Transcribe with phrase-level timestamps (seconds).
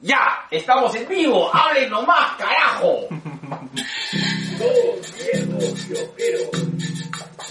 [0.00, 0.46] ¡Ya!
[0.50, 1.50] ¡Estamos en vivo!
[1.54, 3.08] ¡Hablen nomás, carajo!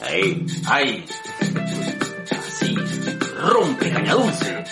[0.06, 1.06] Ahí, ahí.
[2.32, 2.76] Así.
[3.40, 4.64] Rompe caña dulce.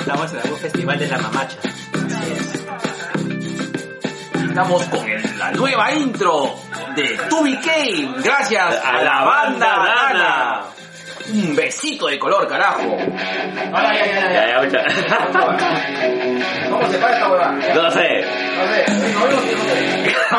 [0.00, 1.56] Estamos en algún festival de la mamacha.
[4.48, 6.54] Estamos con el- la nueva intro
[6.96, 8.14] de Tubi Kane.
[8.22, 10.62] Gracias a la banda Dana.
[11.32, 12.96] Un besito de color, carajo.
[12.98, 14.90] Ay, ay, ay, Ya, ya, ay.
[16.70, 17.52] ¿Cómo se para esta huevada?
[17.52, 18.24] No sé.
[18.56, 20.30] No sé, no veo,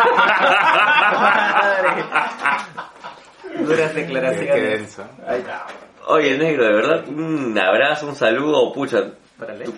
[3.67, 4.63] Duras qué declaraciones.
[4.79, 5.03] denso.
[5.27, 5.65] Ahí está.
[6.07, 9.03] Oye, negro, de verdad, un abrazo, un saludo, pucha.
[9.37, 9.71] Para leer.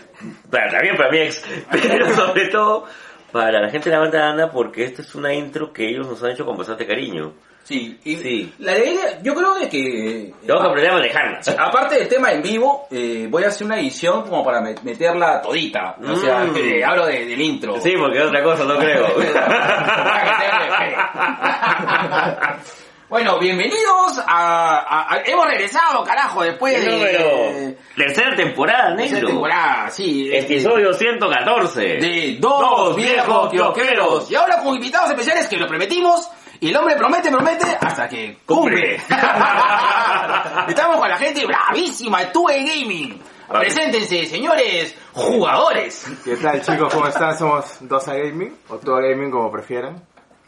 [0.50, 2.86] Para, también para mi ex, pero sobre todo
[3.32, 6.22] para la gente de la banda Anda, porque esta es una intro que ellos nos
[6.24, 7.34] han hecho con bastante cariño.
[7.64, 8.54] Sí, y Sí.
[8.60, 10.34] la idea, yo creo de que...
[10.46, 11.40] Tengo que aprender a manejarla.
[11.66, 15.42] Aparte del tema en vivo, eh, voy a hacer una edición como para met- meterla
[15.42, 15.96] todita.
[16.06, 16.58] O sea, Mm.
[16.58, 17.80] eh, hablo de- del intro.
[17.80, 19.08] Sí, porque otra cosa, no creo.
[23.10, 27.78] bueno, bienvenidos a, a- a- Hemos regresado, carajo, después El de...
[27.96, 29.28] Tercera temporada, tercera negro.
[29.30, 30.30] temporada, sí.
[30.34, 31.82] este, Episodio 114.
[31.82, 34.32] de dos, viejos kiosqueros.
[34.32, 36.28] Y ahora con invitados especiales que lo prometimos.
[36.64, 38.96] Y el hombre promete, promete, hasta que cumple.
[40.70, 43.22] Estamos con la gente bravísima de Tue Gaming.
[43.50, 43.66] Vale.
[43.66, 46.10] Preséntense, señores jugadores.
[46.24, 46.94] ¿Qué tal chicos?
[46.94, 47.38] ¿Cómo están?
[47.38, 50.02] Somos Dosa Gaming, o Todo Gaming como prefieran.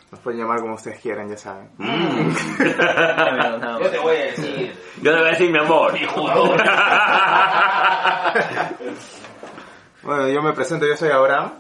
[0.10, 1.70] Nos pueden llamar como ustedes quieran, ya saben.
[3.82, 5.92] Yo te voy a decir, Yo te voy a decir mi amor.
[5.92, 6.64] mi jugador.
[10.02, 11.52] Bueno, yo me presento, yo soy Abraham.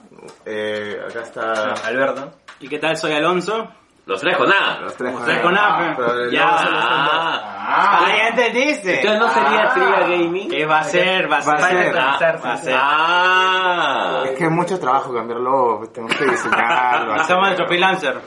[0.45, 1.73] Eh, acá está...
[1.83, 2.31] Alberto.
[2.59, 2.95] ¿Y qué tal?
[2.95, 3.67] Soy Alonso.
[4.05, 4.81] Los tres con nada.
[4.81, 6.43] Los tres Tres con A, Pero el ya.
[6.47, 7.51] Ah.
[7.67, 9.01] Ah, ya entendiste.
[9.01, 10.49] Entonces no sería Trivia Gaming.
[10.49, 11.31] ¿Qué va a ser?
[11.31, 11.55] Va a ser.
[11.95, 12.35] Va a ser.
[12.35, 12.75] Ah, Va a ser.
[12.77, 14.23] Ah.
[14.25, 17.15] Es que es mucho trabajo cambiarlo, tenemos que diseñarlo.
[17.15, 17.55] Estamos en.
[17.55, 18.21] Tropilancer.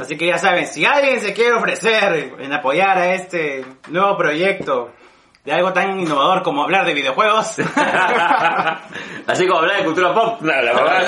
[0.00, 4.90] Así que ya saben, si alguien se quiere ofrecer en apoyar a este nuevo proyecto
[5.44, 7.56] de algo tan innovador como hablar de videojuegos,
[9.26, 10.40] Así como hablar de cultura pop.
[10.40, 11.06] No, la verdad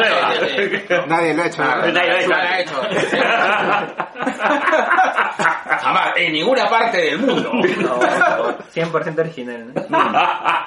[0.91, 1.07] no.
[1.07, 1.63] Nadie lo ha hecho.
[1.63, 1.87] ¿no?
[1.93, 2.27] Nadie lo ha hecho.
[2.29, 2.75] Lo ha hecho.
[5.81, 7.51] Jamás, en ninguna parte del mundo.
[7.53, 10.13] 100% original, ¿no?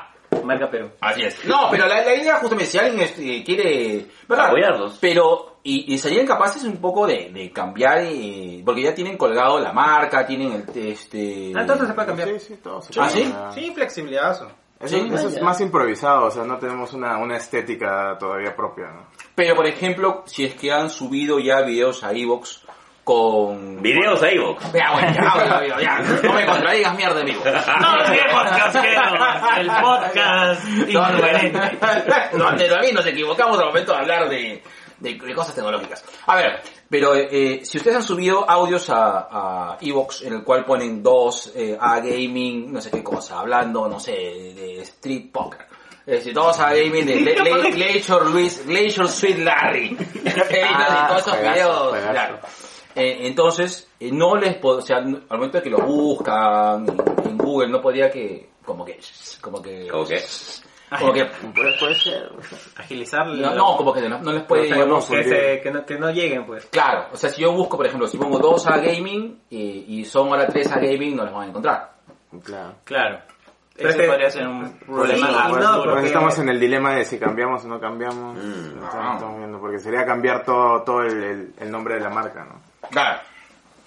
[0.48, 0.90] Marca Perú.
[1.02, 1.46] Así es.
[1.46, 4.08] No, pero la, la idea justamente, si alguien este, quiere...
[4.28, 4.48] ¿verdad?
[4.48, 4.98] Apoyarlos.
[5.00, 9.60] Pero, y, y serían capaces un poco de, de cambiar, eh, porque ya tienen colgado
[9.60, 10.88] la marca, tienen el...
[10.88, 11.52] Este...
[11.56, 12.30] Ah, entonces se puede cambiar.
[12.30, 13.34] Sí, sí, todo se ¿Ah, sí?
[13.54, 14.32] sí, flexibilidad.
[14.32, 14.50] Eso,
[14.86, 19.08] Sí, eso es más improvisado, o sea, no tenemos una, una estética todavía propia, ¿no?
[19.34, 22.64] Pero, por ejemplo, si es que han subido ya videos a Evox
[23.08, 23.82] con...
[23.82, 24.74] Videos a Evox.
[24.74, 26.00] Ya, bueno, ya, ya, ya, ya.
[26.24, 27.42] No me contradigas mierda, amigo.
[27.46, 31.78] No viejos casqueros, el podcast incoherente.
[32.38, 34.62] Donde también nos equivocamos al momento de hablar de,
[35.00, 36.04] de, de cosas tecnológicas.
[36.26, 36.60] A ver,
[36.90, 41.54] pero eh, si ustedes han subido audios a, a Evox en el cual ponen dos
[41.56, 45.66] eh, a gaming, no sé qué cosa, hablando, no sé, de street poker.
[46.06, 49.98] Es decir, dos a gaming de Gla- Gla- Glacier Luis, Glacier Sweet Larry.
[50.74, 52.40] Ah, y todos esos videos, claro.
[53.00, 56.86] Eh, entonces, eh, no les puedo, o sea, al momento de que lo buscan
[57.26, 59.00] en Google, no podía que, como que,
[59.40, 60.20] como que, ¿Cómo qué?
[61.00, 62.32] como que, Puede, puede ser.
[62.78, 65.06] Agilizar no, no, como que no, no les puede, digamos.
[65.10, 66.66] Que, se- que, no, que no lleguen, pues.
[66.68, 70.06] claro, o sea, si yo busco, por ejemplo, si pongo dos a gaming eh, y
[70.06, 71.92] son ahora tres a gaming, no les van a encontrar.
[72.44, 72.74] Claro.
[72.84, 73.20] Claro.
[73.76, 77.06] Pero Ese que- podría ser un problema Sí, no, porque- estamos en el dilema de
[77.06, 78.36] si cambiamos o no cambiamos.
[78.38, 78.84] Mm.
[78.84, 82.44] Estamos, estamos viendo, porque sería cambiar todo, todo el, el- el nombre de la marca,
[82.44, 82.67] ¿no?
[82.92, 83.20] Claro.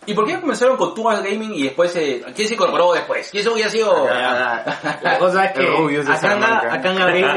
[0.07, 3.29] ¿Y por qué comenzaron con a gaming y después, eh, quién se incorporó después?
[3.31, 4.09] ¿Quién se hubiera sido?
[4.09, 6.75] La cosa es que El Rubius de acá en, Salamanca.
[6.75, 7.31] acá en.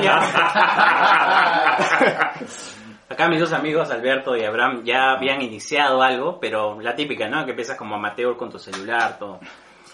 [3.10, 7.46] Acá mis dos amigos, Alberto y Abraham, ya habían iniciado algo, pero la típica, ¿no?
[7.46, 9.40] Que empiezas como amateur con tu celular, todo.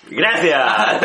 [0.09, 1.01] Gracias.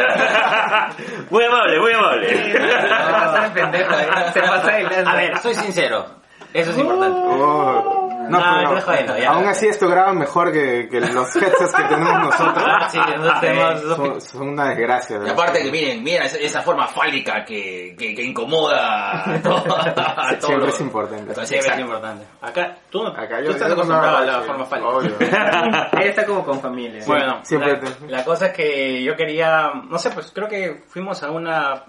[1.30, 2.54] Muy amable, muy amable.
[2.90, 4.06] Ah, pendejo, eh.
[4.32, 5.04] Se pasa de.
[5.04, 6.06] A ver, soy sincero.
[6.52, 7.18] Eso es importante.
[7.20, 7.93] Oh,
[8.28, 9.30] no, No, pero estoy jodiendo, ya.
[9.30, 12.64] aún así esto graba mejor que, que los headsets que tenemos nosotros.
[12.66, 15.18] Ah, sí, nosotros tenemos Son, son una desgracia.
[15.18, 19.76] de Y aparte que miren, miren esa, forma fálica que, que, que incomoda a todo-
[19.76, 21.28] a Siempre es importante.
[21.30, 22.24] Entonces, Sí, es importante.
[22.42, 24.88] Acá, tú, Acá tú yo, estás no acostumbrado a la forma fálica.
[24.88, 25.16] obvio.
[26.00, 27.02] Él está como con familia.
[27.06, 30.82] Bueno, Siempre la, te- la cosa es que yo quería, no sé, pues creo que
[30.88, 31.84] fuimos a una,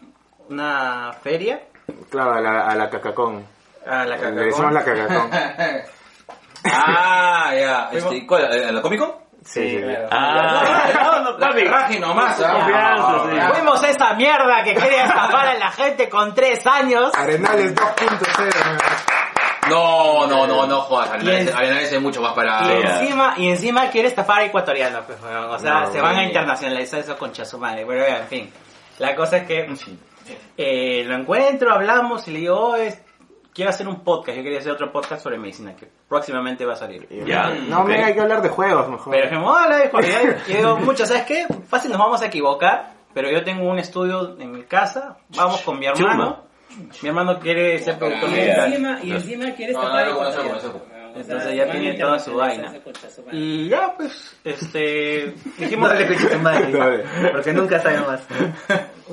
[0.49, 1.61] una feria.
[2.09, 3.45] Claro, a la, a la cacacón.
[3.87, 5.29] A la Le decimos la cacacón.
[6.71, 7.89] Ah, ya.
[7.91, 8.45] Este, ¿Cuál?
[8.45, 9.11] ¿A la Comic Con?
[9.43, 9.81] Sí, sí.
[9.81, 10.07] claro.
[10.11, 12.41] Ah, No, raje nomás.
[12.41, 12.53] ah.
[12.53, 17.11] Confianza, Fuimos esa mierda que quería estafar a la gente con tres años.
[17.15, 19.69] Arenales 2.0.
[19.69, 21.09] No, no, no, no jodas.
[21.11, 22.61] Arenales es mucho más para...
[22.73, 26.23] Y encima, y encima quiere estafar a ecuatorianos, pues, o sea, No, se van a
[26.23, 28.53] internacionalizar eso con su madre, pero en fin.
[28.99, 29.67] La cosa es que
[30.57, 32.99] eh, lo encuentro, hablamos y le digo, oh, es-
[33.55, 36.75] quiero hacer un podcast, yo quería hacer otro podcast sobre medicina que próximamente va a
[36.75, 37.07] salir.
[37.25, 37.49] Ya.
[37.49, 37.87] No, ok.
[37.87, 39.11] mira, hay que hablar de juegos mejor.
[39.11, 41.47] Pero dijimos, hola, hijo, y y digo, mucho, ¿sabes qué?
[41.67, 45.79] Fácil nos vamos a equivocar, pero yo tengo un estudio en mi casa, vamos con
[45.79, 46.43] mi hermano.
[47.01, 48.99] Mi hermano quiere ser productor Y musical.
[49.01, 50.94] y encima No, no, no, no, no, no, no.
[51.15, 52.73] Entonces ya tiene toda su vaina.
[53.31, 57.03] Y ya, pues, este, dijimos, No le escuches tu madre.
[57.31, 58.21] Porque nunca sabe más.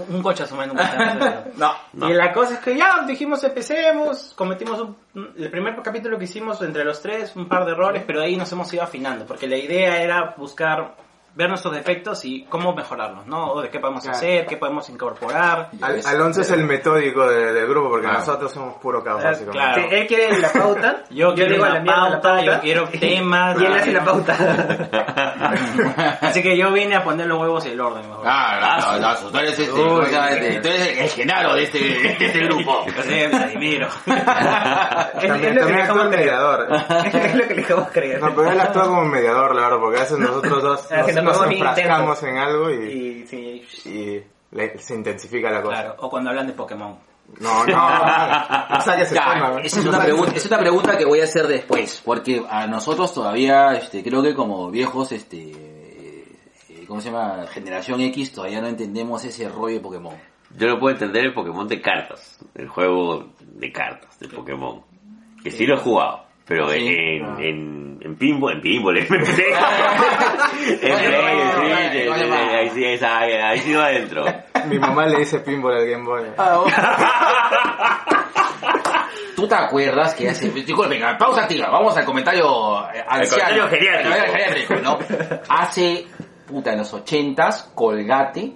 [0.09, 1.35] un coche a su madre nunca sabe.
[1.57, 1.73] No.
[1.93, 2.11] No.
[2.11, 4.97] Y la cosa es que ya dijimos empecemos, cometimos un-
[5.37, 8.37] el primer capítulo que hicimos entre los tres, un par de errores, pero de ahí
[8.37, 10.95] nos hemos ido afinando, porque la idea era buscar
[11.35, 13.53] ver nuestros defectos y cómo mejorarlos, ¿no?
[13.53, 14.19] O de qué podemos Claro.
[14.19, 15.71] hacer, qué podemos incorporar.
[15.81, 18.13] Al- Alonso es el metódico de- del grupo porque Ah.
[18.19, 19.59] nosotros somos puro caos, básicamente.
[19.59, 19.89] claro.
[19.91, 21.05] Él quiere la pauta.
[21.11, 23.61] Yo quiero digo una la mierda la pauta, yo quiero temas.
[23.61, 24.37] Y él hace la pauta.
[26.21, 28.25] Así que yo vine a poner los huevos y el orden, mejor.
[28.27, 30.61] Ah, no, tú eres este, ¿cómo se llama este?
[30.61, 32.85] Tú eres el genaro de este, de este grupo.
[33.03, 33.87] Sí, Vladimiro.
[33.87, 34.25] Es, También,
[35.23, 36.21] es lo que también le actúa dejamos el creer.
[36.27, 36.67] mediador.
[37.07, 38.21] Es lo que le dejamos creer.
[38.21, 42.23] No, pero él actúa como mediador, la verdad, porque a veces nosotros dos nos, enfrascamos
[42.23, 42.75] en algo y,
[43.23, 43.63] Y sí.
[43.89, 44.23] y
[44.57, 45.75] le- se intensifica la cosa.
[45.83, 46.99] Claro, o cuando hablan de Pokémon.
[47.41, 47.89] No, no,
[48.69, 49.61] no saques el tema.
[49.63, 53.15] esa es una pregunta, es una pregunta que voy a hacer después, porque a nosotros
[53.15, 55.53] todavía, este, creo que como viejos, este,
[56.69, 57.47] eh, ¿cómo se llama?
[57.47, 60.15] Generación X, todavía no entendemos ese rollo de Pokémon.
[60.59, 64.83] Yo no puedo entender el Pokémon de cartas, el juego de cartas de Pokémon.
[65.43, 66.87] Que sí lo he jugado, pero Sí.
[66.87, 67.37] en, Ah.
[67.41, 69.23] en, en pinball, en pinball, en Play,
[70.83, 74.25] en ahí sí, esa- ahí sí va adentro.
[74.67, 76.25] Mi mamá le dice pinball al Game Boy.
[79.35, 80.51] ¿Tú te acuerdas que hace...
[80.51, 83.69] Disculpen, pausa activa, vamos al comentario eh, anciano.
[83.69, 84.99] comentario geriátrico, ¿no?
[85.49, 86.07] Hace,
[86.47, 88.53] puta, en los ochentas, Colgate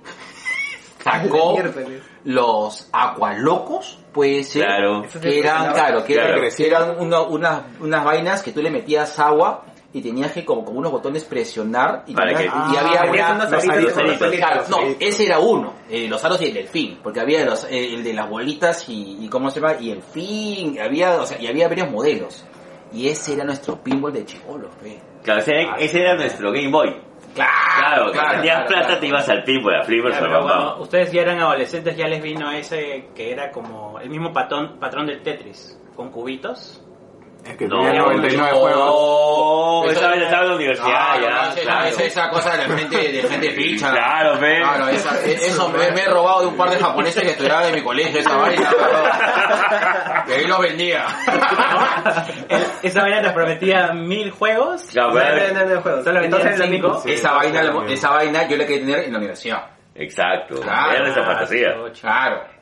[1.12, 1.56] sacó
[2.24, 5.02] los Acualocos, puede ser, Claro.
[5.20, 6.48] que eran, claro, que eran, Claro.
[6.56, 10.64] que eran una- unas, unas vainas que tú le metías agua y tenías que como
[10.64, 13.32] con unos botones presionar y, Para tenías- que- y había Ah, una...
[13.36, 17.20] unos los aritos, aritos, no, ese era uno, eh, los aros y el delfín, porque
[17.20, 20.78] había los, eh, el de las bolitas y, y cómo se llama, y el fin,
[20.80, 22.44] había, o sea, y había varios modelos.
[22.92, 24.68] Y ese era nuestro pinball de chivolo.
[25.22, 26.96] Claro, ese, ese era nuestro Game Boy.
[27.36, 31.38] Claro, cuando tenías plata te ibas al pinball, a Flipper, Claro, cuando ustedes ya eran
[31.40, 36.10] adolescentes, ya les vino ese que era como el mismo patrón, patrón del Tetris, con
[36.10, 36.82] cubitos.
[37.48, 38.58] Es que No, tenía 99 no.
[38.58, 38.90] juegos.
[38.92, 41.28] Oh, Eso- esa vez estaba en la universidad, Ah, ya.
[41.52, 41.86] esa, claro.
[41.86, 43.90] esa, esa cosa de gente, de gente ficha.
[43.90, 44.58] Claro, ve.
[44.60, 47.66] Claro, esa- e- eso me, me he robado de un par de japoneses que estudiaban
[47.66, 48.70] en mi colegio, esa vaina.
[50.28, 51.06] Y ahí lo vendía.
[52.82, 54.82] Esa vaina nos prometía mil juegos.
[54.92, 55.52] Claro, No, ve.
[55.52, 56.04] no, no, no, juegos.
[56.04, 57.02] Solo Entonces, cinco.
[57.06, 59.66] esa vaina, esa vaina yo la quería tener en la universidad.
[59.94, 60.90] Exacto, Claro.
[60.92, 61.68] era nuestra fantasía.
[62.00, 62.55] Claro.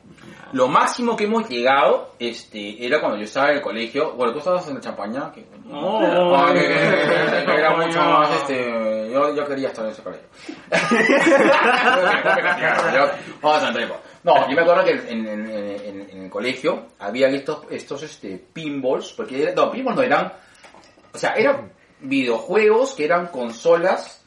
[0.53, 4.13] Lo máximo que hemos llegado, este, era cuando yo estaba en el colegio.
[4.13, 5.31] Bueno, tú estabas en la champaña.
[5.31, 5.45] Que.
[5.73, 10.03] Ah, que- que- que- que era mucho más, este, yo, yo quería estar en ese
[10.03, 10.27] colegio.
[13.41, 13.71] Vamos a.
[14.23, 18.37] No, yo me acuerdo que en, en- en- en el colegio había estos, estos, este,
[18.53, 20.33] pinballs, porque, era- no, pinballs no eran,
[21.13, 24.24] o sea, eran videojuegos que eran consolas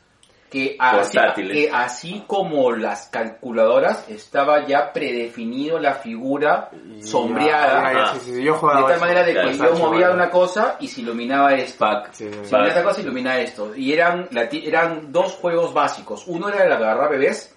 [0.51, 6.71] que así, que así como las calculadoras estaba ya predefinido la figura
[7.03, 10.77] sombreada ya, sí, sí, sí, yo de tal manera de que yo movía una cosa
[10.81, 11.87] y se iluminaba esto.
[12.13, 12.25] Sí.
[12.25, 13.75] Se iluminaba esta cosa y ilumina esto.
[13.77, 16.25] Y eran, la ti- eran dos juegos básicos.
[16.27, 17.55] Uno era el agarrar bebés,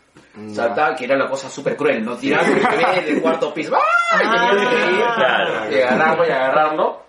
[0.53, 2.15] saltar, que era la cosa súper cruel, ¿no?
[2.17, 3.75] Tirar el bebé del cuarto piso.
[3.77, 3.81] ¡Ah!
[4.13, 5.71] Y tenías que ir, Claro.
[5.71, 7.01] y agarrarlo y agarrarlo.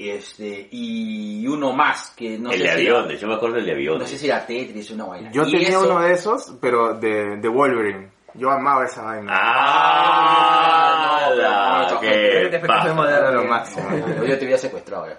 [0.00, 3.34] Y este, y uno más, que no el sé de si era- aviones, yo me
[3.34, 4.00] acuerdo del de aviones.
[4.00, 5.30] no sé si era Tetris, una vaina.
[5.30, 8.10] Yo Y tenía eso- uno de esos, pero de, de Wolverine.
[8.32, 9.30] Yo amaba esa vaina.
[9.34, 11.26] ¡Ah!
[11.28, 13.88] No, no, la no, que Era lo máximo.
[14.26, 15.18] Yo te había secuestrado, ya.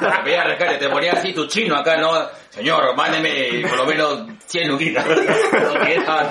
[0.00, 2.10] Te veía rescate, te ponía así tu chino acá, ¿no?
[2.50, 5.06] Señor, mándeme por lo menos 100 luquitas.
[5.86, 6.30] Era,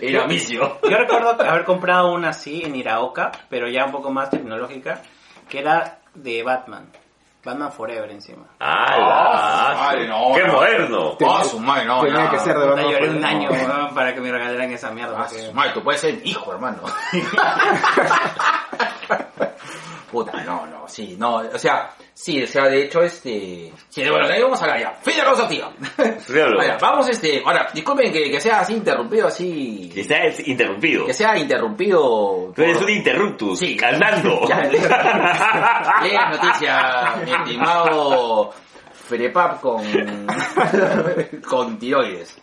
[0.00, 0.78] era misio.
[0.82, 5.02] Yo recuerdo haber comprado una así en Iraoka, pero ya un poco más tecnológica,
[5.48, 6.90] que era de Batman.
[7.44, 8.42] Batman Forever encima.
[8.58, 9.92] ¡Ah!
[9.94, 10.52] ¡Qué no.
[10.52, 11.16] moderno!
[11.28, 12.30] Ah, su madre, no, Tenía ya.
[12.30, 13.50] que ser de Batman lloré un año
[13.94, 15.14] para que me regalaran esa mierda.
[15.16, 16.78] Ah, porque- su madre, tú puedes ser mi hijo, hermano.
[20.24, 24.26] puta, no, no, sí, no, o sea, sí, o sea, de hecho, este, sí, bueno,
[24.26, 24.92] de ahí vamos a hablar ya.
[25.02, 25.72] Fin de tío.
[26.80, 31.04] Vamos, este, ahora, disculpen que, que sea así interrumpido, así, Que está interrumpido.
[31.06, 32.52] que sea interrumpido.
[32.56, 33.58] Tú eres por- un interruptus.
[33.58, 33.76] Sí.
[33.84, 34.40] Andando.
[34.48, 34.62] Ya,
[36.02, 38.54] lee las noticias, mi estimado
[39.08, 39.84] Ferepap con,
[41.48, 42.38] con tiroides.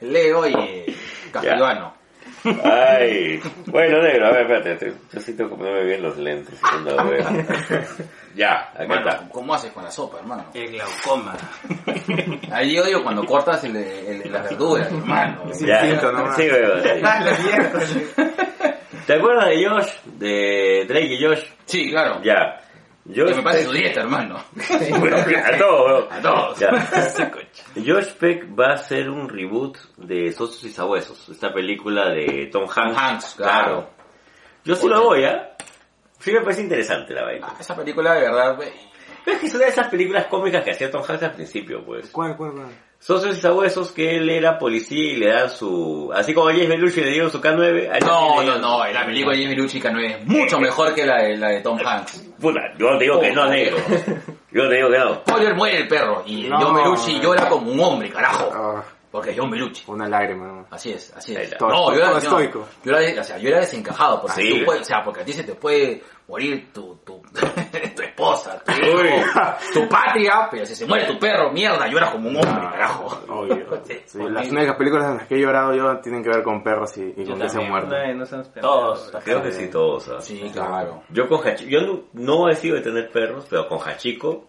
[0.00, 0.96] Leo y
[1.30, 1.95] Castilvano.
[2.64, 3.40] Ay.
[3.66, 4.76] Bueno, negro, a ver, espérate.
[4.76, 6.58] te- Yo sí tengo que ponerme bien los lentes.
[8.36, 9.28] Ya, acá Bueno, está.
[9.30, 10.44] ¿cómo haces con la sopa, hermano?
[10.52, 11.34] El glaucoma.
[12.52, 15.42] Ahí yo digo cuando cortas el, el- las verduras, hermano.
[15.54, 15.80] Sí, Ya.
[15.80, 16.34] siento, ¿no?
[16.36, 16.46] Sí.
[17.02, 17.24] Ah.
[19.06, 19.88] ¿Te acuerdas de Josh?
[20.18, 21.44] De Drake y Josh.
[21.64, 22.20] Sí, claro.
[22.22, 22.60] Ya.
[23.08, 24.42] Josh Que me parece su Peck- dieta, hermano.
[24.98, 26.08] Bueno, a todos, bro.
[26.10, 26.58] A todos.
[27.76, 32.64] Josh Peck va a hacer un reboot de Socios y Sabuesos, esta película de Tom
[32.68, 32.96] Hanks.
[32.98, 33.90] Hanks, claro.
[34.64, 35.56] Yo sí lo voy, ¿ah?
[36.18, 37.46] Sí me parece interesante la vaina.
[37.50, 38.70] Ah, Esa película de verdad, güey.
[39.24, 41.84] Pero es que es una de esas películas cómicas que hacía Tom Hanks al principio,
[41.84, 42.10] pues.
[42.10, 42.68] ¿Cuál, cuál, cuál?
[43.06, 46.10] Socios y Sabuesos, que él era policía y le dan su...
[46.12, 47.88] Así como a James Belushi le dieron su K9.
[47.88, 51.06] a él No, no, no, la película de Jimmy Luchica no es mucho mejor que
[51.06, 52.24] la de, la de Tom Hanks.
[52.40, 53.76] Puta, yo no te digo que no, negro.
[54.50, 55.14] Yo no te digo que no.
[55.16, 56.58] Spoiler, muere el perro y No.
[56.60, 58.82] John Belushi llora como un hombre, carajo.
[59.06, 59.84] Ah, Porque es John Belushi.
[59.86, 60.66] una lágrima, ¿no?
[60.70, 61.56] Así es, así es.
[61.56, 62.68] Todo- no, yo era, todo no, estoico.
[62.84, 64.58] yo era, o sea, yo era desencajado, porque Sí.
[64.58, 67.22] tú puedes- o sea, porque a ti se te puede morir tu, tu,
[67.96, 69.08] tu esposa, tu, Uy.
[69.08, 69.40] hijo,
[69.72, 73.22] tu patria, pero si se muere tu perro, mierda, lloras como un hombre, carajo.
[73.28, 73.56] Obvio.
[74.06, 76.96] Sí, las únicas películas en las que he llorado yo tienen que ver con perros
[76.98, 78.18] y, y con que se muerden.
[78.18, 78.24] No,
[78.60, 79.12] Todos.
[79.24, 80.08] Creo que sí, todos.
[80.08, 80.20] ¿ah?
[80.20, 81.02] Sí, claro.
[81.10, 84.48] Yo con Hachiko, yo no, no he sido de tener perros, pero con Hachiko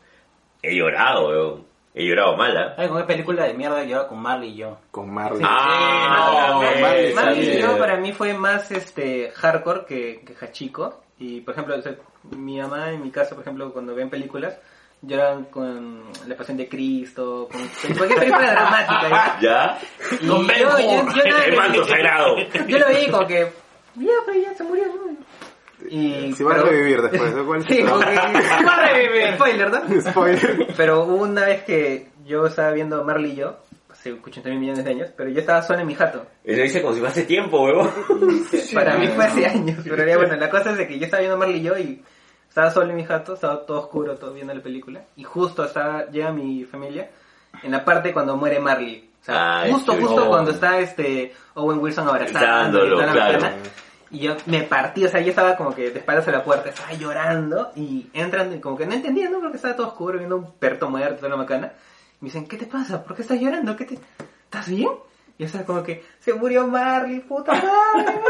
[0.61, 1.66] he llorado, weón.
[1.99, 2.75] He llorado mala.
[2.77, 4.77] Ay, con qué película de mierda lleva con Marley y yo.
[4.91, 5.41] Con Marley.
[5.43, 7.15] Ah, no.
[7.15, 11.01] Marley y yo para mí fue más este hardcore que, que Hachiko.
[11.17, 11.95] Y por ejemplo, o sea,
[12.35, 14.59] mi mamá en mi casa, por ejemplo, cuando ven películas,
[15.01, 19.09] lloran con La Pasión de Cristo, con cualquier película dramática.
[19.09, 19.39] ¿ya?
[19.41, 19.79] ¿Ya?
[20.21, 22.35] Y Con yo, yo, yo nada, El manto sagrado.
[22.67, 23.51] yo lo veía como que,
[23.95, 25.17] ya, pues ya se murió, ¿no?
[25.89, 27.45] Y, Si van a revivir después, ¿no?
[27.45, 27.63] ¿Cuál?
[27.67, 28.15] Sí, porque...
[28.15, 29.35] Va a revivir.
[29.35, 30.01] Spoiler, ¿no?
[30.01, 30.67] Spoiler.
[30.75, 33.57] Pero hubo una vez que yo estaba viendo Marley y yo,
[33.89, 36.25] hace 80 mil millones de años, pero yo estaba solo en mi jato.
[36.43, 37.89] Eso dice como si fuese tiempo, weón.
[38.73, 41.21] Para mí fue hace años, pero ya bueno, la cosa es de que yo estaba
[41.21, 42.03] viendo Marley y yo y
[42.47, 46.05] estaba solo en mi jato, estaba todo oscuro, todo viendo la película, y justo estaba,
[46.07, 47.09] llega mi familia
[47.63, 49.09] en la parte cuando muere Marley.
[49.21, 50.29] O sea, Ay, justo, sí, justo no.
[50.29, 53.47] cuando está este Owen Wilson la claro.
[54.09, 56.69] Y yo me partí, o sea, yo estaba como que de espaldas a la puerta,
[56.69, 59.29] estaba llorando y entran y como que no entendía.
[59.29, 61.73] Porque estaba todo oscuro viendo un perro muerto, toda la macana.
[62.19, 63.03] Y me dicen, ¿qué te pasa?
[63.03, 63.75] ¿Por qué estás llorando?
[63.75, 63.99] ¿Qué te...
[64.45, 64.89] ¿Estás bien?
[65.37, 68.21] Y yo estaba como que, se murió Marley, puta madre.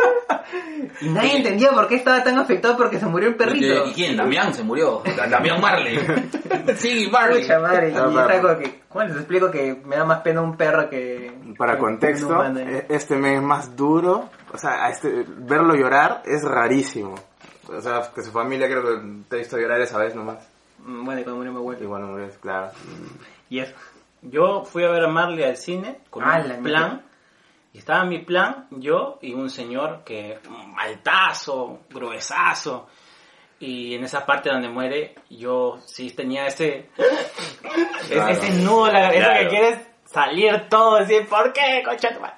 [1.02, 3.86] y nadie entendía por qué estaba tan afectado porque se murió el perrito.
[3.88, 4.18] ¿Y quién?
[4.18, 5.02] Damián se murió.
[5.30, 5.98] Damián Marley.
[6.76, 7.42] sí, Marley.
[7.44, 8.42] Pucha madre, y estaba perro.
[8.50, 11.32] como que, ¿cómo les explico que me da más pena un perro que...
[11.58, 12.60] Para que contexto, humano?
[12.60, 14.30] e- este mes es más duro.
[14.54, 17.16] O sea, a este, verlo llorar es rarísimo.
[17.70, 20.46] O sea, que su familia creo que te ha visto llorar esa vez nomás.
[20.80, 21.84] Mm, Bueno, y cuando murió mi abuelo.
[21.84, 22.72] Y bueno, pues, claro.
[23.50, 23.74] Y eso.
[24.22, 27.04] Yo fui a ver a Marley al cine con Ah, un la plan.
[27.74, 30.40] Y estaba mi plan, yo y un señor que,
[30.78, 32.88] altazo, gruesazo.
[33.60, 36.90] Y en esa parte donde muere, yo sí tenía ese,
[38.10, 38.30] Claro.
[38.32, 39.40] ese nudo, la, eso Claro.
[39.42, 42.36] que quieres salir todo, decir, ¿por qué, concha tu madre?".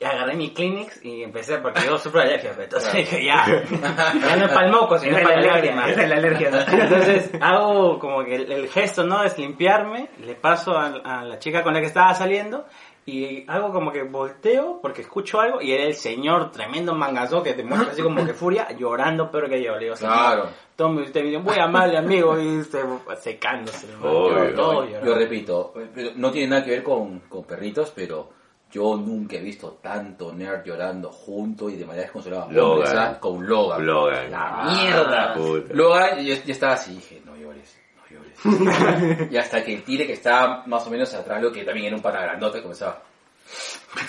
[0.00, 3.44] Y agarré mi Kleenex y empecé, porque yo sufro de alergia, pero entonces dije, ya,
[3.46, 5.90] ya no es para el moco, sino es para la lágrima.
[5.90, 6.48] es la alergia.
[6.48, 9.22] Entonces hago como que el, el gesto, ¿no?
[9.22, 12.64] Es limpiarme, le paso a, a la chica con la que estaba saliendo
[13.04, 17.52] y hago como que volteo porque escucho algo y era el señor tremendo mangazo que
[17.54, 20.48] te muestra así como que furia llorando pero que yo le digo, "Señor, Claro.
[20.76, 22.80] tome usted video, voy a amarle amigo y se,
[23.20, 23.86] secándose.
[24.02, 24.54] Obvio.
[24.54, 25.74] Todo Yo, repito,
[26.16, 28.28] no tiene nada que ver con, con perritos, pero
[28.70, 32.46] yo nunca he visto tanto nerd llorando junto y de manera desconsolada.
[32.50, 33.16] Logan.
[33.16, 33.84] Con Logan.
[33.84, 34.30] Logan.
[34.30, 35.34] La mierda.
[35.34, 35.74] puta.
[35.74, 39.30] Logan, yo, yo estaba así, dije, no llores, no llores.
[39.32, 41.96] y hasta que el tire que estaba más o menos atrás, lo que también era
[41.96, 43.02] un pana grandote, comenzaba.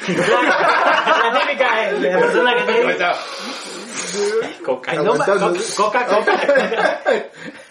[0.08, 3.18] La típica eh, la persona que te comenzaba,
[4.64, 5.76] coca, no, Aguantándose.
[5.76, 6.34] coca, coca.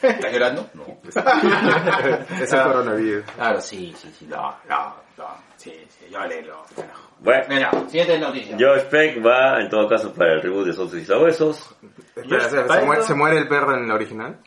[0.03, 0.69] ¿Estás llorando?
[0.75, 0.85] No.
[2.41, 3.25] Es el coronavirus.
[3.37, 5.50] Claro, sí, sí, sí, no, no, no.
[5.61, 6.63] Sí, sí, yo le lo.
[6.75, 7.09] carajo.
[7.19, 8.57] Bueno, Venga, siguiente noticia.
[8.59, 11.77] Josh Peck va en todo caso para el reboot de Socios y Sabuesos.
[12.17, 14.39] Espera, espera, para ¿se, muere, eso- se muere el perro en la original?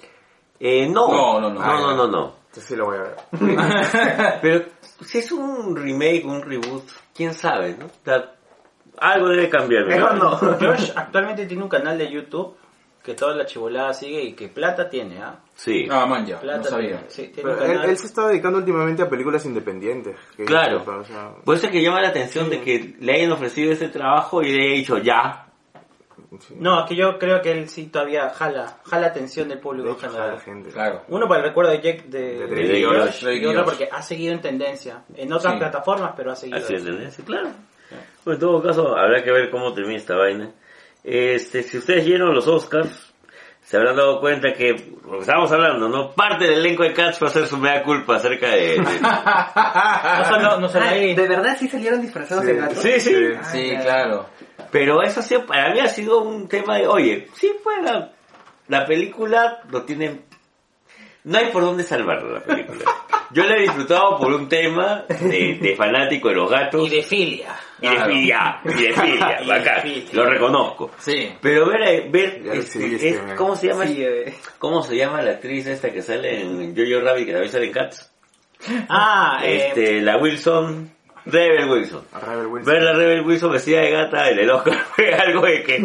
[0.59, 1.07] Eh, no.
[1.07, 1.59] No, no, no.
[1.61, 2.35] No, no, no, no.
[2.47, 4.39] Entonces sí lo voy a ver.
[4.41, 4.65] Pero
[5.05, 6.83] si es un remake, un reboot,
[7.15, 7.85] quién sabe, ¿no?
[7.85, 8.31] O sea,
[8.97, 9.85] algo debe cambiar.
[9.85, 10.35] Mejor ¿no?
[10.37, 12.55] Josh actualmente tiene un canal de YouTube
[13.03, 15.39] que toda la chivolada sigue y que plata tiene, ¿ah?
[15.55, 15.87] Sí.
[15.89, 16.39] Ah, man, ya.
[16.39, 17.03] Plata No sabía.
[17.07, 17.89] Sí, tiene un Pero él, canal.
[17.91, 20.15] él se está dedicando últimamente a películas independientes.
[20.35, 20.83] que Claro.
[20.85, 23.89] o sea, Por eso es que llama la atención de que le hayan ofrecido ese
[23.89, 25.47] trabajo y le haya dicho ya.
[26.39, 26.55] sí.
[26.57, 29.89] No, es que yo creo que él sí todavía jala, jala atención del De público
[29.89, 30.29] en general.
[30.29, 30.69] jala gente.
[30.71, 31.03] Claro.
[31.09, 33.21] Uno por el recuerdo de Jack de, De de Drake y Josh, Josh.
[33.23, 33.69] Drake y y otro Josh.
[33.69, 35.03] porque ha seguido en tendencia.
[35.15, 35.59] En otras Sí.
[35.59, 36.57] plataformas, pero ha seguido.
[36.57, 36.89] Así es, eso.
[36.91, 37.49] tendencia, claro.
[38.25, 40.49] Bueno, en todo caso, habrá que ver cómo termina esta vaina.
[41.03, 43.12] Este, si ustedes vieron los Oscars,
[43.63, 44.71] se habrán dado cuenta que,
[45.05, 46.11] lo que estábamos hablando, ¿no?
[46.11, 48.57] Parte del elenco de Cats va a hacer su mea culpa acerca de...
[48.57, 51.15] de- No solo, no solo Ah, ahí.
[51.15, 52.51] ¿De verdad sí salieron disfrazados Sí.
[52.51, 52.77] de gatos?
[52.79, 53.15] Sí, sí.
[53.51, 54.27] Sí, claro.
[54.71, 57.51] Pero eso ha sido, para mí ha sido un tema de, oye, sí,
[57.83, 58.11] la,
[58.67, 60.21] la película lo tiene...
[61.25, 62.81] No hay por dónde salvarla la película.
[63.31, 66.85] Yo la he disfrutado por un tema de, de fanático de los gatos.
[66.85, 67.55] Y de filia.
[67.83, 70.91] Y de filia, y de filia, bacán, lo reconozco.
[70.99, 71.33] Sí.
[71.41, 73.33] Pero ver, ver, este, es-.
[73.35, 73.85] ¿cómo se llama?
[73.87, 77.65] Eh, ¿Cómo se llama la actriz esta que sale en Jojo Rabbit, que también sale
[77.65, 78.09] en Cats?
[78.89, 80.89] Ah, eh, Este, la Wilson,
[81.25, 82.05] Rebel Wilson.
[82.13, 82.73] A Rebel Wilson.
[82.73, 85.79] Ver a Rebel Wilson vestida de gata en el Oscar fue algo de que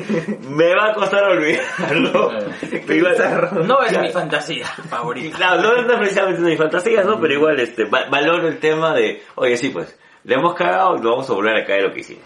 [0.48, 2.30] me va a costar olvidarlo.
[2.88, 5.36] Iba- no es mi fantasía favorita.
[5.36, 7.20] Claro, no, no es precisamente una de mis fantasías, ¿no?
[7.20, 11.00] Pero igual, este, va- valoro el tema de, oye, sí, pues, le hemos cagado y
[11.02, 12.24] lo vamos a volver a caer lo que hicimos.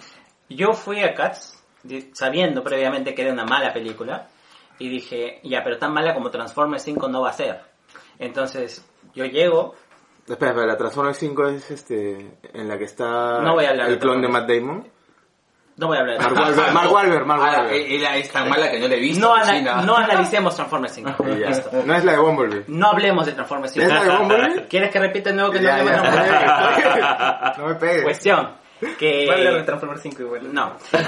[0.49, 4.29] Yo fui a Cats di- sabiendo previamente que era una mala película
[4.79, 7.61] y dije, ya, pero tan mala como Transformers 5 no va a ser.
[8.19, 9.75] Entonces, yo llego,
[10.29, 13.87] Espera, espera, la Transformers 5 es este en la que está No voy a hablar
[13.89, 14.49] el de clon de Matt.
[14.49, 14.87] Damon.
[15.77, 17.75] No voy a hablar de Mark Wahlberg, Mark Wahlberg, Mark Ah, Wahlberg.
[17.75, 19.27] ella es tan mala que no le he visto.
[19.27, 19.83] no, ana- China.
[19.83, 21.11] no analicemos Transformers 5.
[21.29, 21.49] Y ya.
[21.49, 21.71] Listo.
[21.85, 22.65] No es la de Bumblebee.
[22.69, 23.87] No hablemos de Transformers 5.
[23.87, 24.67] ¿Es la de Bumblebee?
[24.69, 26.11] ¿Quieres que repita de nuevo que no Ya, hablemos de.
[26.11, 27.53] Transformers 5?
[27.63, 28.03] No me pegues.
[28.05, 28.63] Cuestión.
[28.99, 29.27] Que...
[29.29, 30.55] Va a hablar de Transformers 5 igual.
[30.55, 30.73] No.
[30.93, 31.05] La,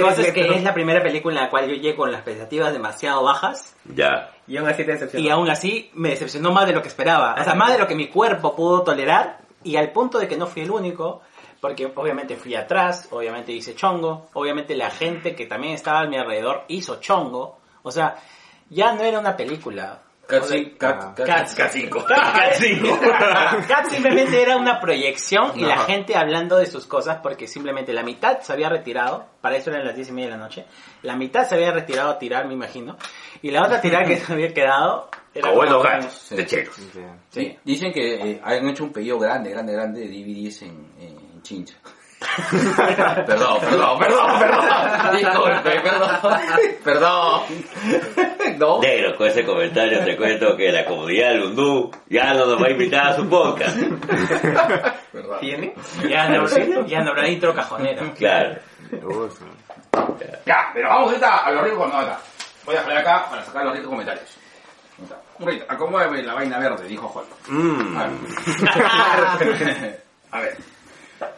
[0.00, 2.72] cosa es que es la primera película en la cual yo llego con las expectativas
[2.72, 4.30] demasiado bajas Ya.
[4.46, 5.26] Y aún así te decepcionó.
[5.26, 7.34] y aún así me decepcionó más de lo que esperaba.
[7.38, 10.36] O sea, más de lo que mi cuerpo pudo tolerar y al punto de que
[10.36, 11.22] no fui el único.
[11.66, 16.16] Porque obviamente fui atrás, obviamente hice chongo, obviamente la gente que también estaba a mi
[16.16, 17.58] alrededor hizo chongo.
[17.82, 18.14] O sea,
[18.70, 20.02] ya no era una película.
[20.28, 21.54] Cats, O sea, Cats, Cats, Cats.
[21.56, 22.04] Cats 5.
[22.98, 27.92] Cats Cats simplemente era una proyección y la gente hablando de sus cosas porque simplemente
[27.92, 30.66] la mitad se había retirado, para eso eran las diez y media de la noche,
[31.02, 32.96] la mitad se había retirado a tirar, me imagino,
[33.42, 36.74] y la otra tirar que se había quedado era A buenos como- gatos, de cheros.
[36.74, 37.00] Sí.
[37.30, 37.58] Sí.
[37.62, 41.74] Dicen que eh, han hecho un pedido grande, grande, grande de DVDs en, en Chincha.
[43.26, 45.16] perdón, perdón, perdón, perdón.
[45.16, 46.40] Disculpe, perdón.
[46.82, 47.42] Perdón.
[48.56, 48.80] No.
[48.80, 52.68] Negro, con ese comentario te cuento que la comunidad del Undú ya no nos va
[52.68, 53.76] a invitar a su podcast.
[55.40, 55.74] ¿Tiene?
[56.08, 56.46] Ya no,
[56.86, 58.14] ya no habrá intro cajonero.
[58.14, 58.56] Claro.
[60.46, 62.18] Ya, pero vamos ahorita a los ricos comentarios.
[62.64, 64.38] Voy a dejar acá para sacar los ricos comentarios.
[65.38, 67.26] Un ratito, acomódame la vaina verde, dijo Juan.
[67.48, 67.96] Mm.
[67.98, 70.02] A ver.
[70.30, 70.75] A ver.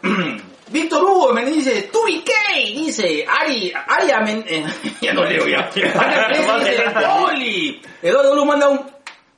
[0.71, 4.65] Víctor Hugo me dice, Tubi K, dice, Ari, Ari Amen, eh,
[5.01, 5.71] ya no leo ya.
[5.75, 7.83] Ari Amen dice, Poli.
[8.03, 8.81] Eduardo Luz manda un,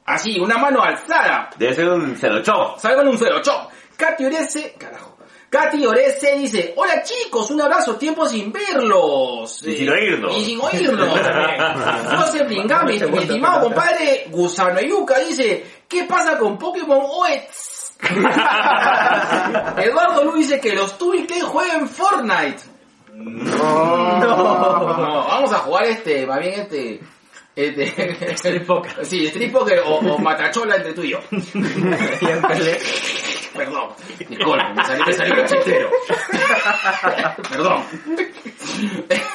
[0.06, 1.50] así, una mano alzada.
[1.56, 2.78] Debe ser un celochón.
[2.78, 3.70] Salgan un cero, chop.
[3.96, 5.18] Katy Orese, carajo.
[5.50, 9.62] Katy Orese dice, hola chicos, un abrazo, tiempo sin verlos.
[9.66, 10.36] Y sin oírnos.
[10.36, 11.08] Y sin oírnos.
[12.18, 17.79] José Blingami, mi estimado compadre Gusano Yuca dice, ¿qué pasa con Pokémon OETS?
[19.82, 22.62] Eduardo Luis dice que los Tubique jueguen Fortnite.
[23.12, 24.18] No.
[24.18, 27.00] No, vamos a jugar este, más bien este...
[27.56, 29.04] Este, Street Poker.
[29.04, 31.18] Sí, Street Poker o, o Matachola entre tú y yo.
[33.54, 33.90] Perdón,
[34.28, 35.90] disculpe, me salí, me salí cachetero.
[37.50, 37.84] Perdón.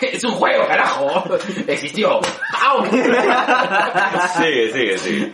[0.01, 1.23] Es un juego, carajo.
[1.67, 2.19] Existió.
[2.61, 2.85] ¡Au!
[4.37, 5.33] Sigue, sigue, sigue.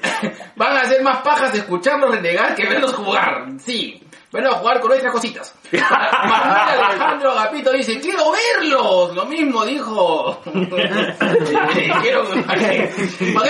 [0.55, 3.47] Van a ser más pajas de escucharlos renegar que verlos jugar.
[3.59, 4.01] Sí.
[4.31, 5.55] Verlos jugar con nuestras cositas.
[5.79, 9.15] Manuel Alejandro Agapito dice, quiero verlos.
[9.15, 10.41] Lo mismo dijo.
[12.01, 12.21] quiero...
[12.23, 13.47] ok.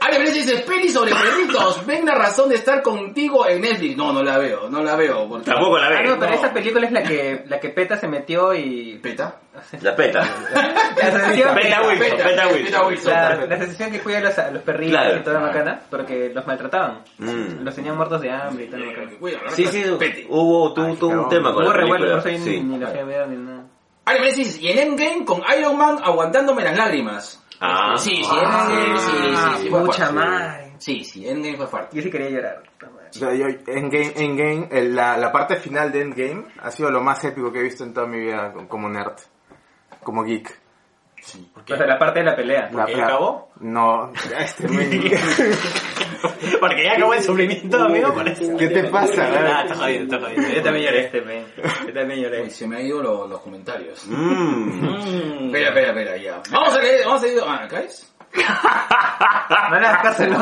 [0.00, 1.84] Ale Pérez dice, peli sobre perritos.
[1.86, 3.96] Ven la razón de estar contigo en Netflix.
[3.96, 5.28] No, no la veo, no la veo.
[5.28, 6.16] porque- Tampoco la Ah, no, ve.
[6.18, 6.36] pero No.
[6.36, 8.98] esa película es la que, la que Peta se metió y...
[9.02, 9.36] ¿Peta?
[9.82, 10.20] La peta.
[10.52, 13.12] La asociación, Peta Wilson, Peta, Peta Peta Wilson.
[13.12, 15.16] La, la asociación que cuida a los, a los perritos Claro.
[15.16, 17.02] y toda la macana, porque los maltrataban.
[17.18, 17.62] Mm.
[17.62, 19.10] Los tenían muertos de hambre y toda la macana.
[19.54, 19.84] Sí, sí,
[20.28, 22.22] hubo, tuvo, tuvo un tema con la película.
[22.24, 22.60] ahí Sí.
[22.60, 23.64] ni, ni la fui a ver ni nada.
[24.36, 27.42] Dice, y en Endgame con Iron Man aguantándome las lágrimas.
[27.60, 27.94] Ah.
[27.96, 30.74] Sí, sí, Endgame, sí, sí, sí, fue Mucha madre.
[30.78, 31.96] Sí, sí, Endgame fue fuerte.
[31.96, 32.62] Yo sí quería llorar.
[32.82, 37.00] O sea, yo, Endgame, Endgame, el- la, la parte final de Endgame ha sido lo
[37.00, 39.14] más épico que he visto en toda mi vida como nerd,
[40.02, 40.60] como geek.
[41.56, 42.68] O sea, la parte de la pelea.
[42.72, 43.50] La ¿Ya pla- acabó?
[43.60, 44.66] No, este
[46.60, 48.12] Porque ya acabó el sufrimiento, amigo.
[48.14, 48.56] por eso.
[48.56, 49.28] ¿Qué te pasa?
[49.54, 50.42] Ah, está jodido, está jodido.
[50.54, 51.44] Yo también lloré este, men.
[51.86, 52.42] Yo también lloré.
[52.42, 54.06] Uy, se me han ido lo- los comentarios.
[54.06, 54.80] Mmm.
[54.80, 55.46] Mm.
[55.46, 56.42] Espera, espera, espera, ya.
[56.50, 57.42] Vamos a leer, vamos a leer.
[57.46, 58.10] Ah, ¿acá es?
[59.70, 60.38] No le hagas caso, No,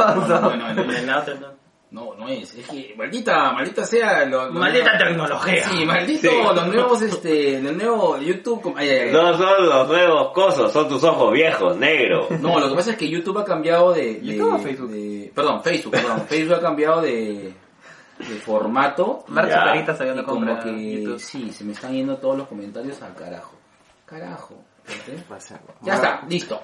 [0.56, 1.51] no, no, no,
[1.92, 2.14] no.
[2.14, 2.54] no, es.
[2.54, 4.24] Es que, maldita, maldita sea.
[4.24, 5.64] Lo, lo- Maldita tecnología.
[5.68, 6.36] Sí, maldito, Sí.
[6.54, 8.74] los nuevos, este, los nuevos YouTube.
[8.76, 9.12] ay, ay, ay.
[9.12, 12.26] No son los nuevos cosos, son tus ojos viejos, negro.
[12.40, 14.14] No, lo que pasa es que YouTube ha cambiado de...
[14.14, 14.90] de- ¿YouTube o Facebook?
[14.90, 16.20] de- perdón, Facebook, perdón.
[16.28, 17.54] Facebook ha cambiado de,
[18.18, 19.24] de formato.
[19.94, 20.92] Se Y no como que...
[21.02, 21.18] YouTube.
[21.20, 23.54] Sí, se me están yendo todos los comentarios al carajo.
[24.06, 24.62] Carajo.
[25.82, 26.60] Ya está, listo.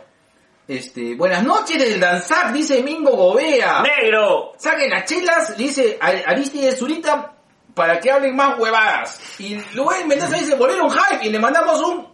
[0.69, 3.81] Este, buenas noches del Danzac, dice Mingo Gobea.
[3.83, 4.53] ¡Negro!
[4.59, 7.33] Saquen las chelas, dice Ar- Aristide Zurita,
[7.75, 9.19] para que hablen más huevadas.
[9.41, 12.07] Y Luis Mendoza dice, volvieron hype y le mandamos un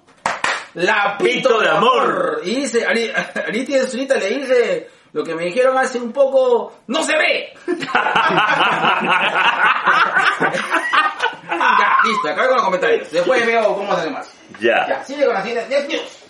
[0.74, 2.42] lapito Pito de amor.
[2.44, 3.12] Y dice, Ari-
[3.48, 7.54] Aristide Zurita le dice, lo que me dijeron hace un poco, no se ve.
[11.50, 13.10] ya, listo, acá con los comentarios.
[13.10, 14.30] Después veo cómo se hace más.
[14.60, 14.86] Ya.
[14.86, 16.20] Ya, sigue con las 10 10 news.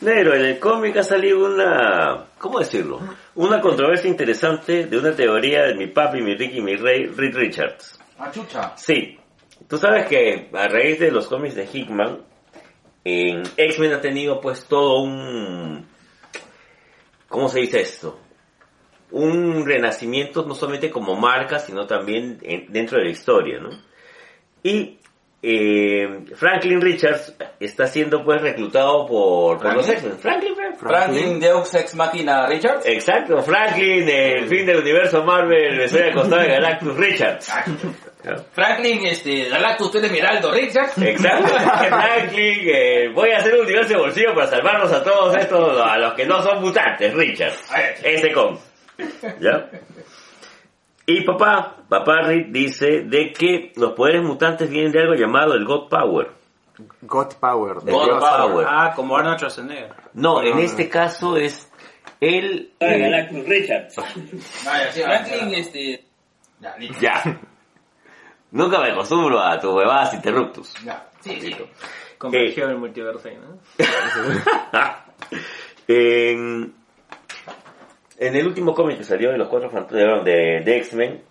[0.00, 2.26] Negro, en el cómic ha salido una...
[2.38, 3.00] ¿Cómo decirlo?
[3.34, 7.98] Una controversia interesante de una teoría de mi papi, mi Ricky, mi rey, Reed Richards.
[8.18, 8.72] Machucha.
[8.76, 9.18] Sí.
[9.68, 12.18] Tú sabes que a raíz de los cómics de Hickman,
[13.04, 15.86] en X-Men ha tenido pues todo un...
[17.28, 18.18] ¿Cómo se dice esto?
[19.10, 23.70] Un renacimiento no solamente como marca, sino también en- dentro de la historia, ¿no?
[24.62, 24.98] Y
[25.42, 30.12] eh, Franklin Richards está siendo pues reclutado por, por los ¿Franklin?
[30.12, 30.18] X-Men.
[30.18, 30.78] Franklin, Franklin.
[30.78, 32.84] Franklin Deux Ex Machina Richards.
[32.84, 37.52] Exacto, Franklin, el fin del universo Marvel, la historia costada de Galactus Richards.
[38.52, 40.98] Franklin, este, Galactus, tú eres Miraldo Richards.
[40.98, 41.48] Exacto,
[41.88, 45.96] Franklin, eh, voy a hacer un universo de bolsillo para salvarnos a todos estos, a
[45.96, 47.54] los que no son mutantes, Richard.
[48.02, 48.58] Ese con.
[49.40, 49.70] ¿Ya?
[51.06, 55.64] Y papá, papá Rick dice de que los poderes mutantes vienen de algo llamado el
[55.64, 56.30] God Power.
[57.02, 57.80] God Power.
[57.80, 58.24] de God Dios.
[58.24, 58.66] Power.
[58.68, 59.94] Ah, como Arnold Schwarzenegger.
[60.14, 61.70] No, en no, este caso es
[62.20, 62.72] el...
[62.80, 63.96] Ah, eh, Galactus Richards.
[64.64, 66.04] Vaya, sí, Franklin, este...
[66.60, 67.40] Ya, ya.
[68.50, 70.74] Nunca me acostumbro a tus huevadas interruptus.
[70.84, 71.56] Ya, sí, sí.
[72.18, 73.58] Convergió el multiverso ahí, ¿no?
[75.88, 76.74] en,
[78.20, 81.22] en el último cómic que salió de los cuatro fantásticos de, de X-Men,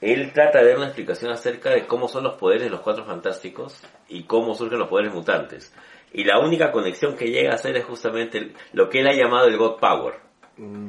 [0.00, 3.04] él trata de dar una explicación acerca de cómo son los poderes de los cuatro
[3.04, 5.72] fantásticos y cómo surgen los poderes mutantes.
[6.12, 9.12] Y la única conexión que llega a hacer es justamente el- lo que él ha
[9.14, 10.14] llamado el God Power.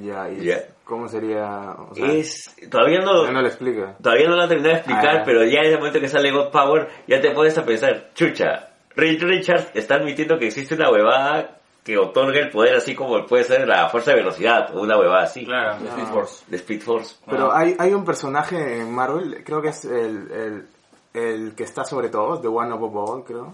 [0.01, 0.57] Ya, y Ya.
[0.83, 1.71] ¿cómo sería?
[1.89, 3.95] O sea, Es, todavía no, lo explica.
[4.01, 5.23] Todavía no lo han terminado de explicar, Ah.
[5.25, 8.69] pero ya en el momento que sale God Power, ya te pones a pensar, chucha,
[8.95, 13.43] Reed Richards está admitiendo que existe una huevada que otorga el poder así como puede
[13.43, 15.45] ser la fuerza de velocidad o una huevada así.
[15.45, 15.77] Claro.
[15.83, 16.45] The Speed Force.
[16.47, 17.15] De Speed Force.
[17.29, 17.59] Pero Ah.
[17.59, 20.67] hay, hay un personaje en Marvel, creo que es el, el,
[21.13, 23.53] el que está sobre todos, The One Above All, creo.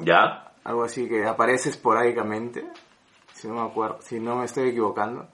[0.00, 0.52] ¿Ya?
[0.64, 2.66] Algo así que aparece esporádicamente,
[3.32, 5.26] si no me acuerdo, si no me estoy equivocando.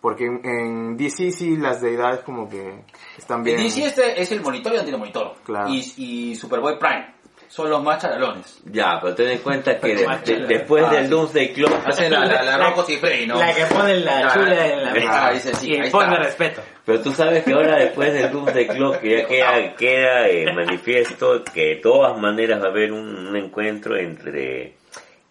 [0.00, 2.84] Porque en, en DC sí las deidades como que
[3.16, 3.56] están bien.
[3.58, 5.34] El DC este es el monitor y el antimonitor.
[5.44, 5.70] Claro.
[5.70, 7.14] Y, y Superboy Prime.
[7.54, 8.58] Son los más charalones.
[8.64, 11.10] Ya, pero ten en cuenta que de- de- después ah, del sí.
[11.10, 11.86] Doomsday Clock...
[11.86, 13.38] Hacen la, la, la Rocco Frey, ¿no?
[13.38, 15.30] La que pone la Ah, chula en la ah, mesa.
[15.30, 16.16] dice, sí, y está.
[16.16, 16.62] respeto.
[16.84, 21.44] Pero tú sabes que ahora después del Doomsday Clock que ya queda, queda eh, manifiesto
[21.44, 24.74] que de todas maneras va a haber un, un encuentro entre,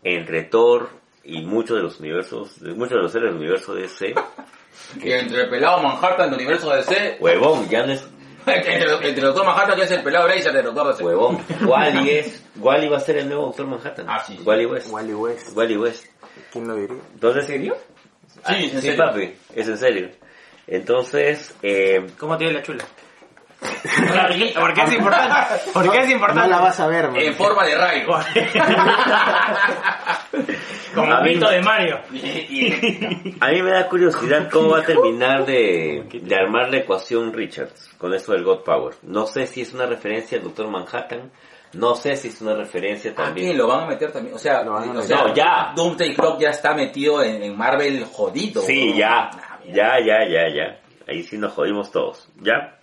[0.01, 0.91] entre Thor
[1.25, 4.13] y muchos de los universos, muchos de los seres del universo DC.
[5.03, 8.07] Y entre el pelado Manhattan del universo DC, Huevón, ya no es
[8.51, 11.03] entre, entre el doctor Manhattan que es el pelado Racer del doctor DC.
[11.03, 11.39] huevón.
[11.67, 14.05] Wally es, Wally va a ser el nuevo Doctor Manhattan.
[14.09, 14.39] Ah, sí.
[14.43, 14.89] Wally West.
[14.91, 15.57] Wally West.
[15.57, 16.05] Wally West.
[16.51, 16.97] ¿Quién lo diría?
[17.13, 17.77] Entonces, ¿en serio?
[18.47, 18.97] Sí, en sí, serio.
[19.05, 20.09] papi, es en serio.
[20.67, 22.83] Entonces, eh, ¿Cómo tiene la chula?
[23.63, 25.35] ¿Por qué es importante?
[25.73, 26.49] ¿Por qué es No importante?
[26.49, 27.21] la vas a ver, man.
[27.21, 28.07] En forma de rayo.
[30.95, 31.49] Como A el no.
[31.49, 31.99] de Mario.
[33.39, 37.89] A mí me da curiosidad cómo va a terminar de, de armar la ecuación Richards
[37.97, 38.93] con eso del God Power.
[39.03, 41.31] No sé si es una referencia al Doctor Manhattan,
[41.73, 43.57] no sé si es una referencia ¿A quién también.
[43.57, 44.35] lo van a meter también?
[44.35, 45.73] O sea, a o sea, No, ya.
[45.75, 48.61] Doomsday Clock ya está metido en, en Marvel jodido.
[48.61, 48.97] Sí, ¿no?
[48.97, 50.79] ya, Ah, ya, ya, ya, ya.
[51.07, 52.77] Ahí sí nos jodimos todos, ¿ya?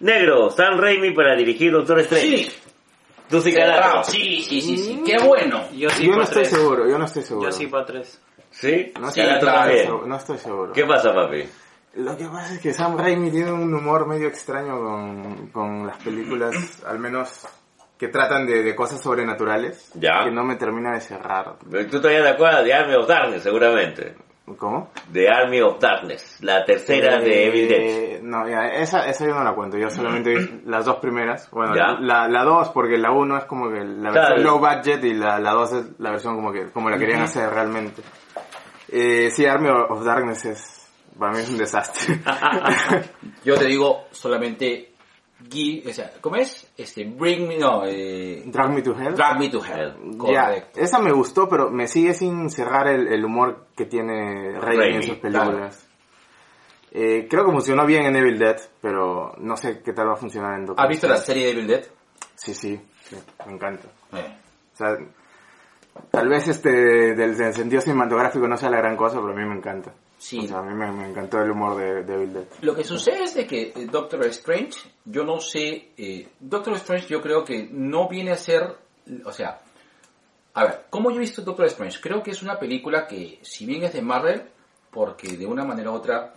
[0.00, 2.36] Negro, Sam Raimi para dirigir Doctor Strange.
[2.50, 2.52] Sí.
[3.28, 4.02] Tú sí Cerrado.
[4.04, 5.02] Sí, sí, sí, sí.
[5.06, 5.62] Qué bueno.
[5.72, 6.48] Yo sí yo no estoy tres.
[6.54, 7.48] seguro, yo no estoy seguro.
[7.48, 8.20] Yo sí por tres.
[8.50, 8.92] ¿Sí?
[9.00, 9.46] No Sí, claro.
[9.46, 9.88] también.
[10.08, 10.72] no estoy seguro.
[10.72, 11.44] ¿Qué pasa, papi?
[11.94, 15.96] Lo que pasa es que Sam Raimi tiene un humor medio extraño con, con las
[16.02, 17.46] películas, al menos
[17.98, 20.24] que tratan de, de cosas sobrenaturales Ya.
[20.24, 21.56] que no me termina de cerrar.
[21.90, 24.14] Tú todavía te acuerdas de Army of Darkness, seguramente.
[24.56, 24.90] ¿Cómo?
[25.08, 27.80] De Army of Darkness, la tercera de Evil Dead.
[27.80, 31.50] Eh, No, ya, esa, esa yo no la cuento, yo solamente vi las dos primeras.
[31.50, 31.98] Bueno, Ya.
[32.00, 34.34] la, la dos, porque la uno es como que la Claro.
[34.34, 37.22] versión low budget y la, la dos es la versión como que como la querían
[37.22, 38.02] hacer realmente.
[38.88, 42.20] Eh, sí, Army of Darkness es, para mí es un desastre.
[43.44, 44.89] Yo te digo solamente,
[45.86, 46.70] o sea, ¿cómo es?
[46.76, 49.14] Este, bring me, no, eh, Drag Me to Hell.
[49.14, 50.16] drag me to hell.
[50.16, 50.80] Correcto.
[50.80, 55.02] esa me gustó, pero me sigue sin cerrar el, el humor que tiene Raimi en
[55.02, 55.86] sus películas.
[56.92, 60.16] Eh, creo que funcionó bien en Evil Dead, pero no sé qué tal va a
[60.16, 61.84] funcionar en Doctor ¿Has visto la serie de Evil Dead?
[62.34, 63.88] Sí, sí, sí, me encanta.
[64.12, 64.36] Eh.
[64.72, 64.96] O sea,
[66.10, 69.44] tal vez este del, del sentido cinematográfico no sea la gran cosa, pero a mí
[69.44, 69.92] me encanta.
[70.20, 70.38] Sí.
[70.38, 72.44] O sea, a mí me, me encantó el humor de, de Dead.
[72.60, 77.06] Lo que sucede es de que eh, Doctor Strange, yo no sé, eh, Doctor Strange
[77.06, 78.76] yo creo que no viene a ser,
[79.24, 79.62] o sea,
[80.52, 82.00] a ver, ¿cómo yo he visto Doctor Strange?
[82.02, 84.42] Creo que es una película que, si bien es de Marvel,
[84.90, 86.34] porque de una manera u otra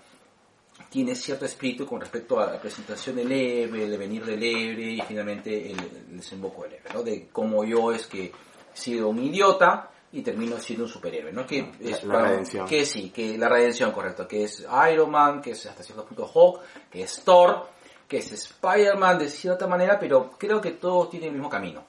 [0.90, 5.02] tiene cierto espíritu con respecto a la presentación del héroe, el venir del héroe y
[5.02, 7.04] finalmente el, el desemboco del héroe, ¿no?
[7.04, 11.46] De cómo yo es que he sido un idiota y termino siendo un superhéroe, ¿no?
[11.46, 12.68] Que es la redención.
[12.68, 16.30] Que sí, que la redención, correcto, que es Iron Man, que es hasta cierto punto
[16.32, 17.68] Hulk, que es Thor,
[18.08, 21.84] que es Spider-Man de cierta manera, pero creo que todos tienen el mismo camino.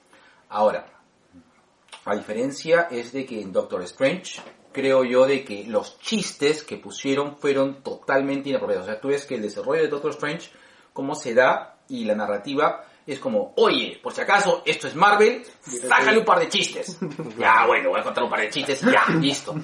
[0.48, 0.86] Ahora,
[2.06, 4.40] la diferencia es de que en Doctor Strange
[4.72, 8.86] creo yo de que los chistes que pusieron fueron totalmente inapropiados.
[8.86, 10.50] O sea, tú ves que el desarrollo de Doctor Strange,
[10.94, 15.44] cómo se da y la narrativa es como, oye, por si acaso esto es Marvel,
[15.62, 16.98] sácale un par de chistes.
[17.38, 19.54] ya, bueno, voy a contar un par de chistes, ya, listo.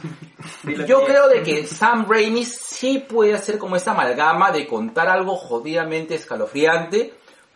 [0.86, 5.36] Yo creo de que Sam Raimi sí puede hacer como esta amalgama de contar algo
[5.36, 7.14] jodidamente escalofriante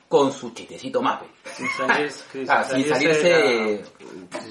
[0.09, 1.27] con su chistecito mape.
[1.45, 3.85] Sin salirse, sin Ah, sin salirse salirse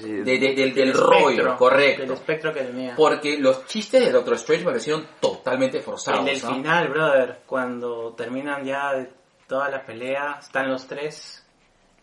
[0.02, 2.02] Sí, de- de- del, del del rollo, espectro, correcto.
[2.02, 2.94] Del espectro que tenía.
[2.96, 6.20] Porque los chistes de Doctor Strange me parecieron totalmente forzados.
[6.20, 6.54] El del ¿no?
[6.54, 9.06] final, brother, cuando terminan ya
[9.44, 11.44] de toda la pelea, están los tres,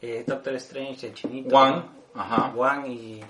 [0.02, 1.84] eh, Doctor Strange, el chinito, Wang,
[2.16, 2.52] ajá.
[2.56, 3.22] Wang y,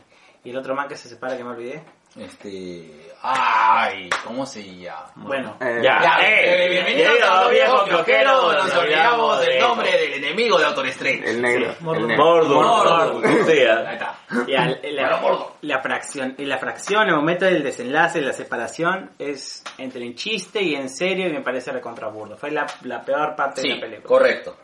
[0.44, 1.84] y el otro man que se separa que me olvidé.
[2.18, 3.10] Este.
[3.24, 5.12] Ay, ¿cómo se llama?
[5.16, 8.66] Bueno, Eh, Ya, Ya, eh, eh, bienvenidos bienvenido, a los viejo viejos cloquero, cloqueros.
[8.68, 11.30] Nos olvidamos del de- nombre del enemigo de Doctor Strange.
[11.30, 11.72] el negro.
[11.80, 12.24] Sí, el negro.
[12.24, 13.18] Mordo, Mordo.
[13.20, 14.20] o Ahí sea, está.
[14.48, 15.56] ya, la, Bueno, gordo.
[15.62, 20.76] la fracción, la fracción, el momento del desenlace, la separación, es entre en chiste y
[20.76, 22.36] en serio y me parece recontraburdo.
[22.38, 24.08] Fue la, la peor parte de Sí, la película.
[24.08, 24.58] correcto.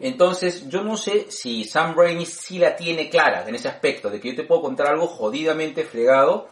[0.00, 4.20] Entonces, yo no sé si Sam Raimi sí la tiene clara en ese aspecto, de
[4.20, 6.48] que yo te puedo contar algo jodidamente fregado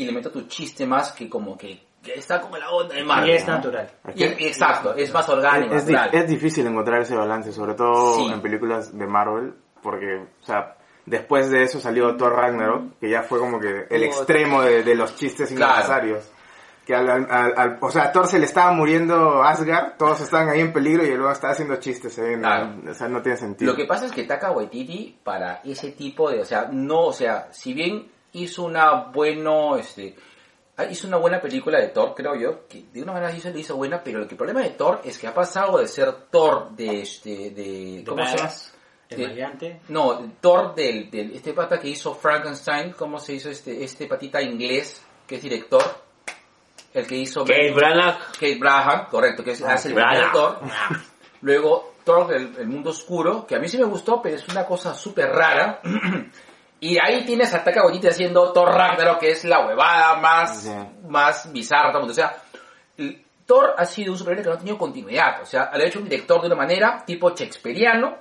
[0.00, 3.02] y le meto tu chiste más que como que, que está como la onda de
[3.04, 3.30] Marvel.
[3.30, 3.54] Y es ¿no?
[3.54, 3.90] natural.
[4.14, 6.10] Y- exacto, es más orgánico, es, natural.
[6.12, 8.26] es difícil encontrar ese balance, sobre todo Sí.
[8.32, 13.22] en películas de Marvel, porque, o sea, después de eso salió Thor Ragnarok, que ya
[13.22, 15.74] fue como que el extremo de, de los chistes Claro.
[15.74, 16.30] innecesarios.
[16.86, 20.48] Que al, al- al- o sea, a Thor se le estaba muriendo Asgard, todos estaban
[20.48, 22.38] ahí en peligro y luego estaba haciendo chistes, ¿no?
[22.38, 22.76] Claro.
[22.88, 23.72] o sea, no tiene sentido.
[23.72, 27.12] Lo que pasa es que Taka Waititi para ese tipo de, o sea, no, o
[27.12, 28.06] sea, si bien
[28.42, 30.14] hizo una bueno, este,
[30.76, 33.60] ah, hizo una buena película de Thor, creo yo, que de una manera se le
[33.60, 37.00] hizo buena, pero el problema de Thor es que ha pasado de ser Thor de
[37.00, 38.52] este, de, ¿cómo se llama?
[39.10, 39.80] De- maleante.
[39.88, 44.42] No, Thor del, del, este pata que hizo Frankenstein, ¿cómo se hizo este, este patita
[44.42, 45.82] inglés, que es director?
[46.92, 47.40] El que hizo...
[47.40, 50.32] Kate Branagh, Kate Braham, correcto, que es, hace el Branagh.
[50.32, 50.58] Thor.
[51.42, 54.64] Luego, Thor, el, el mundo oscuro, que a mí sí me gustó, pero es una
[54.64, 55.80] cosa súper rara.
[56.80, 60.72] Y ahí tienes a Taika Waititi haciendo Thor Ragnarok, que es la huevada más, Sí.
[61.08, 61.88] más bizarra.
[61.90, 62.12] del mundo.
[62.12, 62.36] O sea,
[62.96, 65.40] el- Thor ha sido un superhéroe que no ha tenido continuidad.
[65.42, 68.16] O sea, lo ha hecho un director de una manera tipo shakespeariano.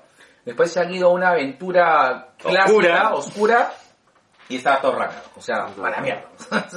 [0.46, 3.74] Después se han ido a una aventura clásica, oscura,
[4.48, 5.36] y está Thor Ragnarok.
[5.38, 6.24] O sea, para mierda.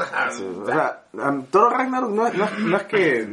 [0.60, 1.02] O sea,
[1.50, 3.28] Thor Ragnarok no, no es que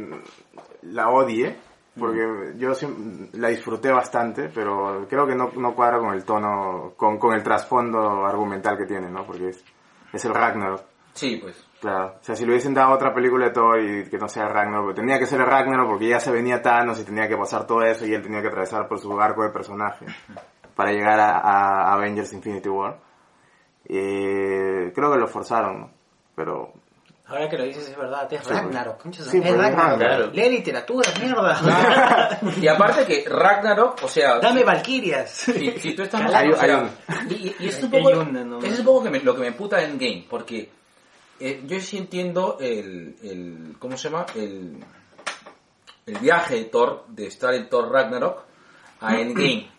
[0.82, 1.56] la odie,
[1.98, 6.92] porque yo siem- la disfruté bastante, pero creo que no, no cuadra con el tono,
[6.96, 9.24] con, con el trasfondo argumental que tiene, ¿no?
[9.26, 9.64] Porque es,
[10.12, 10.82] es el Ragnarok.
[11.14, 11.64] sí, pues.
[11.80, 14.48] Claro, o sea, si le hubiesen dado otra película de Thor y que no sea
[14.48, 17.36] Ragnarok, pero tenía que ser el Ragnarok porque ya se venía Thanos y tenía que
[17.36, 20.04] pasar todo eso y él tenía que atravesar por su arco de personaje
[20.74, 22.98] para llegar a, a Avengers Infinity War.
[23.84, 25.90] Eh, creo que lo forzaron, ¿no?
[26.34, 26.72] Pero
[27.28, 29.02] Ahora que lo dices es verdad, es Ragnarok.
[29.12, 30.34] Sí, es Ragnarok.
[30.34, 32.38] Lee literatura, mierda.
[32.60, 35.30] Y aparte que Ragnarok, o sea, Dame Valkyrias.
[35.30, 38.58] si, si tú estás Hay- o sea, hay un- y, es un poco, una, ¿no?
[38.60, 40.70] ese es un poco que me- lo que me puta en game, porque
[41.40, 44.24] eh, yo sí entiendo el, el, ¿cómo se llama?
[44.34, 44.82] El,
[46.06, 48.42] el viaje de Thor, de estar en Thor Ragnarok
[49.02, 49.70] a Endgame.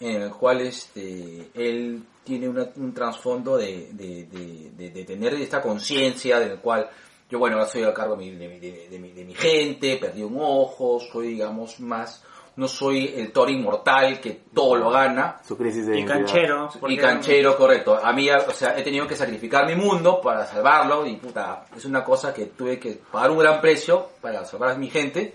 [0.00, 5.34] En el cual este él tiene una- un trasfondo de, de, de, de- de tener
[5.34, 6.88] esta conciencia del cual
[7.30, 9.34] yo bueno ahora soy a cargo de mi, de, mi- de- de mi, de mi
[9.34, 12.22] gente, perdí un ojo, soy digamos más,
[12.56, 16.70] no soy el Thor inmortal que todo lo gana, Su crisis de Y canchero.
[16.88, 17.98] y canchero, correcto.
[18.02, 21.84] A mí, o sea, he tenido que sacrificar mi mundo para salvarlo y puta, es
[21.84, 25.34] una cosa que tuve que pagar un gran precio para salvar a mi gente.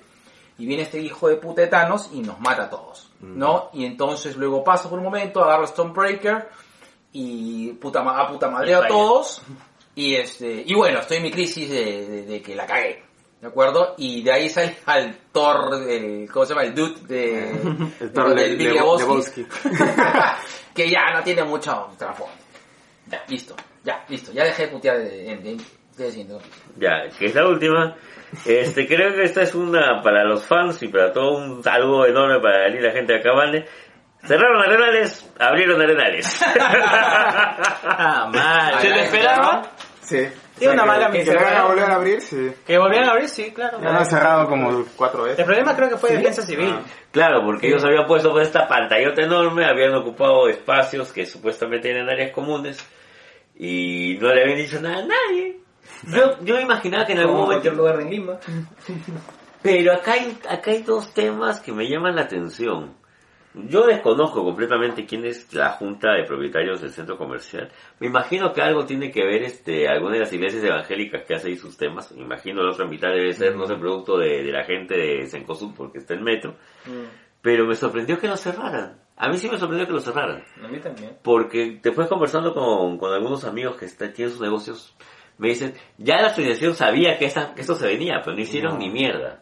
[0.57, 3.69] Y viene este hijo de puta de Thanos y nos mata a todos, ¿no?
[3.73, 6.49] Y entonces luego paso por un momento, agarro a Stonebreaker
[7.13, 9.41] y puta, ma- a puta madre a todos.
[9.95, 13.03] Y este, y bueno, estoy en mi crisis de, de- de que la cagué.
[13.41, 13.95] ¿De acuerdo?
[13.97, 16.63] Y de ahí sale al Thor, el, ¿cómo se llama?
[16.65, 17.49] El dude de,
[17.99, 19.07] El Thor del de- Big de- Lebowski.
[19.07, 19.45] Lebowski.
[20.75, 22.33] que ya no tiene mucho trasfondo.
[23.09, 23.55] Ya, listo.
[23.83, 24.31] Ya, listo.
[24.31, 25.57] Ya dejé de putear de Endgame.
[25.89, 26.39] Estoy diciendo.
[26.77, 27.95] Ya, que es la última.
[28.45, 32.39] Este, creo que esta es una para los fans y para todo un algo enorme
[32.39, 33.65] para venir la gente de Cabane.
[34.23, 36.41] Cerraron arenales, abrieron arenales.
[37.83, 38.79] Ah, mal.
[38.79, 39.61] ¿Se le esperaba?
[40.01, 40.27] Sí.
[40.57, 41.43] Sí, una mala que, que misión.
[41.43, 42.51] van a volver a abrir, sí.
[42.67, 43.79] Que volvieron a abrir, sí, claro.
[43.81, 45.45] Ya lo han cerrado como cuatro El veces.
[45.45, 46.75] problema creo que fue defensa civil.
[47.11, 52.07] Claro, porque ellos habían puesto pues, esta pantallota enorme, habían ocupado espacios que supuestamente eran
[52.09, 52.77] áreas comunes
[53.55, 55.57] y no le habían dicho nada a nadie.
[56.07, 57.51] Yo, yo me imaginaba que en algún momento...
[57.61, 58.39] cualquier lugar de Lima.
[59.61, 62.95] Pero acá hay, acá hay dos temas que me llaman la atención.
[63.53, 67.69] Yo desconozco completamente quién es la junta de propietarios del centro comercial.
[67.99, 71.49] Me imagino que algo tiene que ver este, alguna de las iglesias evangélicas que hace
[71.49, 72.11] ahí sus temas.
[72.13, 75.25] Me imagino la otra mitad debe ser, no sé, producto de, de la gente de
[75.27, 76.55] Sencosud porque está en metro.
[77.41, 79.01] Pero me sorprendió que lo cerraran.
[79.17, 80.43] A mí sí me sorprendió que lo cerraran.
[80.63, 81.17] A mí también.
[81.21, 84.95] Porque después conversando con, con algunos amigos que está- tienen sus negocios,
[85.41, 88.73] me dicen, ya la asociación sabía que, esa, que esto se venía, pero no hicieron
[88.73, 88.77] No.
[88.79, 89.39] ni mierda.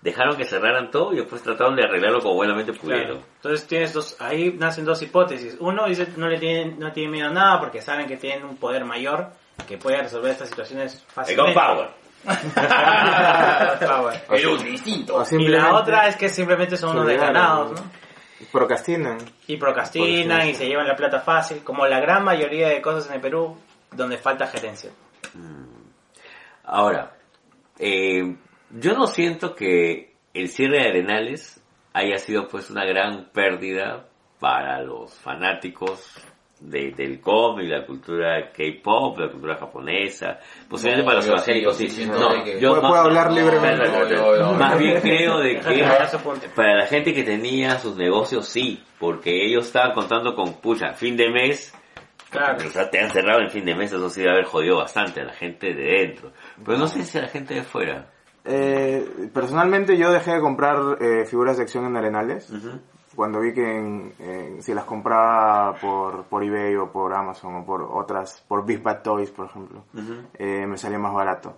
[0.00, 3.18] Dejaron que cerraran todo y después trataron de arreglarlo como buenamente pudieron.
[3.18, 3.26] Claro.
[3.36, 5.58] Entonces tienes dos, ahí nacen dos hipótesis.
[5.60, 8.56] Uno dice no le tienen, no tienen miedo a nada porque saben que tienen un
[8.56, 9.32] poder mayor
[9.66, 11.52] que puede resolver estas situaciones El fácilmente.
[11.52, 11.88] Power.
[13.86, 14.22] Power.
[14.30, 15.22] Pero distinto.
[15.30, 17.90] Y la otra es que simplemente son unos desganados, ¿no?
[18.50, 19.18] Procrastinan.
[19.46, 23.16] Y procrastinan y se llevan la plata fácil, como la gran mayoría de cosas en
[23.16, 23.58] el Perú
[23.92, 24.90] donde falta gerencia.
[26.64, 27.16] Ahora,
[27.78, 28.36] eh,
[28.70, 31.62] yo no siento que el cierre de Arenales
[31.94, 34.06] haya sido pues una gran pérdida
[34.38, 36.14] para los fanáticos
[36.60, 41.76] de- del cómic, la cultura K-pop, la cultura japonesa, posiblemente No, para los yo evangélicos
[41.76, 42.04] sí, sí.
[42.06, 43.84] No, que- yo Puedo- más- hablar libremente.
[44.16, 45.84] No, Más bien creo de que
[46.54, 51.16] para la gente que tenía sus negocios sí, porque ellos estaban contando con, pucha, fin
[51.16, 51.72] de mes,
[52.30, 52.58] Claro.
[52.66, 55.20] o sea, te han cerrado en fin de mes, eso sí debe haber jodido bastante
[55.20, 56.32] a la gente de dentro.
[56.64, 58.06] Pero no sé si a la gente de fuera.
[58.44, 62.50] Eh, personalmente yo dejé de comprar eh, figuras de acción en Arenales.
[63.16, 67.64] Cuando vi que en- en- si las compraba por, por eBay o por Amazon o
[67.66, 69.84] por otras, por Big Bad Toys, por ejemplo,
[70.38, 71.56] eh, me salía más barato.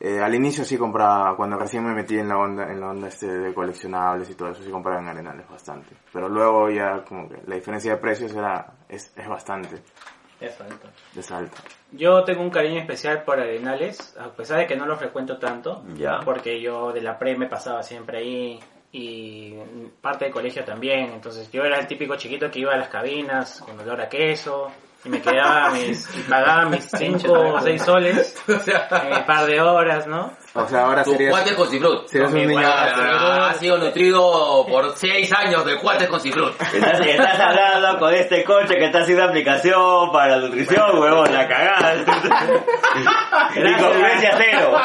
[0.00, 3.08] Eh, al inicio sí compraba, cuando recién me metí en la onda, en la onda
[3.08, 5.94] este de coleccionables y todo eso, sí compraba en Arenales bastante.
[6.12, 9.76] Pero luego ya como que la diferencia de precios era, es, es bastante,
[10.40, 10.90] Eso, entonces.
[11.14, 11.56] de salto.
[11.92, 15.84] Yo tengo un cariño especial por Arenales, a pesar de que no lo frecuento tanto,
[15.94, 16.20] Ya.
[16.24, 18.60] porque yo de la pre me pasaba siempre ahí
[18.92, 19.54] y
[20.00, 23.60] parte del colegio también, entonces yo era el típico chiquito que iba a las cabinas
[23.60, 24.70] con olor a queso
[25.04, 29.60] y me quedaba mis, y pagaba mis 5 o 6 soles en un par de
[29.60, 30.32] horas, ¿no?
[30.56, 32.06] O sea, ahora Tu serías, cuate con cifrut.
[32.06, 32.60] serías un niño...
[32.66, 36.54] Ha sido nutrido por 6 años de cuates con cifrut.
[36.72, 41.48] Estás, estás hablando con este coche que está haciendo aplicación para la nutrición, huevón, la
[41.48, 41.94] cagada.
[43.56, 44.76] Ni congruencia cero.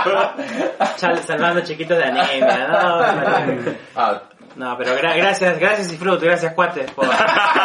[0.97, 3.75] Sal- salvando chiquitos de anemia, ¿no?
[3.95, 4.21] Ah,
[4.60, 7.08] No, pero gra- gracias, gracias y fruto, gracias cuates por,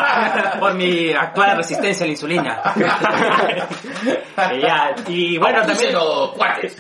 [0.61, 2.63] por mi actual resistencia a la insulina.
[4.53, 6.77] Y ya, y bueno, también los cuates.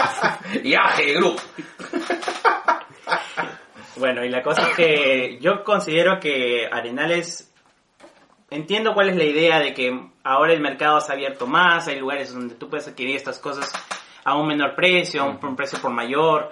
[0.64, 1.38] y Aje Group.
[3.96, 7.52] Bueno, y la cosa es que yo considero que Arenales,
[8.50, 11.98] entiendo cuál es la idea de que ahora el mercado se ha abierto más, hay
[12.00, 13.70] lugares donde tú puedes adquirir estas cosas
[14.24, 16.50] a un menor precio, a un precio por mayor,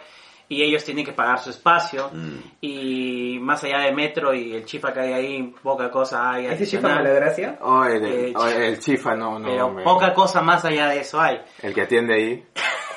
[0.49, 2.39] y ellos tienen que pagar su espacio, Mm.
[2.61, 6.67] y más allá de Metro y el chifa que hay ahí, poca cosa hay ¿Ese
[6.67, 7.59] chifa mala gracia?
[7.61, 9.49] Oh, el, Eh, oh, el chifa, no, no.
[9.49, 11.41] pero me- poca cosa más allá de eso hay.
[11.63, 12.45] El que atiende ahí.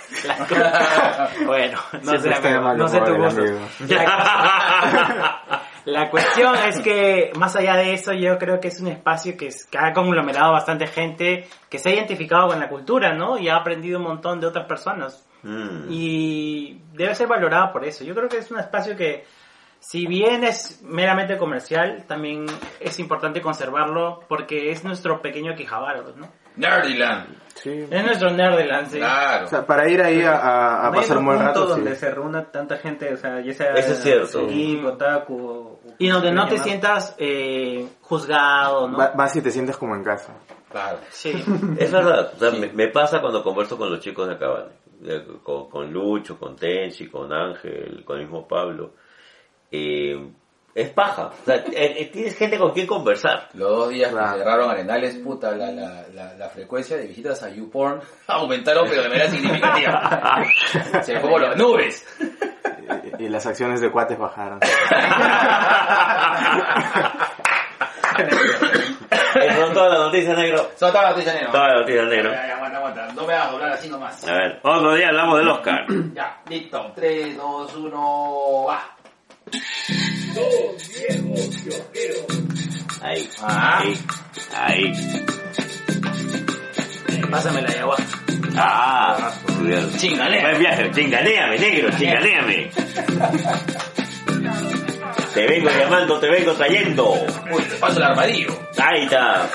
[1.45, 3.41] Bueno, no sé, Siempre amigo, no sé tu gusto.
[3.89, 5.41] La,
[5.86, 9.47] la cuestión es que, más allá de eso, yo creo que es un espacio que,
[9.47, 13.38] es- que ha conglomerado bastante gente que se ha identificado con la cultura, ¿no?
[13.38, 15.26] Y ha aprendido un montón de otras personas.
[15.43, 15.85] Mm.
[15.89, 18.03] Y debe ser valorado por eso.
[18.03, 19.25] Yo creo que es un espacio que
[19.81, 22.45] Si bien es meramente comercial, también
[22.81, 26.27] es importante conservarlo porque es nuestro pequeño Quijabaro, ¿no?
[26.57, 27.37] Nerdyland.
[27.55, 27.87] Sí.
[27.89, 28.97] Es nuestro Nerdland, sí.
[28.97, 29.45] Claro.
[29.45, 31.69] O sea, para ir ahí a, a- a No pasar un buen punto rato, sí.
[31.81, 34.47] donde se reúna tanta gente, o sea, ya sea Eso es cierto.
[34.47, 36.67] geek, otaku, o- Y donde no te llamar.
[36.67, 38.97] sientas eh, juzgado, ¿no?
[38.97, 40.33] Va- Vas y te sientes como en casa.
[40.69, 40.99] Claro.
[41.09, 41.31] Sí.
[41.79, 44.33] Es verdad, o sea, me, me pasa cuando converso con los chicos de.
[44.35, 44.65] Eh,
[45.43, 48.93] con, con Lucho, con Tenchi, con Ángel, con el mismo Pablo.
[49.71, 50.29] Eh,
[50.75, 53.49] es paja, o sea, eh, eh, tienes gente con quien conversar.
[53.53, 54.33] Los dos días Claro.
[54.33, 59.01] que cerraron Arenales, puta, la, la, la, la frecuencia de visitas a YouPorn aumentaron, pero
[59.03, 60.43] de manera significativa.
[61.03, 62.05] Se fue por las nubes.
[63.19, 64.59] Y, y las acciones de cuates bajaron.
[69.70, 70.72] Son todas las noticias, negro.
[70.78, 71.51] Son todas las noticias negras.
[71.51, 72.32] Todas las noticias, negro.
[72.32, 73.07] Ya, ya, aguanta, aguanta.
[73.13, 74.28] No me hagas doblar así nomás.
[74.28, 75.86] A ver, otro día hablamos del Oscar.
[76.13, 76.91] Ya, listo.
[76.95, 78.95] 3, 2, 1, va.
[83.01, 83.80] Ahí, Ah.
[83.80, 83.97] ahí,
[84.55, 84.93] ahí.
[87.32, 88.17] Pásame la ayahuasca.
[88.57, 89.89] Ah, cuidado.
[89.97, 90.41] Chinganea.
[90.41, 92.72] Buen viaje, chinganeame, negro, chinganeame.
[95.34, 97.11] Te vengo llamando, te vengo trayendo.
[97.51, 98.49] Uy, te paso el armadillo.
[98.77, 99.47] Ahí está.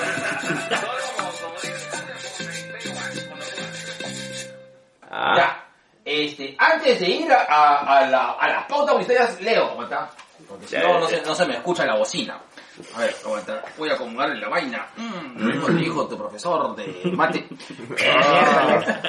[5.09, 5.61] Ah, Ya.
[6.03, 10.07] Este, antes de ir a, a, a la, a las pautas publicitarias, leo cómo está.
[10.47, 12.39] Porque si no, no se, no se me escucha la bocina.
[12.93, 13.09] A ver,
[13.39, 13.63] está.
[13.77, 14.87] Voy a acomodarle la vaina.
[14.97, 17.47] Mm, lo mismo te dijo tu profesor de mate.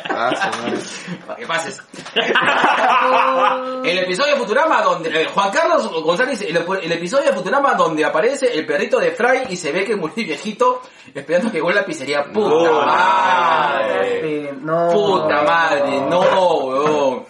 [0.08, 0.78] Ah, su madre.
[1.26, 1.82] Para que pases.
[3.84, 5.22] el episodio de Futurama donde...
[5.22, 9.42] eh, Juan Carlos González, el, el episodio de Futurama donde aparece el perrito de Fry
[9.50, 10.80] y se ve que es muy viejito
[11.14, 12.24] esperando que vuelva a la pizzería.
[12.24, 12.80] ¡Puta No.
[12.86, 14.16] madre!
[14.16, 14.88] Este, no.
[14.90, 16.00] ¡Puta madre!
[16.08, 16.20] ¡No,
[16.64, 17.26] weón!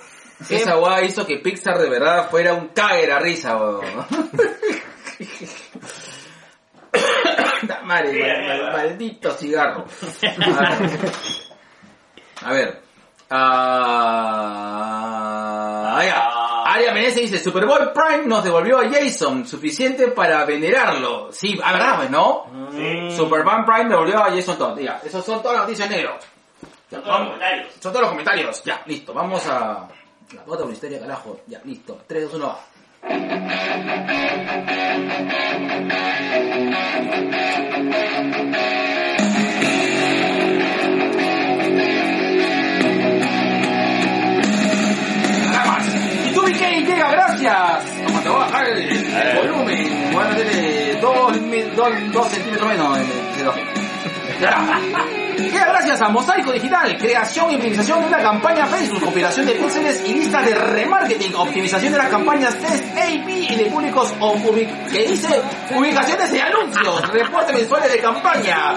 [0.48, 3.80] Esa guay hizo que Pixar de verdad fuera un cague la risa, weón.
[7.84, 9.84] Madre, mal- maldito cigarro.
[12.42, 12.82] A ver.
[15.88, 16.72] Ah, ya.
[16.72, 21.30] Aria Menezes dice, Super Bowl Prime nos devolvió a Jason, suficiente para venerarlo.
[21.32, 22.44] Sí, a verdad, pues, ¿no?
[23.16, 24.78] Super Bowl Prime devolvió a Jason Todd.
[24.78, 26.16] Ya, esos son todas las noticias negros.
[26.90, 27.34] Ya, vamos.
[27.80, 28.62] Son todos los comentarios.
[28.64, 29.14] Ya, listo.
[29.14, 29.88] Vamos a
[30.34, 31.40] la pauta publicitaria, carajo.
[31.46, 32.02] Ya, listo.
[32.06, 32.60] 3, 2, 1, va.
[45.52, 45.86] Nada más.
[46.26, 47.54] Y tú, BK, llega, gracias.
[48.04, 50.12] Vamos te voy a bajar el, el volumen.
[50.12, 51.00] Voy a meterle
[52.12, 54.40] 2 centímetros menos de, de.
[54.40, 54.80] Ya.
[55.38, 60.14] Gracias a Mosaico Digital, creación y optimización de una campaña Facebook, compilación de píxeles y
[60.14, 64.34] listas de remarketing, optimización de las campañas test A-B y de públicos o
[64.90, 65.18] que
[65.74, 68.74] ubicaciones de anuncios, reportes mensuales de campaña,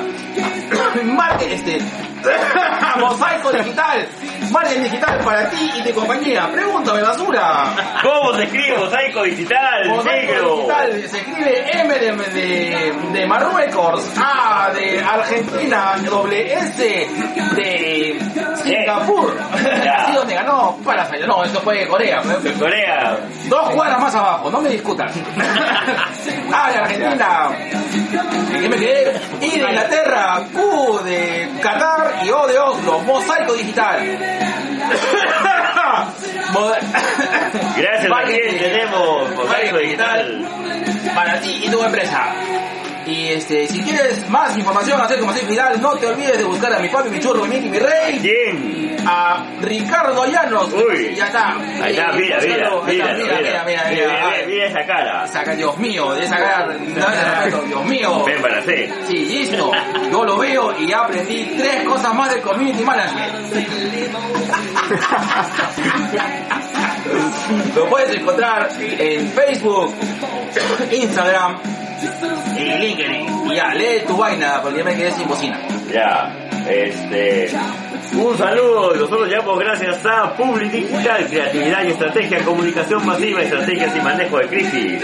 [1.05, 1.81] marketing, este,
[2.99, 4.07] Mosaico Digital,
[4.51, 6.49] marketing digital para ti y tu compañía.
[6.51, 7.65] Pregúntame basura.
[8.01, 10.55] ¿Cómo se escribe mosaico digital, Mosaico negro?
[10.55, 17.09] Digital se escribe M de, de, de Marruecos, A de Argentina, doble S
[17.55, 18.19] de
[18.63, 19.37] Singapur.
[19.51, 21.27] Así donde ganó Parasite.
[21.27, 22.21] No, eso fue Corea.
[22.21, 23.17] De Corea.
[23.47, 25.09] Dos cuadras más abajo, no me discutan.
[26.53, 27.49] A de Argentina.
[28.53, 29.21] ¿En qué me quedé?
[29.41, 32.99] I de Inglaterra, Q de Qatar y O de Oslo.
[32.99, 34.17] Mosaico Digital.
[37.77, 38.57] Gracias Marketing.
[38.59, 40.47] tenemos mosaico digital.
[41.15, 42.33] para ti y tu empresa.
[43.09, 46.71] Y este, si quieres más información acerca de Mosaico Digital, no te olvides de buscar
[46.73, 48.97] a mi papi, mi churro, mi mi rey, ¿Quién?
[49.07, 50.69] a Ricardo Llanos.
[50.73, 51.15] Uy.
[51.15, 51.55] ya está.
[51.81, 53.83] Ahí está, mira, mira, mira, mira, mira, mira, mira.
[53.89, 55.25] mira, Ay, mira esa cara.
[55.27, 58.23] Saca, Dios mío, de esa cara, no, Dios mío.
[58.25, 58.91] Ven para hacer.
[59.07, 59.71] Sí, listo.
[60.11, 63.33] Yo lo veo y ya aprendí tres cosas más del community management.
[67.75, 69.93] Lo puedes encontrar en Facebook,
[70.91, 71.57] Instagram
[73.55, 75.59] ya, lee tu vaina porque me quedé sin bocina.
[75.91, 77.49] Ya, este.
[78.13, 84.01] Un saludo, nosotros llamamos gracias a Public Digital, creatividad y estrategia, comunicación masiva, estrategias y
[84.01, 85.03] manejo de crisis.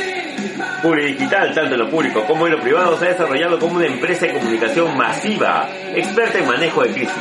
[0.81, 3.85] Public Digital, tanto en lo público como en lo privado, se ha desarrollado como una
[3.85, 7.13] empresa de comunicación masiva, experta en manejo de crisis.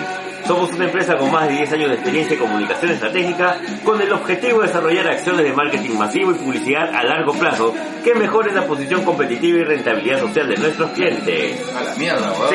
[0.47, 4.12] Somos una empresa con más de 10 años de experiencia en comunicación estratégica con el
[4.12, 7.74] objetivo de desarrollar acciones de marketing masivo y publicidad a largo plazo
[8.05, 11.74] que mejoren la posición competitiva y rentabilidad social de nuestros clientes.
[11.74, 12.51] A la mierda, weón.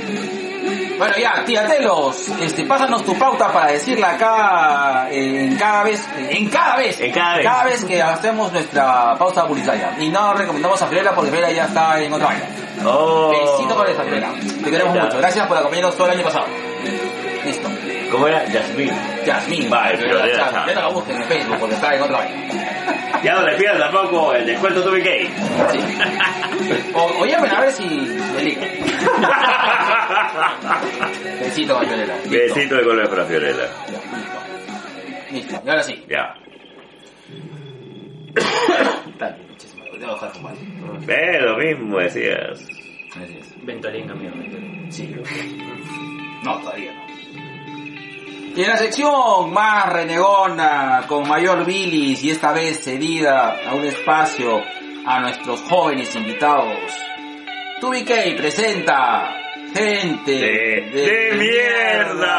[0.99, 6.03] Bueno, ya, tía Telos, este, pásanos tu pauta para decirla acá eh, en cada vez,
[6.17, 7.85] en cada vez, En cada vez.
[7.85, 9.95] que hacemos nuestra pausa publicitaria.
[9.99, 12.45] Y no recomendamos a Fiorella porque Fiorella ya está en otra vaina.
[12.87, 13.29] oh.
[13.31, 14.33] Besito con esa Fiorella.
[14.65, 15.19] Te queremos mucho.
[15.19, 16.47] Gracias por acompañarnos todo el año pasado.
[17.45, 17.69] Listo.
[18.11, 18.45] ¿Cómo era?
[18.47, 18.91] Yasmín.
[19.25, 19.69] Jasmine.
[19.69, 20.67] Vale, Fiorella, ya, chao.
[20.67, 22.43] ya no la busquen en Facebook porque está en otra vaina.
[23.23, 25.07] Ya no le pidas tampoco el descuento tu BK.
[25.73, 25.79] Sí.
[26.95, 28.69] O, o llamen a ver si le ligan.
[31.41, 32.15] Besito con Fiorella.
[32.29, 33.67] Besito de color para Fiorella.
[33.89, 34.39] Ya, listo.
[35.33, 35.61] Listo.
[35.65, 36.05] Y ahora sí.
[36.09, 36.35] Ya.
[39.19, 39.85] Dale, muchísimo.
[39.85, 40.55] Te voy a dejar fumar.
[41.07, 42.61] Ve lo mismo decías.
[43.17, 43.65] Así es.
[43.67, 44.93] Ventolín, amigo, Ventolín.
[44.93, 45.15] Sí.
[46.45, 47.07] No, todavía no.
[48.57, 53.85] Y en la sección más renegona, con mayor bilis y esta vez cedida a un
[53.85, 54.63] espacio
[55.05, 56.91] a nuestros jóvenes invitados,
[57.83, 59.29] TubiK presenta
[59.75, 62.35] Gente De, de mierda.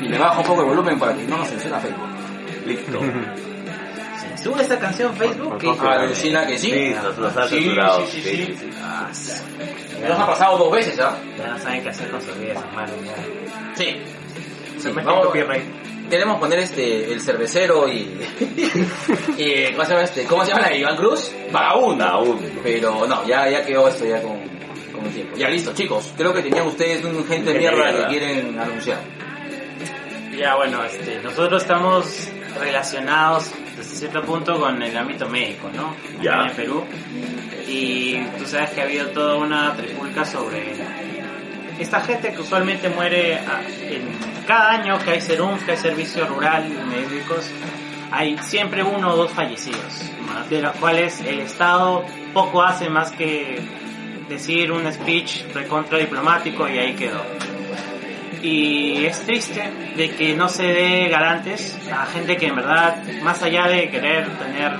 [0.00, 2.08] Y le bajo un poco el volumen para que no nos censura Facebook.
[2.64, 2.98] Listo.
[4.46, 5.58] ¿Sube esta canción Facebook?
[5.58, 5.68] ¿Qué?
[5.80, 6.70] Ah, Alucina que sí.
[6.70, 8.06] Sí, nos los ha Sí, censurado.
[8.06, 8.70] sí, sí, sí.
[10.00, 11.16] Ya nos ha pasado dos veces, ¿ah?
[11.38, 12.92] Ya no saben qué hacer con sus vidas, hermano.
[13.04, 13.74] ya.
[13.74, 13.84] Sí.
[14.76, 15.32] Sí, Se meten vamos-.
[16.08, 17.96] Queremos poner este el cervecero y,
[19.38, 20.24] y ¿cómo se llama este?
[20.24, 21.32] ¿Cómo se llama la de Iván Cruz?
[21.50, 22.38] Vagabundo.
[22.62, 24.38] Pero no, ya ya quedó esto ya con,
[24.94, 25.36] con el tiempo.
[25.36, 26.12] Ya listo, chicos.
[26.16, 28.98] Creo que tenían ustedes un gente de mierda que quieren anunciar.
[30.38, 32.28] Ya, bueno, este, nosotros estamos
[32.60, 33.50] relacionados
[33.96, 35.88] cierto punto con el ámbito médico, ¿no?
[35.88, 36.46] Acá Ya.
[36.48, 36.84] En Perú.
[37.68, 40.74] Y tú sabes que ha habido toda una trifulca sobre
[41.78, 44.02] esta gente que usualmente muere a- en
[44.46, 47.50] cada año que hay serum, que hay servicio rural, médicos,
[48.12, 50.10] hay siempre uno o dos fallecidos,
[50.48, 53.60] de los cuales el Estado poco hace más que
[54.28, 57.20] decir un speech recontra diplomático y ahí quedó.
[58.46, 59.60] Y es triste
[59.96, 64.28] de que no se dé garantes a gente que en verdad, más allá de querer
[64.38, 64.72] tener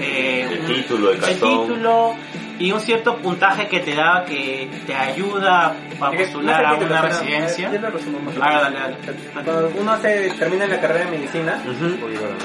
[0.00, 1.66] eh, El un- título, el el cartón.
[1.68, 2.14] título
[2.58, 7.70] y un cierto puntaje que te da, que te ayuda a postular a una residencia.
[7.70, 8.96] Dale.
[9.32, 11.62] Cuando uno se termina la carrera de medicina,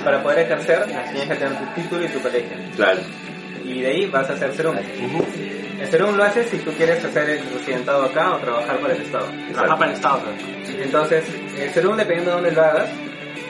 [0.04, 2.58] para poder ejercer, tienes que tener tu título y tu colegio.
[2.76, 3.00] Claro.
[3.66, 4.76] Y de ahí vas a hacer serum.
[5.84, 9.02] El serum lo haces si tú quieres hacer el residentado acá o trabajar para el
[9.02, 9.28] Estado.
[9.52, 10.22] Trabaja para el Estado.
[10.22, 10.82] creo.
[10.82, 11.26] Entonces,
[11.60, 12.90] el serum, dependiendo de dónde lo hagas,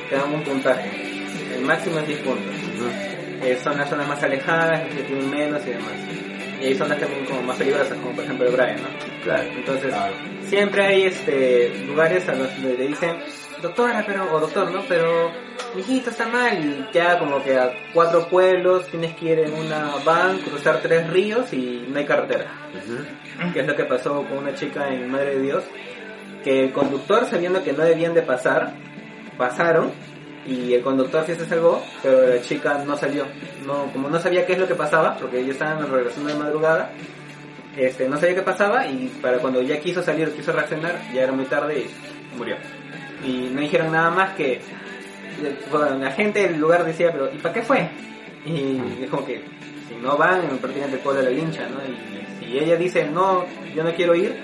[0.10, 0.90] te dan un puntaje.
[1.56, 2.56] El máximo es 10 puntos.
[3.44, 5.92] Eh, son las zonas más alejadas, las que tienen menos y demás.
[6.60, 9.24] Y hay zonas también como más peligrosas, como por ejemplo el Brian, ¿no?
[9.24, 9.44] Claro.
[9.56, 9.94] Entonces,
[10.48, 13.16] siempre hay este lugares a los que le dicen,
[13.64, 14.82] doctora, pero, o doctor, ¿no?
[14.88, 15.32] Pero
[15.74, 19.54] mi hijito está mal y queda como que a cuatro pueblos, tienes que ir en
[19.54, 22.52] una van, cruzar tres ríos y no hay carretera.
[23.54, 25.64] Que es lo que pasó con una chica en Madre de Dios,
[26.44, 28.74] que el conductor, sabiendo que no debían de pasar,
[29.38, 29.92] pasaron
[30.46, 33.26] y el conductor sí se salvó, pero la chica no salió.
[33.66, 36.92] No, como no sabía qué es lo que pasaba, porque ellos estaban regresando de madrugada,
[37.78, 41.32] este, no sabía qué pasaba y para cuando ya quiso salir, quiso reaccionar, ya era
[41.32, 42.58] muy tarde y murió.
[43.26, 44.62] Y no dijeron nada más que
[45.72, 47.90] bueno, la gente del lugar decía, pero ¿y para qué fue?
[48.46, 49.44] Y es como que
[49.88, 51.80] si no van, prácticamente el pueblo la lincha, ¿no?
[51.84, 54.36] Y si ella dice, no, yo no quiero ir,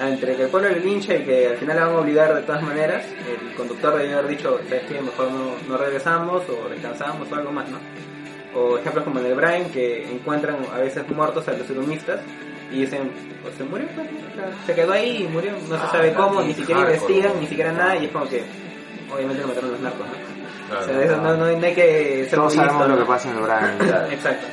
[0.00, 2.42] entre que el pueblo le lincha y que al final la van a obligar de
[2.42, 5.00] todas maneras, el conductor debe haber dicho, ¿sabes qué?
[5.00, 7.78] Mejor no, no regresamos o descansamos o algo más, ¿no?
[8.54, 12.20] O ejemplos como en el Brian, que encuentran a veces muertos a los serumistas
[12.70, 13.10] y dicen,
[13.42, 14.08] pues se murió, pues,
[14.66, 17.46] se quedó ahí y murió, no se Ah, sabe cómo, ni siquiera hardcore, investigan, ni
[17.46, 18.42] siquiera nada, y es como que,
[19.12, 20.12] obviamente lo mataron los narcos, ¿no?
[20.68, 20.82] Claro.
[20.82, 23.08] O sea, eso no, no, no hay que ser Todos muy sabemos listo, lo que
[23.12, 24.10] pasa en el Brian.
[24.12, 24.46] Exacto.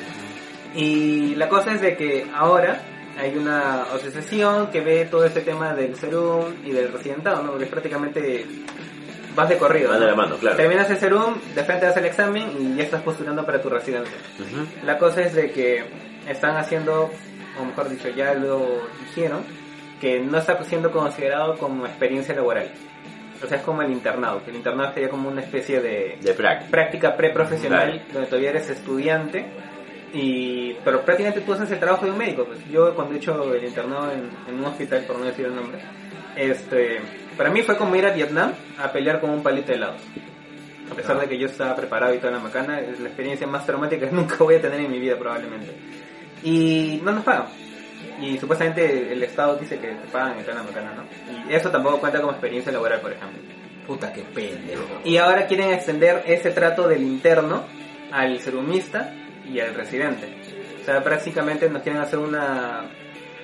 [0.76, 2.82] Y la cosa es de que ahora
[3.20, 7.49] hay una asociación que ve todo este tema del serum y del residentado, ¿no?
[7.51, 8.45] Porque es prácticamente
[9.36, 9.89] vas de corrido.
[9.89, 10.57] Van de la mano, claro.
[10.57, 14.16] Terminas el serum, de frente das el examen y ya estás postulando para tu residencia.
[14.39, 14.86] Ujú.
[14.86, 15.84] La cosa es de que
[16.28, 17.11] están haciendo,
[17.60, 19.43] o mejor dicho, ya lo dijeron,
[19.99, 22.72] que no está siendo considerado como experiencia laboral.
[23.43, 26.34] O sea, es como el internado, que el internado sería como una especie de De
[26.34, 26.72] práctica.
[26.72, 29.45] práctica preprofesional donde todavía eres estudiante
[30.14, 32.45] Y, pero prácticamente tú haces el trabajo de un médico.
[32.45, 32.60] Pues.
[32.70, 35.80] Yo cuando he hecho el internado en, en un hospital, por no decir el nombre,
[36.36, 36.99] este,
[37.38, 40.01] para mí fue como ir a Vietnam a pelear con un palito de helados.
[40.91, 43.66] A pesar de que yo estaba preparado y toda la macana, es la experiencia más
[43.66, 45.72] traumática que nunca voy a tener en mi vida probablemente.
[46.44, 47.48] Y no nos pagan.
[48.22, 51.50] Y supuestamente el Estado dice que te pagan y toda la macana, ¿no?
[51.50, 53.41] Y eso tampoco cuenta como experiencia laboral, por ejemplo.
[53.88, 54.84] Puta, qué pendejo.
[55.04, 57.64] Y ahora quieren extender ese trato del interno
[58.12, 59.14] al serumista
[59.52, 60.28] y al residente.
[60.82, 62.86] O sea, prácticamente nos quieren hacer una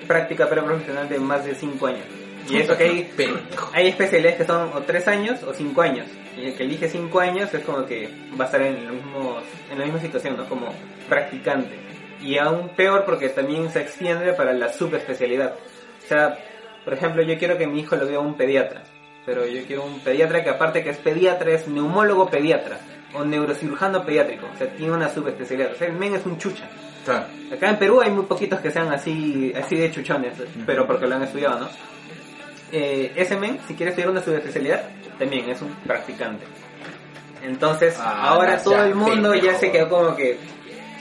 [0.06, 2.06] práctica preprofesional de más de 5 años.
[2.48, 3.10] Y eso que hay,
[3.72, 6.06] hay especialidades que son o 3 años o 5 años.
[6.36, 9.38] Y el que elige 5 años es como que va a estar en, lo mismo,
[9.70, 10.48] en la misma situación, ¿no?
[10.48, 10.72] Como
[11.08, 11.89] practicante.
[12.22, 15.54] Y aún peor porque también se extiende para la subespecialidad.
[16.04, 16.38] O sea,
[16.84, 18.82] por ejemplo, yo quiero que mi hijo lo vea un pediatra.
[19.26, 22.78] Pero yo quiero un pediatra que aparte que es pediatra, es neumólogo pediatra.
[23.14, 24.46] O neurocirujano pediátrico.
[24.52, 25.72] O sea, tiene una subespecialidad.
[25.72, 26.68] O sea, el men es un chucha.
[27.04, 27.24] Claro.
[27.52, 30.34] Acá en Perú hay muy poquitos que sean así, así de chuchones,
[30.66, 31.68] pero porque lo han estudiado, ¿no?
[32.72, 34.84] Eh, ese men, si quiere estudiar una subespecialidad,
[35.18, 36.44] también es un practicante.
[37.42, 40.38] Entonces, Ah, ahora no todo el mundo ya se quedó como que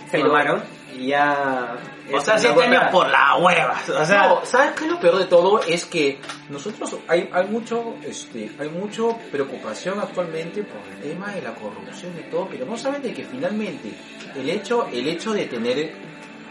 [0.10, 0.62] se tomaron
[0.98, 1.78] y ya...
[2.12, 3.80] O sea, siete años por la hueva.
[4.00, 5.62] O sea, no, ¿sabes qué lo peor de todo?
[5.62, 6.20] Es que
[6.50, 12.14] nosotros hay, hay mucho este hay mucho preocupación actualmente por el tema de la corrupción
[12.18, 13.94] y todo, pero no saben de que finalmente
[14.36, 15.94] el hecho el hecho de tener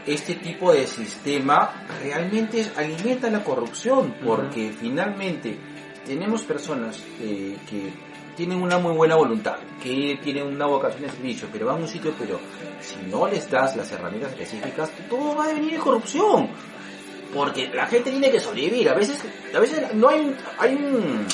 [0.06, 5.58] este tipo de sistema realmente alimenta la corrupción, porque finalmente
[6.06, 7.92] tenemos personas eh, que
[8.38, 11.88] tienen una muy buena voluntad, que tienen una vocación de servicio, pero van a un
[11.88, 12.38] sitio, pero
[12.80, 16.48] si no les das las herramientas específicas, todo va a venir en corrupción.
[17.34, 18.88] Porque la gente tiene que sobrevivir.
[18.88, 19.22] A veces,
[19.54, 21.26] a veces no hay un, hay un,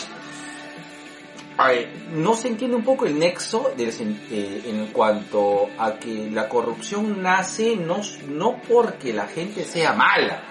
[2.15, 7.23] no se entiende un poco el nexo sen- eh, en cuanto a que la corrupción
[7.23, 10.43] nace no, no porque la gente sea mala,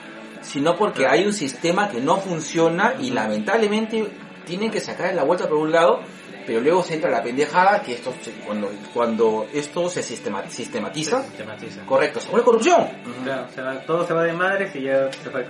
[0.41, 4.07] sino porque hay un sistema que no funciona y lamentablemente
[4.45, 6.01] tienen que sacar la vuelta por un lado,
[6.45, 11.23] pero luego se entra la pendejada que esto se- cuando, cuando esto se sistema- sistematiza,
[11.23, 11.85] sistematiza.
[11.85, 12.87] correcto, se vuelve corrupción.
[13.23, 15.45] Claro, se va- todo se va de madres y ya se fue.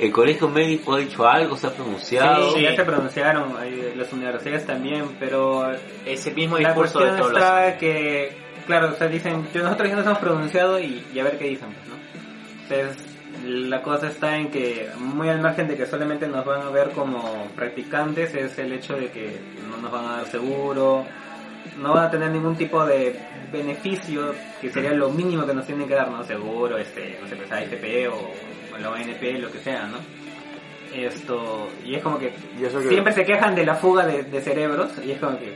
[0.00, 2.52] El colegio médico ha dicho algo, se ha pronunciado.
[2.52, 5.70] Sí, ya se pronunciaron, hay- las universidades también, pero
[6.06, 9.62] Ese mismo la discurso de cuestión todos los está que, claro, o sea, dicen, yo-
[9.62, 11.98] nosotros ya nos hemos pronunciado y, y a ver qué dicen, pues, ¿no?
[12.76, 13.07] Entonces,
[13.44, 16.90] la cosa está en que, muy al margen de que solamente nos van a ver
[16.90, 21.04] como practicantes, es el hecho de que no nos van a dar seguro,
[21.78, 23.18] no van a tener ningún tipo de
[23.52, 26.24] beneficio, que sería lo mínimo que nos tienen que dar, ¿no?
[26.24, 28.14] Seguro, este, no sé, pues AFP o,
[28.74, 29.98] o la ONP, lo que sea, ¿no?
[30.94, 32.32] Esto, y es como que
[32.88, 35.54] siempre se quejan de la fuga de, de cerebros y es como que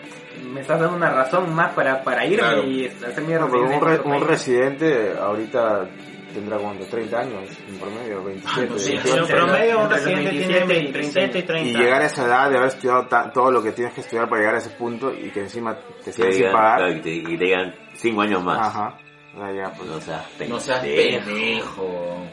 [0.52, 2.64] me estás dando una razón más para, para irme Claro.
[2.64, 5.86] y hacer mi No, un, re- un residente ahorita
[6.32, 8.66] tendrá como 30 años en promedio, 27.
[8.70, 9.18] no sé, Sí, 28.
[9.22, 11.68] en promedio un residente 27 tiene y 27 y 30.
[11.70, 14.40] Y llegar a esa edad de haber estudiado todo lo que tienes que estudiar para
[14.40, 16.90] llegar a ese punto y que encima te siguen sin pagar.
[16.96, 18.68] y te, y te digan cinco años más.
[18.68, 18.98] Ajá.
[19.34, 21.26] O sea, ya, pues, No seas No seas pendejo.
[21.26, 22.26] pendejo.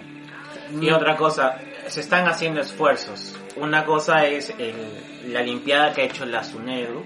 [0.81, 3.37] Y otra cosa, se están haciendo esfuerzos.
[3.55, 7.03] Una cosa es el- la limpiada que ha hecho la SUNEDU,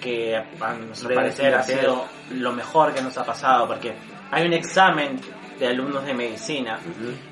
[0.00, 3.94] que a nuestro parecer ha sido lo mejor que nos ha pasado, porque
[4.30, 5.20] hay un examen
[5.60, 6.80] de alumnos de medicina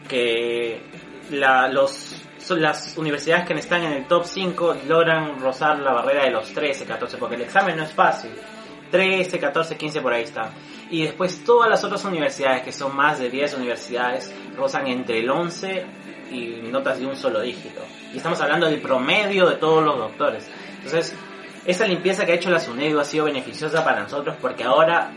[0.08, 0.80] que
[1.30, 6.24] la- los, son las universidades que están en el top 5 logran rozar la barrera
[6.24, 8.30] de los 13, 14, porque el examen no es fácil.
[8.90, 10.50] 13, 14, 15 por ahí están.
[10.90, 15.28] Y después todas las otras universidades, que son más de 10 universidades, rozan entre el
[15.28, 15.84] 11
[16.30, 17.80] y notas de un solo dígito.
[18.14, 20.48] Y estamos hablando del promedio de todos los doctores.
[20.78, 21.14] Entonces,
[21.66, 25.10] esa limpieza que ha hecho la SUNEDU ha sido beneficiosa para nosotros porque ahora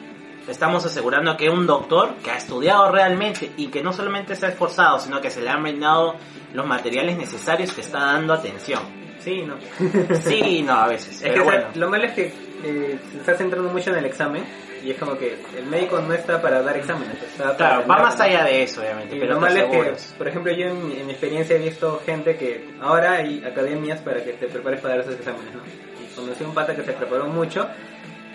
[0.48, 4.50] estamos asegurando que un doctor que ha estudiado realmente y que no solamente se ha
[4.50, 6.16] esforzado, sino que se le han brindado
[6.54, 8.82] los materiales necesarios que está dando atención.
[9.20, 9.56] Sí, no.
[10.22, 11.22] Sí no a veces.
[11.22, 11.68] Es que o sea, bueno.
[11.76, 12.34] lo malo es que
[12.64, 14.44] eh, se está centrando mucho en el examen
[14.84, 18.20] y es como que el médico no está para dar exámenes, está Claro, va más
[18.20, 19.16] allá de eso, obviamente.
[19.16, 19.60] Y pero lo te malo
[19.94, 23.14] es que, por ejemplo, yo en, mi- en mi experiencia he visto gente que ahora
[23.14, 25.62] hay academias para que te prepares para dar esos exámenes, ¿no?
[26.04, 27.68] Y conocí un pata que se preparó mucho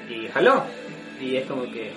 [0.09, 0.63] y jaló.
[1.21, 1.93] Y es como que...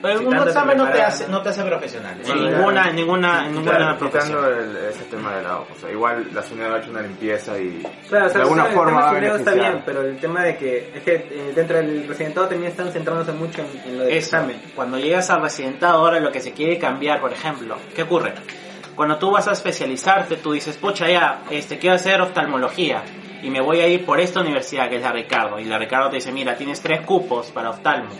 [0.00, 1.42] Pero Si un examen no te, hace, ¿no?
[1.42, 2.20] te hace profesional.
[2.24, 4.44] En ninguna, en ninguna, en ninguna profesión.
[4.44, 5.66] el- ese tema de lado.
[5.76, 8.66] O sea, igual la SUNED ha hecho una limpieza y Claro, o sea, de alguna
[8.68, 11.14] el forma tema va a suneo está bien, pero el tema de que es que
[11.16, 14.36] eh, dentro del residentado también están centrándose mucho en, en lo del Eso.
[14.36, 14.62] examen.
[14.76, 18.34] Cuando llegas al residentado, ahora lo que se quiere cambiar, por ejemplo, ¿qué ocurre?
[18.94, 23.02] Cuando tú vas a especializarte, tú dices, pucha, ya, este, quiero hacer oftalmología
[23.42, 25.58] y me voy a ir por esta universidad que es la Ricardo.
[25.58, 28.10] Y la Ricardo te dice, mira, tienes tres cupos para oftalmo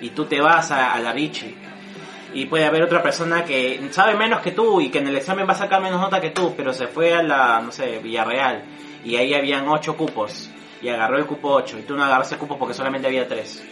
[0.00, 1.54] y tú te vas a, a la Richie.
[2.34, 5.48] Y puede haber otra persona que sabe menos que tú y que en el examen
[5.48, 8.64] va a sacar menos nota que tú, pero se fue a la, no sé, Villarreal
[9.04, 10.50] y ahí habían ocho cupos
[10.82, 13.64] y agarró el cupo 8 y tú no agarraste el cupo porque solamente había tres.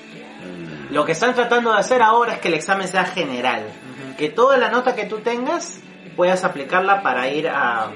[0.91, 3.65] Lo que están tratando de hacer ahora es que el examen sea general,
[4.17, 5.81] que toda la nota que tú tengas
[6.17, 7.91] puedas aplicarla para ir a,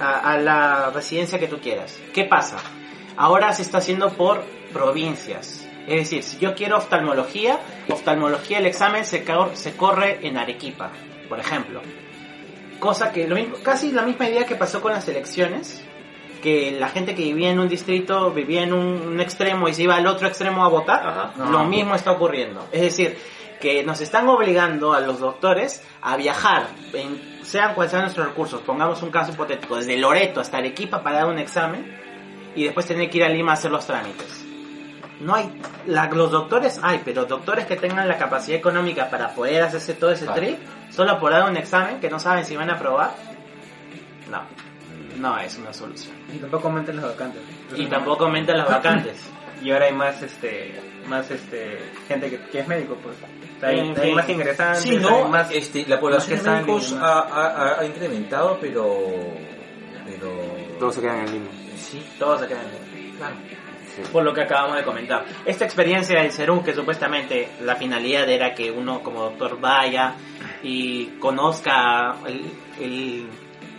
[0.00, 1.98] a, a la residencia que tú quieras.
[2.14, 2.56] ¿Qué pasa?
[3.16, 4.42] Ahora se está haciendo por
[4.72, 5.66] provincias.
[5.86, 10.90] Es decir, si yo quiero oftalmología, oftalmología el examen se, cor- se corre en Arequipa,
[11.28, 11.80] por ejemplo.
[12.78, 15.82] Cosa que lo mismo- casi la misma idea que pasó con las elecciones,
[16.42, 19.82] que la gente que vivía en un distrito vivía en un, un extremo y se
[19.82, 21.32] iba al otro extremo a votar, Ajá.
[21.50, 22.68] lo mismo está ocurriendo.
[22.70, 23.18] Es decir,
[23.60, 28.60] que nos están obligando a los doctores a viajar, en, sean cuales sean nuestros recursos,
[28.62, 31.96] pongamos un caso hipotético, desde Loreto hasta Arequipa para dar un examen
[32.54, 34.44] y después tener que ir a Lima a hacer los trámites.
[35.20, 35.50] No hay,
[35.86, 40.12] la- los doctores hay, pero doctores que tengan la capacidad económica para poder hacerse todo
[40.12, 40.40] ese Claro.
[40.40, 40.58] trip,
[40.90, 43.14] solo por dar un examen que no saben si van a aprobar,
[44.30, 44.42] no,
[45.18, 46.14] no es una solución.
[46.32, 47.42] Y tampoco aumentan las vacantes.
[47.74, 49.18] Y tampoco aumentan las vacantes.
[49.62, 50.74] Y ahora hay más, este,
[51.06, 53.16] más, este, gente que, que es médico, pues.
[53.16, 55.50] O sea, hay, En más ingresantes, Sí, no, hay más...
[55.50, 58.98] este, la población más de que médicos ha, ha- ha incrementado, pero...
[60.06, 60.30] pero...
[60.78, 61.46] Todos se quedan en Lima.
[61.76, 62.62] Sí, Todos se quedan.
[63.16, 63.34] claro.
[64.12, 65.24] Por lo que acabamos de comentar.
[65.44, 70.14] Esta experiencia del Cerú, que supuestamente la finalidad era que uno como doctor vaya
[70.62, 72.44] y conozca el,
[72.80, 73.26] el,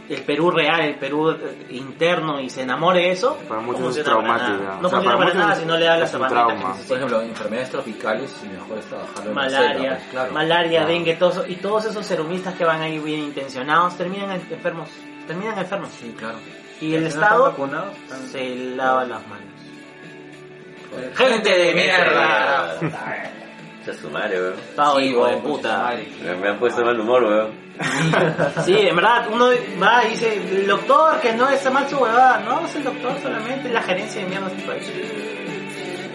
[0.10, 3.80] el Perú real, el Perú eh, interno y se enamore de eso, Para no muchos
[3.98, 4.64] es funciona para traumático.
[4.64, 6.78] No O sea, funciona para nada es- si no le das las herramientas.
[6.88, 10.32] Por ejemplo, enfermedades tropicales, y mejor es trabajarlo en la malaria, selva, pues, claro.
[10.34, 10.88] malaria, Claro.
[10.94, 14.90] dengue, todo eso, y todos esos serumistas que van ahí bien intencionados terminan en- enfermos,
[15.28, 15.90] terminan enfermos.
[16.00, 16.38] Sí, claro.
[16.82, 17.56] Y el están Estado
[18.32, 19.46] se lava las manos.
[21.16, 22.80] Gente de mierda.
[23.82, 25.04] Ese es su madre, weón.
[25.04, 25.94] Hijo de puta.
[26.24, 27.70] Me, me han puesto mal humor, weón.
[28.66, 29.48] Sí, en verdad, uno
[29.82, 32.40] va y dice, el doctor, que no es mal su huevada.
[32.42, 34.92] No, es el doctor solamente, es la gerencia de mierda de este país.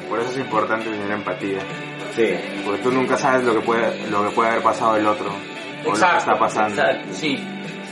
[0.08, 1.60] Por eso es importante tener empatía.
[2.14, 2.34] Sí.
[2.64, 5.26] Porque tú nunca sabes lo que puede, lo que puede haber pasado el otro.
[5.26, 6.82] O lo que Exacto, está pasando.
[6.82, 7.08] Exacto.
[7.12, 7.38] Sí,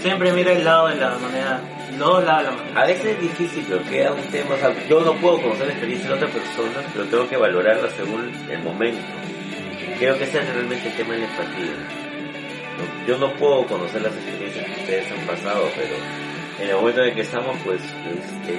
[0.03, 1.61] Siempre mira el lado de la moneda,
[1.91, 2.83] los dos lados de la moneda.
[2.83, 4.57] A veces es difícil, pero queda un tema.
[4.57, 7.89] O sea, yo no puedo conocer la experiencia de otra persona, pero tengo que valorarla
[7.91, 9.01] según el momento.
[10.03, 11.77] Creo que ese es realmente el tema de la empatía.
[12.77, 15.95] No- Yo no puedo conocer las experiencias que ustedes han pasado, pero
[16.61, 18.59] en el momento en el que estamos, pues, este,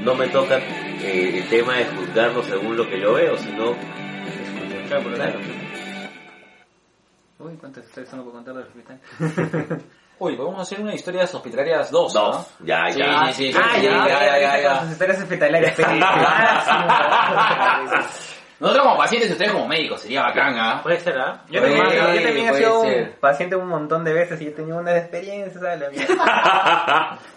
[0.00, 5.02] no me toca eh, el tema de juzgarlo según lo que yo veo, sino escuchar
[5.02, 5.38] por claro.
[7.40, 8.98] Uy, ¿cuántas historias tengo por contar del hospital?
[10.18, 12.20] Uy, podemos hacer una historia de hospitalarias 2, ¿no?
[12.32, 13.32] Dos, ya, Sí, ya.
[13.32, 14.80] sí, sí, Ah, sí, ya, ya, ya, ya.
[14.82, 15.74] Sus historias hospitalarias.
[18.60, 20.80] Nosotros como pacientes y ustedes como médicos, sería bacán, ¿ah?
[20.82, 21.42] Puede ser, ¿ah?
[21.50, 23.18] Yo Puede también, ser, yo también he puede sido ser.
[23.18, 25.80] paciente un montón de veces y he tenido unas experiencias, ¿sabes?
[25.80, 27.18] La mierda.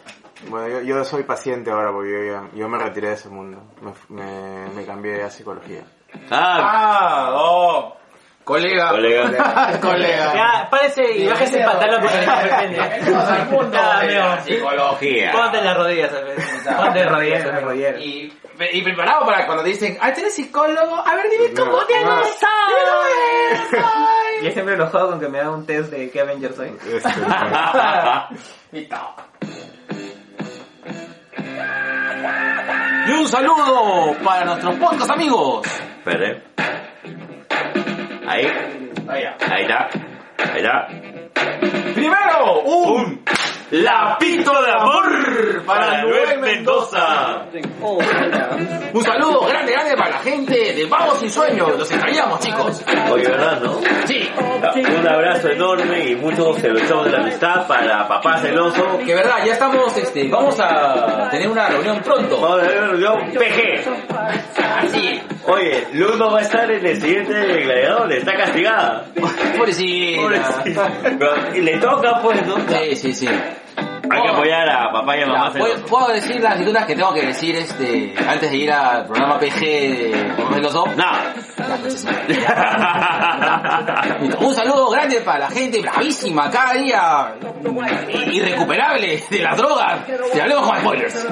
[0.50, 3.64] Bueno, yo, yo soy paciente ahora porque yo, ya- yo me retiré de ese mundo.
[4.10, 5.84] Me, me, me cambié a psicología.
[6.30, 7.96] Ah, Ah, oh.
[8.44, 8.90] Colega.
[8.90, 9.80] colega.
[9.82, 10.34] Colega.
[10.34, 14.44] Ya, parece y bájese el pantalón porque Bienvenidos al mundo Ya, de la amigo.
[14.46, 15.32] psicología.
[15.32, 16.36] Ponte las rodillas, ¿sabes?
[16.78, 17.68] Ponte rodillas, Rodilleras, amigo.
[17.70, 18.02] rodilleras.
[18.02, 18.34] Y,
[18.74, 20.96] y preparado para cuando te dicen, ah, ¿tú eres psicólogo?
[21.08, 22.02] A ver, dime cómo No, te no.
[22.02, 22.38] llamas.
[22.68, 24.08] Dime cómo.
[24.44, 26.76] Yo siempre lo juego con que me haga un test de qué Avenger soy.
[33.08, 35.68] Y un saludo para nuestros podcast amigos.
[35.98, 36.44] Espere.
[38.26, 38.48] Ahí,
[39.08, 39.24] ahí
[39.64, 39.90] está.
[40.52, 40.88] Ahí está.
[41.94, 43.24] Primero, un
[43.74, 47.48] lapito de amor para Noel Mendoza.
[48.94, 51.76] Un saludo grande, grande para la gente de Vagos y Sueños.
[51.80, 52.84] Los extrañamos, chicos.
[53.12, 53.82] Oye, ¿verdad, no?
[54.06, 54.30] Sí,
[55.00, 59.00] Un abrazo enorme y muchos celosos de la amistad para papá celoso.
[59.04, 62.40] que verdad, ya estamos, este, vamos a tener una reunión pronto.
[62.40, 63.90] Vamos a ver una reunión PG.
[64.84, 65.22] Así.
[65.48, 69.06] Oye, Luz no va a estar en el siguiente gladiador, está castigada.
[69.58, 70.22] Pobrecita.
[70.22, 70.92] Pobrecita.
[71.02, 72.56] Pero, y le toca, pues, ¿no?
[72.70, 73.30] Sí, sí, sí.
[74.10, 77.14] Hay que apoyar a papá y a mamá ¿puedo, puedo decir las escrituras que tengo
[77.14, 80.86] que decir este antes de ir al programa PG de Jorge Loso?
[80.96, 81.12] No.
[81.82, 82.06] Pues.
[84.40, 87.36] Un saludo grande para la gente bravísima cada día.
[88.32, 90.02] irrecuperable de las drogas.
[90.36, 91.26] Y hablemos con spoilers.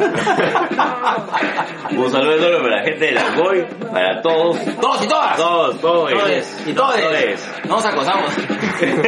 [1.92, 5.36] Un saludo enorme para la gente de la Goy, para todos, Todos y todas.
[5.36, 6.12] todos, todos,
[6.66, 6.96] y todos.
[6.96, 7.50] todos.
[7.66, 8.32] No nos acordamos.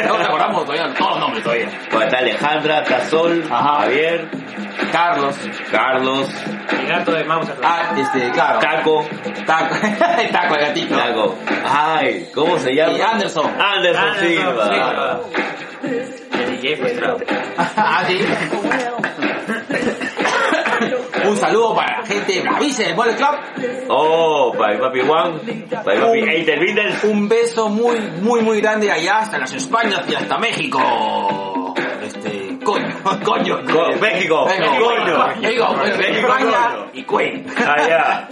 [0.05, 1.69] No nos acordamos todavía todos los nombres todavía.
[1.89, 3.81] Bueno, está Alejandra, está Sol, Ajá.
[3.81, 4.29] Javier,
[4.91, 5.35] Carlos.
[5.71, 6.29] Carlos,
[6.71, 7.25] El gato de.
[7.63, 8.59] Ah, este, claro.
[8.59, 9.05] Taco,
[9.45, 9.75] Taco.
[10.31, 10.95] Taco, el gatito.
[10.97, 11.35] Taco.
[11.65, 12.97] Ay, ¿cómo se llama?
[12.97, 13.45] Y Anderson.
[13.59, 14.67] Anderson Anderson Silva.
[14.67, 15.21] Silva.
[16.39, 17.17] El DJ frustrado.
[17.57, 18.19] Ah, sí.
[21.25, 23.35] Un saludo para la gente bravísima del Mole Club.
[23.89, 25.39] Oh, para mi papi Juan,
[25.83, 27.03] para mi papi Winders.
[27.05, 31.62] Un beso muy, muy, muy grande allá hasta las Españas y hasta México.
[33.03, 33.59] Coño, coño.
[33.65, 35.27] Co- México, México, coño.
[35.41, 37.45] México, México, España y Cuen.
[37.57, 38.27] Allá.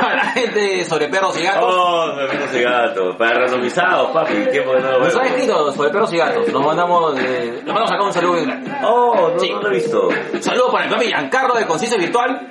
[0.00, 1.74] A la gente sobre perros y gatos.
[1.76, 3.16] Oh, me vino ese gato.
[3.16, 4.34] Para randomizados, papi.
[4.52, 5.22] Tiempo no lo Nos veo.
[5.24, 6.48] escrito sobre perros y gatos.
[6.52, 8.42] Nos mandamos, eh, nos mandamos acá un saludo.
[8.84, 9.50] Oh, no, Sí.
[9.50, 10.08] no lo he visto.
[10.32, 12.46] Un saludo para el papi Giancarlo de Conciencia Virtual.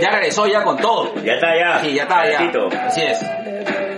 [0.00, 1.14] Ya regresó ya con todo.
[1.22, 1.80] Ya está, ya.
[1.80, 2.50] Sí, ya está, ya.
[2.86, 3.18] Así es.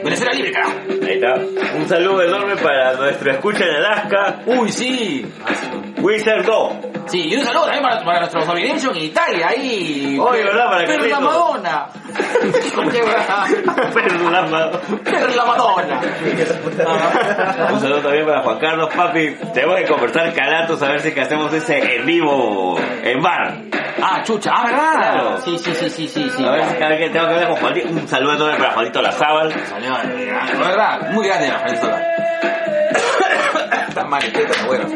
[0.05, 0.73] Venezuela libre, carajo.
[1.07, 1.35] Ahí está.
[1.77, 5.27] Un saludo enorme para nuestro escucha en Alaska, Uy, sí.
[6.01, 6.73] Wizard 2.
[7.07, 10.19] Sí, y un saludo también para, para nuestro Domination en Italia, ahí.
[10.21, 10.67] Oye, ¿verdad?
[10.67, 11.23] Para Per la Carlitos.
[11.23, 11.89] Madonna.
[13.95, 14.81] Pero la mano.
[15.05, 16.01] Per la Madonna.
[17.73, 19.37] Un saludo también para Juan Carlos, papi.
[19.53, 23.59] Tenemos que conversar calatos a ver si es que hacemos ese en vivo en bar.
[24.01, 24.51] Ah, chucha.
[24.55, 24.93] Ah, ¿verdad?
[24.95, 25.41] Claro.
[25.43, 26.31] Sí, sí, sí, sí, sí.
[26.31, 26.45] sí.
[26.45, 27.89] A ver si cada vez que tengo que ver con Juanito.
[27.89, 29.53] Un saludo enorme para Juanito Lazábal.
[29.69, 32.03] Salió, eh, verdad, muy grande Venezuela.
[33.89, 34.89] Está mal, está bueno.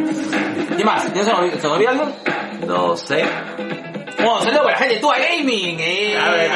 [0.76, 1.12] ¿Qué más?
[1.14, 2.12] ¿Ya se nos olvida algo?
[2.66, 3.24] No sé.
[4.18, 5.76] Bueno, saludo para la gente de Tua Gaming.
[5.80, 6.18] Eh.
[6.18, 6.50] A ver,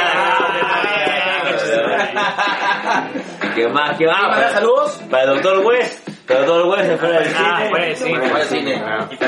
[3.54, 3.96] ¿Qué más?
[3.96, 4.28] ¿Qué más?
[4.28, 5.00] para saludos.
[5.10, 6.09] Para el doctor West.
[6.30, 7.70] Para el doctor West, fuera del Ah, cine.
[7.70, 8.12] pues sí.
[8.14, 8.82] Para el cine.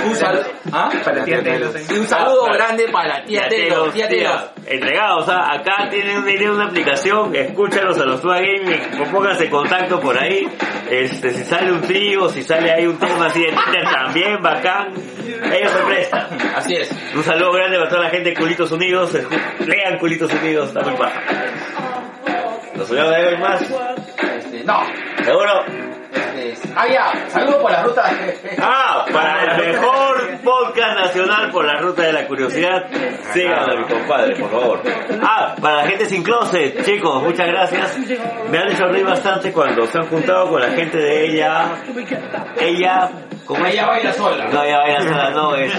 [0.07, 0.45] Un saludo.
[0.73, 0.91] ¿Ah?
[1.05, 1.41] Para la tía.
[1.43, 3.91] Y un saludo Ah, grande para la tía Telo.
[3.91, 4.31] Tía Telo.
[4.67, 5.53] Entregados, ¿ah?
[5.55, 8.81] acá tienen, tienen una aplicación, escúchanos a los Tua Gaming,
[9.11, 10.49] pónganse en contacto por ahí,
[10.89, 14.95] este, si sale un trío, si sale ahí un tema así de Tinder también, bacán,
[15.53, 16.27] ellos se prestan.
[16.55, 16.91] Así es.
[17.15, 19.13] Un saludo grande para toda la gente de Culitos Unidos,
[19.67, 21.21] lean Culitos Unidos, está muy baja.
[22.77, 23.63] ¿Nos olvidamos de algo más?
[23.63, 24.81] Este, no.
[25.25, 25.65] ¿Seguro?
[26.13, 27.31] Este, ah, ya.
[27.31, 28.05] Saludo por la ruta.
[28.59, 32.87] Ah, para el mejor podcast nacional por la ruta de la curiosidad,
[33.33, 34.83] síganlo mi compadre, por favor.
[35.23, 37.99] Ah, para la gente sin closet, chicos, muchas gracias.
[38.51, 41.77] Me han hecho reír bastante cuando se han juntado con la gente de ella.
[42.59, 43.11] Ella,
[43.47, 43.75] ¿cómo es?
[43.75, 44.45] Ella baila sola.
[44.53, 45.73] No, ella baila sola, no, es.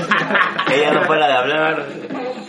[0.71, 1.85] Ella no para de hablar.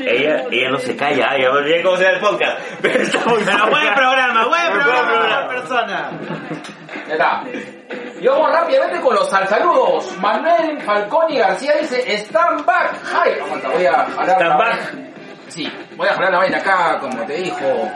[0.07, 2.59] Ella, ella no se calla, ya me olvidé cómo se llama el podcast.
[2.83, 6.11] Pero está muy Pero buen programa, buen programa, buena persona.
[7.09, 7.45] Ya está.
[8.21, 10.17] Y vamos rápidamente con los saludos.
[10.19, 12.95] Manuel Falconi García dice, stand back.
[13.15, 14.95] Ay, aguanta, voy a jalar Stand la back.
[14.95, 15.11] vaina.
[15.49, 17.91] Sí, voy a jalar la vaina acá, como te dijo.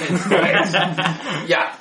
[1.46, 1.72] ya.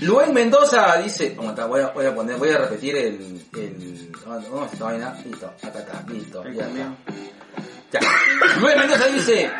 [0.00, 4.64] Luis Mendoza dice, aguanta, voy a, voy a poner, voy a repetir el, el, ¿cómo
[4.64, 5.14] es esta vaina?
[5.24, 6.88] Listo, acá está, listo, ya está.
[7.92, 8.00] Ya.
[8.60, 9.50] Luis Mendoza dice,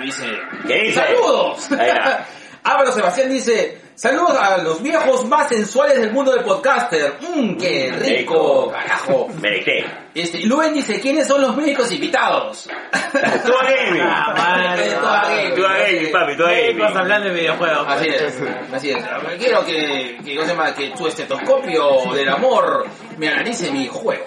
[0.00, 0.26] dice,
[0.66, 0.94] ¿Qué dice?
[0.94, 1.70] ¡Saludos!
[1.72, 2.26] Ahí va.
[2.64, 7.14] Álvaro Sebastián dice, saludos a los viejos más sensuales del mundo del podcaster.
[7.20, 9.28] Mmm, qué rico, carajo.
[9.40, 9.84] Me dejé.
[10.20, 12.68] Este, Luen dice, ¿quiénes son los médicos invitados?
[13.12, 14.02] Tú a gaming.
[14.02, 14.74] Ah.
[14.98, 15.54] Tú a gaming.
[15.54, 16.98] Tú a gaming, papi, tú a Médicos gaming.
[16.98, 17.86] hablando de videojuegos.
[17.88, 18.38] Así es,
[18.72, 19.04] así es.
[19.38, 20.74] Quiero que, que, ¿cómo se llama?
[20.74, 24.24] que tu estetoscopio del amor me analice mi juego.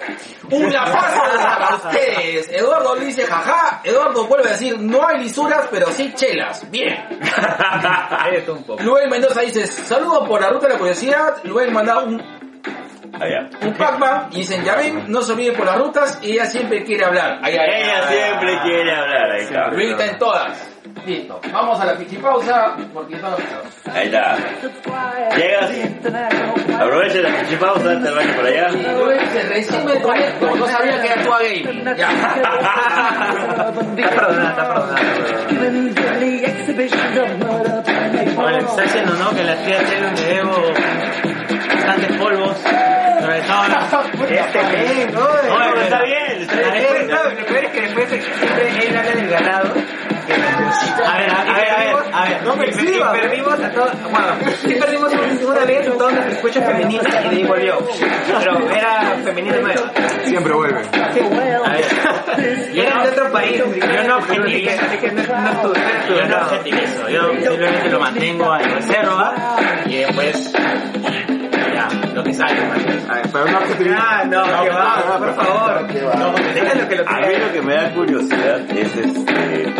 [0.50, 2.48] Un abrazo para ustedes.
[2.50, 3.80] Eduardo le dice, jaja.
[3.84, 6.70] Eduardo vuelve a decir, no hay lisuras, pero sí chelas.
[6.70, 6.96] Bien.
[8.80, 11.42] Luen Mendoza dice, saludos por la ruta de la curiosidad.
[11.44, 12.41] Luen manda un,
[13.20, 13.48] Allá.
[13.62, 16.82] un Pac-Man y dicen, ya ven, no se olviden por las rutas y ella siempre
[16.84, 17.38] quiere hablar.
[17.42, 18.16] Ahí, ahí, Ella ahí.
[18.16, 19.68] siempre quiere hablar, ahí está.
[19.68, 20.68] Luis está en todas.
[21.06, 21.40] Listo.
[21.52, 23.28] Vamos a la pichipausa porque no...
[23.92, 24.36] Ahí está.
[25.36, 25.70] Llegas,
[26.80, 28.68] aprovecha la pichipausa, te baño por allá.
[29.48, 31.96] Recién me conecto, no sabía que era tu gaming.
[31.96, 32.10] Ya.
[32.10, 34.96] Está perdonada, está perdonada.
[38.36, 39.30] Bueno, está diciendo, ¿no?
[39.34, 40.56] Que la tía Taylor le debo
[41.74, 42.56] bastantes polvos.
[45.12, 45.20] ¿No?
[45.20, 45.28] No,
[45.72, 46.72] pero está bien, está bien.
[46.72, 49.74] Después, no, lo peor es que después siempre él habla del ganado.
[50.24, 52.42] A ver, a ver, a ver, a ver.
[52.44, 54.28] No me perdimos a todos, bueno,
[54.64, 57.78] sí perdimos un- una vez a todas las escuchas femeninas y de ahí volvió.
[58.38, 59.82] Pero era femenina nueva.
[60.24, 60.80] Siempre vuelve.
[60.80, 62.68] A ver.
[62.72, 63.58] Y era de otro país.
[63.58, 66.46] Yo no no, no no estuve, Yo no no.
[66.46, 69.56] objetivizo, yo simplemente lo mantengo en reserva
[69.86, 70.52] y después
[72.14, 73.06] lo que necesario, man.
[73.10, 75.86] Ay, pero no que te Ah, no, que va, por favor.
[75.88, 76.14] Que va.
[76.14, 79.74] No, déjalo que lo A mí lo que me da curiosidad es este,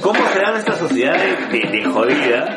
[0.00, 2.56] cómo será nuestra sociedad de, de- de jodida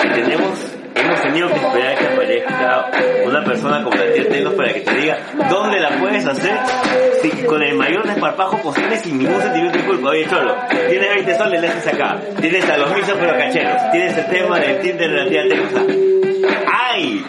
[0.00, 2.90] que tenemos, hemos tenido que esperar que aparezca
[3.26, 6.56] una persona como la tía Telos para que te diga dónde la puedes hacer
[7.22, 10.08] si- con el mayor desparpajo posible sin ningún sentimiento de culpa.
[10.10, 10.54] Oye, Cholo,
[10.88, 12.18] tienes 20 soles, le haces acá.
[12.40, 13.90] Tienes a los misos pero cacheros.
[13.92, 15.68] Tienes el tema del Tinder de la tía Telos.
[16.72, 17.24] ¡Ay!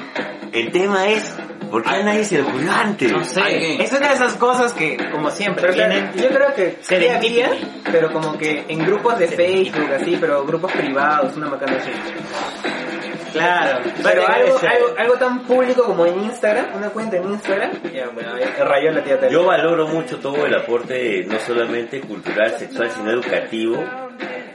[0.53, 1.33] El tema es,
[1.69, 3.11] ¿por qué a nadie se le ocurrió antes?
[3.11, 6.53] No sé, es una de esas cosas que, como siempre, Pero, o sea, yo creo
[6.53, 7.41] que sí Serendipity.
[7.41, 7.57] había,
[7.91, 11.89] pero como que en grupos de Facebook, así, pero grupos privados, una macana así.
[13.31, 17.71] Claro, Pero debe algo, algo, algo tan público como en Instagram, una cuenta en Instagram,
[17.93, 18.33] ya, bueno,
[18.65, 19.29] rayó la tía.
[19.29, 23.81] Yo valoro mucho todo el aporte, no solamente cultural, sexual, sino educativo,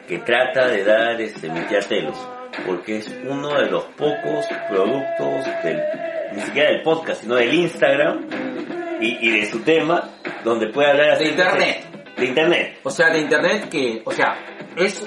[0.07, 2.19] que trata de dar este, mi tía Telos,
[2.67, 5.83] porque es uno de los pocos productos del,
[6.35, 8.27] ni siquiera del podcast, sino del Instagram
[9.01, 10.11] y, y de su tema,
[10.45, 11.25] donde puede hablar así.
[11.25, 11.85] De internet.
[12.17, 12.79] De internet.
[12.83, 14.37] O sea, de internet que, o sea,
[14.77, 15.05] es...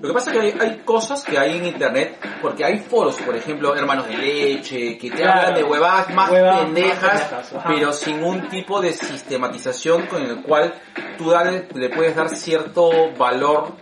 [0.00, 3.16] Lo que pasa es que hay, hay cosas que hay en internet, porque hay foros,
[3.18, 5.40] por ejemplo, hermanos de leche, que te Claro.
[5.42, 10.74] hablan de huevadas más pendejas, pero sin un tipo de sistematización con el cual
[11.16, 13.76] tú dale- le puedes dar cierto valor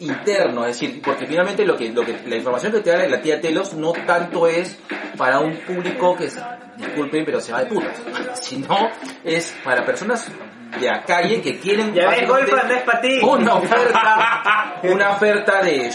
[0.00, 3.20] interno, es decir, porque finalmente lo que, lo que, la información que te da la
[3.20, 4.78] tía Telos no tanto es
[5.16, 6.30] para un público que
[6.76, 8.00] disculpen, pero se va de putas,
[8.40, 8.90] sino
[9.24, 10.30] es para personas
[10.78, 13.18] de la calle que quieren Ya ves, básicamente Golfo, no es para ti.
[13.22, 15.90] una oferta, una oferta de,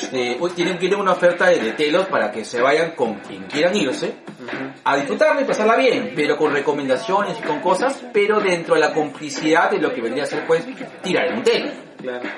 [0.54, 4.14] quieren una oferta de, de telos para que se vayan con quien quieran irse
[4.84, 8.94] a disfrutarla y pasarla bien, pero con recomendaciones y con cosas, pero dentro de la
[8.94, 10.66] complicidad de lo que vendría a ser pues
[11.02, 11.72] tirar un telo.
[12.02, 12.30] Claro.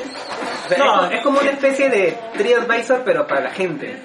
[0.00, 3.96] O sea, No, es, es como una especie de TripAdvisor, pero para la gente.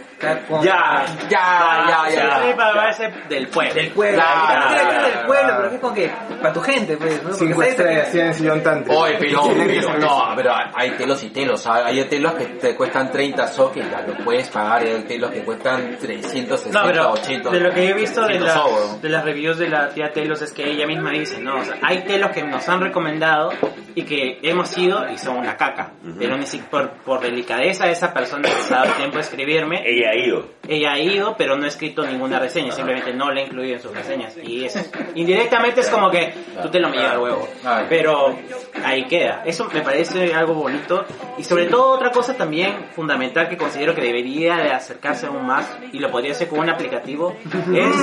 [0.48, 2.42] Con- Ya, Ya, ya, ya.
[2.48, 3.74] Sí, para base del pueblo.
[3.74, 4.22] Del pueblo.
[4.22, 7.30] Claro, Claro, claro, del pueblo, pero es como que para tu gente, pues, ¿no?
[7.30, 8.92] Porque Cinco estrellas, tienen sillón tanto.
[8.96, 13.48] Oye, pero, pero no, pero hay telos y telos, hay telos que te cuestan 30
[13.48, 17.50] so que ya lo puedes pagar, hay telos que cuestan 360, No, pero 80.
[17.50, 20.39] de lo que he visto de, 100 las- de las reviews de la tía Telos
[20.44, 23.50] es que ella misma dice, no, o sea, hay telos que nos han recomendado
[23.96, 25.81] y que hemos ido y son una caca.
[26.18, 29.22] Pero ni si por, por delicadeza esa persona que se ha dado el tiempo de
[29.22, 30.48] escribirme, ella ha ido.
[30.68, 33.82] ella ha ido, pero no ha escrito ninguna reseña, simplemente no la ha incluido en
[33.82, 34.38] sus reseñas.
[34.44, 37.48] Y es, indirectamente es como que tú te lo me lleva al huevo.
[37.90, 38.38] Pero
[38.84, 39.44] ahí queda.
[39.46, 41.06] Eso me parece algo bonito.
[41.38, 45.70] Y sobre todo otra cosa también fundamental que considero que debería de acercarse aún más,
[45.92, 47.96] y lo podría hacer con un aplicativo, es...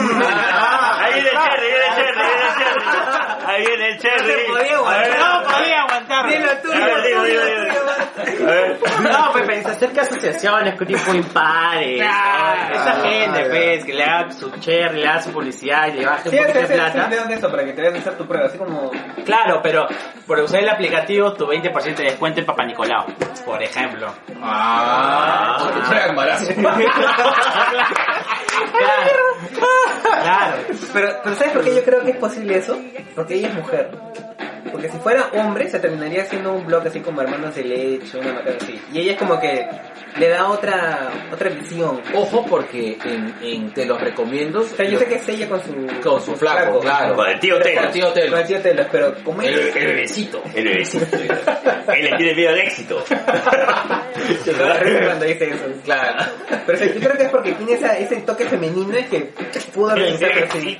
[1.00, 3.38] Ahí viene el cherry, viene el cherry, viene el cherry.
[3.46, 4.32] Ahí viene el cherry.
[4.48, 5.18] No podía aguantar.
[5.18, 6.28] No podía aguantar.
[6.28, 9.00] Dilo tú, A ver, dilo tú, dilo, dilo A.
[9.02, 12.74] No, pues se acerca a asociaciones, tipo impares, Claro.
[12.74, 16.28] esa gente, pues, que le haga su cherry, le haga su publicidad y le baje
[16.28, 17.08] un Sí, poquito sí, de sí, plata.
[17.10, 18.90] sí, de eso, para que te veas hacer tu prueba, así como...
[19.24, 19.86] Claro, pero
[20.26, 23.06] por usar el aplicativo, tu 20% de descuento en Papá Nicolau,
[23.44, 24.12] por ejemplo.
[24.42, 26.46] Ah, trae embarazo.
[28.78, 30.22] Claro.
[30.22, 30.56] Claro.
[30.92, 32.78] Pero, pero ¿sabes por qué yo creo que es posible eso?
[33.14, 33.90] Porque ella es mujer.
[34.70, 38.32] Porque si fuera hombre, se terminaría haciendo un blog así como hermanos de leche, una
[38.34, 38.80] macana así.
[38.92, 39.66] Y ella es como que
[40.16, 42.00] le da otra otra visión.
[42.14, 44.60] Ojo porque en, en te los recomiendo.
[44.60, 45.74] O sea, yo sé que es ella con su...
[46.02, 47.14] Con su flaco, claro.
[47.14, 47.80] Con el tío Con Telo.
[47.82, 48.30] el tío Telo.
[48.30, 50.42] Con el tío Telos, pero como El, el bebecito.
[50.54, 51.06] El bebecito.
[51.16, 53.04] Él le tiene miedo al éxito.
[54.68, 55.64] A reír cuando dice eso.
[55.84, 56.24] Claro.
[56.66, 59.32] Pero o sea, yo creo que es porque tiene esa, ese toque femenino que
[59.72, 60.78] pudo realizar así.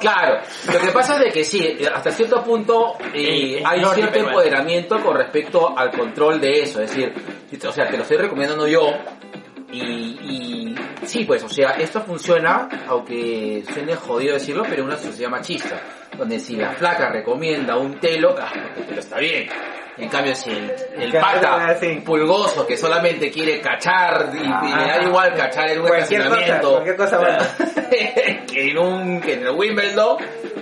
[0.00, 0.40] Claro,
[0.72, 5.02] lo que pasa es de que sí, hasta cierto punto eh, hay norte cierto empoderamiento
[5.02, 7.12] con respecto al control de eso, es decir,
[7.66, 8.92] o sea, te lo estoy recomendando yo
[9.72, 10.74] y, y
[11.04, 15.80] sí, pues, o sea, esto funciona, aunque suene jodido decirlo, pero en una sociedad machista,
[16.16, 19.48] donde si la flaca recomienda un telo, ah, el telo está bien.
[19.98, 22.02] En cambio, si el, pata sí.
[22.04, 26.34] pulgoso que solamente quiere cachar y, y le da igual cachar en un Cualquier cosa,
[26.34, 27.38] estacionamiento, cualquier cosa buena.
[28.46, 30.16] que en un que en el Wimbledon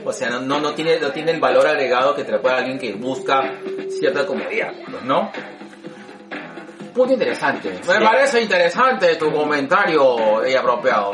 [0.04, 2.56] o sea no, no, no tiene no tiene el valor agregado que te lo puede
[2.56, 3.42] alguien que busca
[3.88, 5.32] cierta comodidad pues, ¿no?
[6.94, 11.12] punto interesante me parece interesante tu comentario eh, apropiado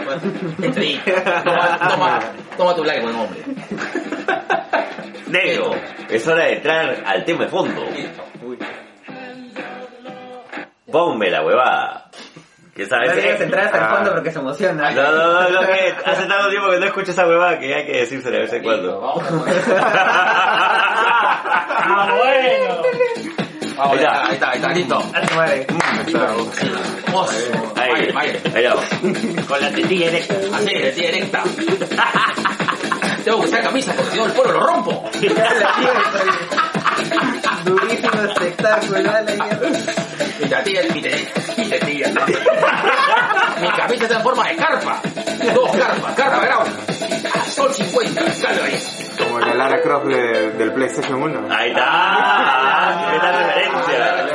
[0.77, 1.01] ahí.
[1.45, 2.21] toma, toma,
[2.57, 3.41] toma tu like buen hombre
[5.31, 5.71] Negro,
[6.09, 7.83] es hora de entrar al tema de fondo.
[10.91, 12.11] Ponme la huevada.
[12.75, 13.95] Que No sabes debes entrar hasta el Ah.
[13.97, 14.91] fondo porque se emociona.
[14.91, 17.85] No, no, no, no, que hace tanto tiempo que no escucho esa huevada que hay
[17.87, 19.01] que decirse de vez en cuando.
[21.83, 22.83] Ah, bueno.
[23.83, 25.03] Ahí está, ahí está, ahí está, listo.
[27.07, 27.31] Vamos.
[27.77, 28.13] Ahí,
[28.55, 28.85] ahí vamos.
[29.49, 30.35] Con la tetilla erecta.
[30.55, 31.43] Así, tía erecta.
[33.25, 35.11] Tengo que usar camisa porque si no el polo lo rompo.
[37.65, 39.69] Durísimo espectáculo, la mierda.
[40.41, 42.09] Mi tetilla, mi tetilla, mi tetilla.
[43.61, 45.01] Mi camisa está en forma de carpa.
[45.55, 46.71] Dos carpas, carpa grande.
[47.51, 48.83] Sol 50, caldo ahí.
[49.19, 51.55] Como la Lara Croft de- del PlayStation 1.
[51.55, 53.11] Ahí está.
[53.15, 54.30] Esta referencia.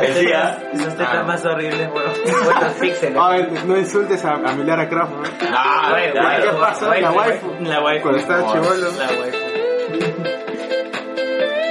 [0.00, 0.58] Decía.
[0.72, 2.12] Esos tetas más horribles, weón.
[2.44, 3.18] Cuántos píxeles.
[3.20, 5.22] Ay, no insultes a, a mi Lara Croft, ¿no?
[5.52, 6.42] Ah, claro.
[6.42, 6.94] ¿Qué waifu, pasó?
[6.94, 7.56] La waifu.
[7.60, 8.02] La waifu.
[8.02, 8.92] Cuando estaba chivolo.
[8.92, 9.38] La waifu.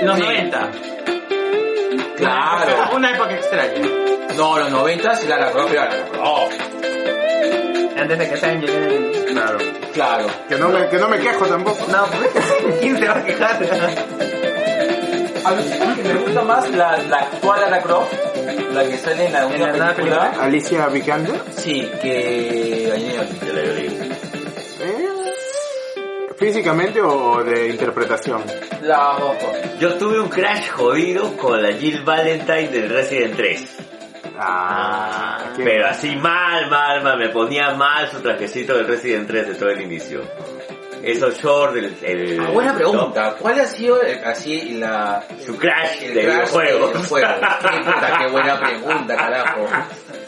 [0.04, 0.72] Los 90.
[2.18, 2.96] Claro.
[2.96, 3.82] Una época extraña.
[4.38, 6.22] No, los 90 sí Lara Croft era Lara Croft.
[6.24, 6.50] Oh,
[7.98, 9.26] Antes de que Jolie.
[9.32, 9.58] Claro.
[9.94, 10.28] claro.
[10.50, 11.86] Que no me, que no me quejo tampoco.
[11.88, 13.60] No, pues, ¿quién se va a quejar?
[15.46, 15.64] A mí
[16.04, 18.12] me gusta más la, la actual Lara Croft,
[18.74, 20.34] la que sale en la, En la película.
[20.42, 21.40] Alicia Vikander.
[21.56, 22.90] Sí, que...
[22.90, 23.24] La.
[24.84, 25.08] Eh,
[26.36, 28.42] ¿Físicamente o de interpretación?
[28.42, 29.80] Cosas.
[29.80, 33.78] Yo tuve un crash jodido con la Jill Valentine del Resident 3.
[34.38, 35.68] Ah, ¿quién?
[35.68, 37.20] Pero así mal, mal, mal.
[37.20, 40.22] Me ponía mal su trajecito del Resident 3 de todo el inicio.
[41.06, 41.96] Esos shorts, el...
[42.02, 43.36] el Ah, buena pregunta.
[43.40, 45.24] ¿Cuál ha sido eh, así la...
[45.46, 46.94] Su crash el de crash videojuegos.
[46.94, 47.40] de videojuegos?
[47.62, 49.68] Qué puta, qué buena pregunta, carajo.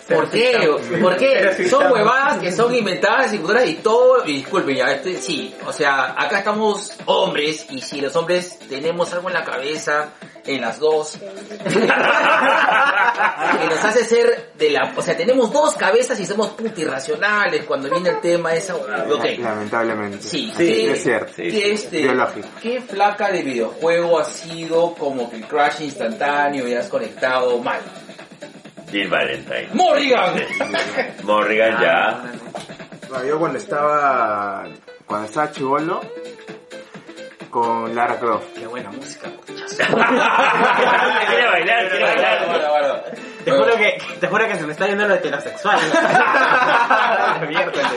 [0.07, 0.69] ¿Por qué?
[1.01, 1.25] ¿Por sí
[1.57, 1.69] qué?
[1.69, 5.73] Son huevadas que son inventadas y culturas y todo, y disculpen ya, este, sí, o
[5.73, 10.09] sea, acá estamos hombres y si los hombres tenemos algo en la cabeza,
[10.45, 11.17] en las dos,
[13.59, 17.65] que nos hace ser de la, o sea, tenemos dos cabezas y somos puta irracionales
[17.65, 20.21] cuando viene el tema esa, ok, Lamentablemente.
[20.21, 21.33] Sí, Sí, ¿qué- es cierto.
[21.35, 22.47] Sí, qué, este, Biológico.
[22.61, 27.79] ¿Qué flaca de videojuego ha sido como que el crash instantáneo y has conectado mal?
[28.91, 29.69] Jill Valentine.
[29.73, 30.33] ¡Morrigan!
[31.23, 32.23] Morrigan ya.
[33.09, 34.65] No, yo cuando estaba
[35.05, 36.01] cuando estaba chivolo
[37.49, 38.53] con Lara Croft.
[38.55, 39.29] ¡Qué buena música!
[39.45, 39.75] puchas.
[39.77, 42.47] quiere bailar, quiere bailar.
[42.47, 42.95] Bueno, bueno.
[43.43, 45.79] Te juro que, te juro que se me está yendo lo heterosexual.
[47.47, 47.87] Miércoles.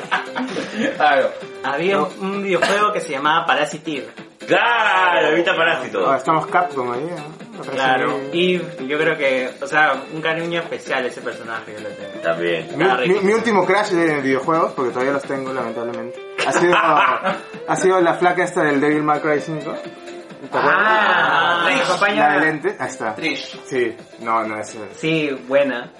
[0.97, 1.33] Claro.
[1.65, 4.30] Había un, un videojuego que se llamaba Parasitive.
[4.57, 6.11] Claro, evita parásito.
[6.11, 7.51] Ah, estamos Capcom ahí, ¿no?
[7.59, 8.21] Parece Claro.
[8.33, 12.21] Y yo creo que, o sea, un cariño especial ese personaje yo lo tengo.
[12.23, 12.69] También.
[12.77, 13.21] Mi, Ah, mi- rico.
[13.23, 18.15] mi último crash de videojuegos, porque todavía los tengo lamentablemente, ha sido, ha sido la
[18.15, 19.73] flaca esta del Devil May Cry 5.
[19.73, 20.73] ¿Te acuerdas?
[20.75, 21.69] Ah,
[22.15, 23.15] la de lente, ahí está.
[23.15, 23.61] Trish.
[23.67, 25.91] Sí, no, no, es eh, Sí, buena.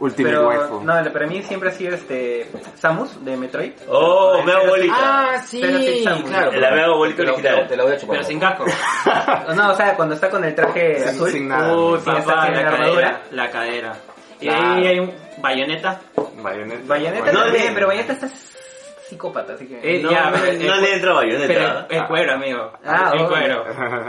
[0.00, 0.80] Ultimate Pero, Waifu.
[0.82, 3.72] no, para mí siempre ha sido este Samus de Metroid.
[3.88, 4.94] Oh, me hago bolita.
[4.96, 6.28] Ah, sí, Pero sí, Samus.
[6.30, 6.52] claro.
[6.52, 7.66] La Te lo- original.
[7.68, 8.16] Te la voy a chupar.
[8.16, 8.64] Pero sin casco.
[9.54, 11.30] No, o sea, cuando está con el traje Sin- azul.
[11.30, 11.76] sin nada.
[11.76, 12.76] Uh, sin Papá, la armadura.
[12.78, 13.20] cadera.
[13.30, 13.92] La cadera.
[14.40, 14.72] Y Claro.
[14.74, 16.00] ahí hay un bayoneta.
[16.42, 16.82] Bayonetta.
[16.86, 18.28] Bayonetta No, también, pero Bayonetta está
[19.08, 19.80] psicópata, así que...
[19.82, 21.46] Eh, No, ya, no, pero el no le entra bayoneta.
[21.46, 22.72] Pero el cuero, amigo.
[22.84, 23.28] Ah, el oh.
[23.28, 23.64] cuero.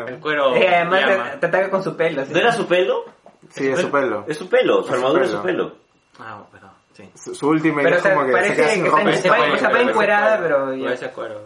[0.07, 0.55] El cuero.
[0.55, 2.23] Eh, además te, te ataca con su pelo.
[2.29, 3.03] ¿No era su pelo?
[3.49, 4.25] Sí, es su pelo.
[4.27, 5.41] Es su pelo, su armadura es pelo.
[5.41, 5.75] su pelo.
[6.19, 6.71] Ah, perdón.
[6.93, 7.09] Sí.
[7.15, 9.03] Su, su Pero o es como que se parece queda que sin ropa.
[9.03, 10.93] se está, se encuerada, pero ya.
[10.93, 11.41] ese cuero.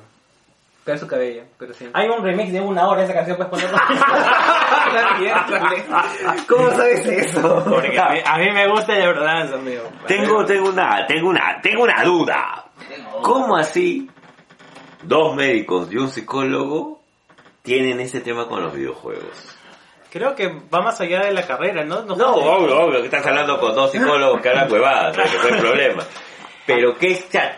[0.84, 1.90] Pero su cabello, pero sí.
[1.94, 3.78] Hay un remix de una hora de esa canción, puedes ponerlo.
[4.94, 5.84] La miércoles.
[6.48, 7.64] ¿Cómo sabes eso?
[7.68, 9.84] Porque a mí, a mí me gusta el Eurodance, amigo.
[10.08, 12.66] Tengo, tengo una, tengo una, tengo una duda.
[13.24, 14.08] ¿Cómo así
[15.02, 17.02] dos médicos y un psicólogo
[17.64, 19.55] tienen ese tema con los videojuegos?
[20.16, 22.04] Creo que va más allá de la carrera, ¿no?
[22.04, 25.60] No, obvio, obvio, que estás hablando con dos psicólogos que hablan huevadas, que no hay
[25.60, 26.04] problema.
[26.66, 27.52] Pero que es chat.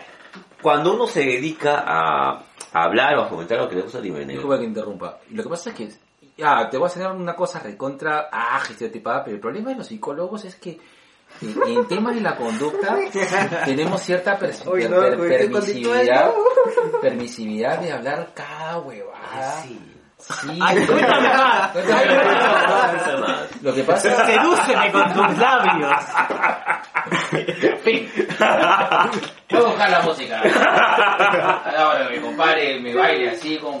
[0.60, 2.30] Cuando uno se dedica a,
[2.72, 5.18] a hablar o a comentar lo que le gusta a Limeneo, Disculpa que interrumpa.
[5.30, 5.88] Lo que pasa es que,
[6.42, 9.86] ah, te voy a hacer una cosa recontra, ah, estereotipada, pero el problema de los
[9.86, 10.80] psicólogos es que eh,
[11.64, 12.96] en temas de la conducta
[13.66, 14.38] tenemos cierta no,
[14.72, 16.32] per- permisividad,
[17.00, 19.62] permisividad de hablar cada huevada.
[19.62, 19.78] Sí.
[20.60, 21.70] Ay, cuéntame más.
[21.72, 22.06] Cuéntame
[23.20, 23.62] más.
[23.62, 25.94] Lo que pasa es Sedúceme con tus labios.
[27.82, 28.08] Fin.
[29.50, 30.40] Voy a buscar la música.
[31.76, 33.80] Ahora mi compadre me baile así como...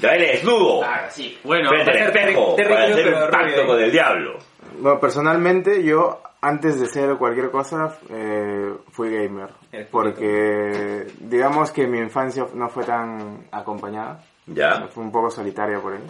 [0.00, 1.38] Dale desnudo, Ah, así.
[1.44, 4.38] Bueno, frente al espejo, Terry para Crews, hacer pero un pacto con el diablo.
[4.78, 9.50] Bueno, personalmente yo antes de ser cualquier cosa eh, fui gamer.
[9.90, 14.20] Porque digamos que mi infancia no fue tan acompañada.
[14.46, 14.86] ¿Ya?
[14.88, 16.02] Fue un poco solitaria por ahí.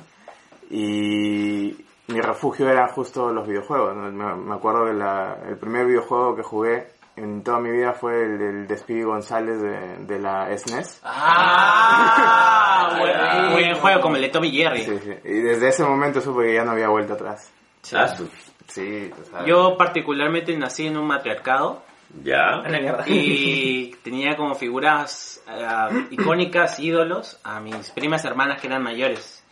[0.71, 3.95] Y mi refugio era justo los videojuegos.
[3.97, 4.11] ¿no?
[4.11, 8.25] Me, me acuerdo que la- el primer videojuego que jugué en toda mi vida fue
[8.25, 11.03] el del Despidi González de, de la E SNES.
[11.05, 14.83] Ah, buen, buen juego como el de Tommy Jerry.
[14.85, 15.13] Sí, sí.
[15.25, 17.53] Y desde ese momento supe que ya no había vuelta atrás.
[17.83, 18.29] Su-
[18.69, 21.83] Sí, o sea, Yo particularmente nací en un matriarcado
[22.23, 22.63] Ya.
[22.69, 23.05] Mierda.
[23.07, 29.43] y tenía como figuras eh, icónicas, ídolos, a mis primas hermanas que eran mayores.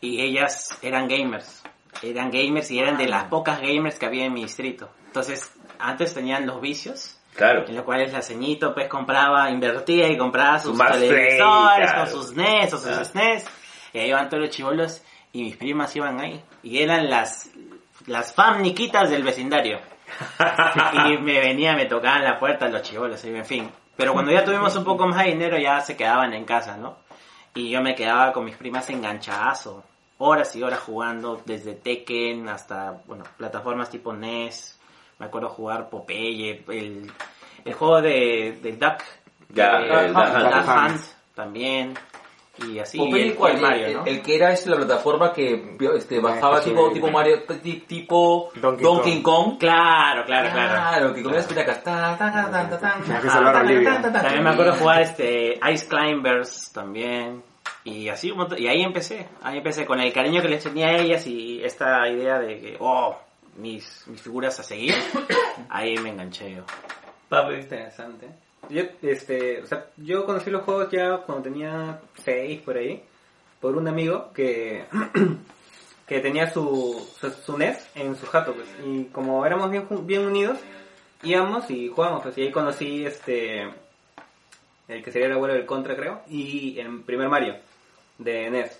[0.00, 1.62] Y ellas eran gamers.
[2.02, 4.88] Eran gamers y eran de las pocas gamers que había en mi distrito.
[5.06, 7.64] Entonces, antes tenían los vicios, Claro.
[7.68, 11.98] en los cuales la ceñito pues compraba, invertía y compraba sus Más televisores play, claro.
[12.00, 13.04] con sus NES o sus Ah.
[13.04, 13.46] SNES.
[13.92, 15.02] Y ahí iban todos los chivolos
[15.32, 16.42] y mis primas iban ahí.
[16.62, 17.50] Y eran las,
[18.06, 19.78] las famniquitas del vecindario.
[21.08, 23.70] Y me venía, me tocaban la puerta los chivolos, en fin.
[23.96, 26.96] Pero cuando ya tuvimos un poco más de dinero ya se quedaban en casa, ¿no?
[27.54, 29.84] Y yo me quedaba con mis primas enganchazo.
[30.18, 34.78] Horas y horas jugando, desde Tekken hasta, bueno, plataformas tipo NES.
[35.18, 37.10] Me acuerdo jugar Popeye, el,
[37.64, 39.02] el juego de, del Duck.
[39.50, 40.68] Ya, de- el Duck Hunt.
[40.68, 41.00] Hunt
[41.34, 41.94] también.
[42.58, 44.04] Y así, Popeye, el, Mario, el, ¿no?
[44.06, 48.50] el que era este, la plataforma que este, bajaba sí, tipo, tipo Mario, ti- tipo
[48.54, 49.56] Donkey Donkey, Kong.
[49.58, 50.68] Claro, claro, claro.
[50.74, 51.82] Claro, que comías espinacas.
[54.22, 57.42] También me acuerdo jugar este Ice Climbers también.
[57.84, 59.26] Y así un montón- Y ahí empecé.
[59.42, 62.76] Ahí empecé con el cariño que les tenía a ellas y esta idea de que,
[62.78, 63.16] oh,
[63.56, 64.94] mis, mis figuras a seguir.
[65.70, 66.62] Ahí me enganché yo.
[67.28, 67.54] Papi.
[67.54, 68.28] Interesante.
[68.70, 73.02] Yo, este, o sea, yo conocí los juegos ya cuando tenía 6 por ahí,
[73.60, 74.84] por un amigo que,
[76.06, 80.26] que tenía su, su, su NES en su jato, pues, y como éramos bien, bien
[80.26, 80.58] unidos,
[81.22, 83.68] íbamos y jugábamos, pues, y ahí conocí este,
[84.88, 87.56] el que sería el abuelo del Contra, creo, y el primer Mario
[88.18, 88.79] de NES.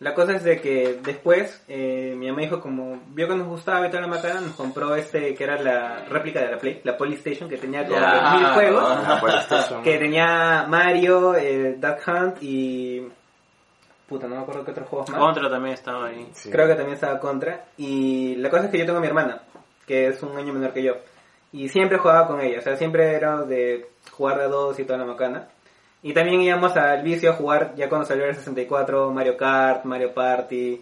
[0.00, 3.86] La cosa es de que después eh, mi mamá dijo como vio que nos gustaba
[3.86, 6.96] y toda la macana, nos compró este que era la réplica de la Play, la
[6.96, 8.36] Polystation que tenía como Ya.
[8.38, 13.08] mil juegos, Ah, que tenía Mario, eh, Duck Hunt y
[14.08, 15.18] puta no me acuerdo qué otros juegos más.
[15.20, 16.28] Contra también estaba ahí.
[16.32, 16.48] Sí.
[16.50, 17.64] Creo que también estaba contra.
[17.76, 19.42] Y la cosa es que yo tengo a mi hermana,
[19.84, 20.94] que es un año menor que yo.
[21.52, 24.98] Y siempre jugaba con ella, o sea, siempre era de jugar de dos y toda
[24.98, 25.48] la macana.
[26.02, 30.14] Y también íbamos al vicio a jugar, ya cuando salió el 64, Mario Kart, Mario
[30.14, 30.80] Party,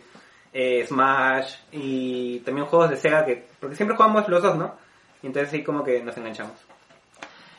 [0.52, 4.74] eh, Smash y también juegos de Sega, que porque siempre jugamos los dos, ¿no?
[5.22, 6.56] Y entonces sí como que nos enganchamos.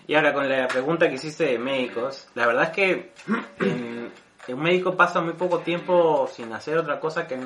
[0.08, 3.12] Y ahora con la pregunta que hiciste de médicos, la verdad es que
[4.54, 7.38] un médico pasa muy poco tiempo sin hacer otra cosa que,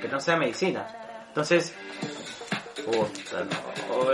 [0.00, 0.86] que no sea medicina.
[1.28, 1.74] Entonces,
[2.84, 4.08] puta, no,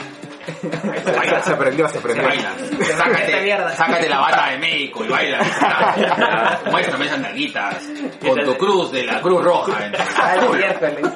[0.46, 2.24] o sea, Baila, se aprendió, se Se aprendió.
[2.24, 2.52] baila.
[2.96, 5.40] Sácate, sácate la bata de médico y baila.
[6.70, 7.88] Muéstrame esas nalguitas.
[8.26, 9.90] Con tu cruz de la Cruz Roja.
[10.22, 11.12] Al miércoles,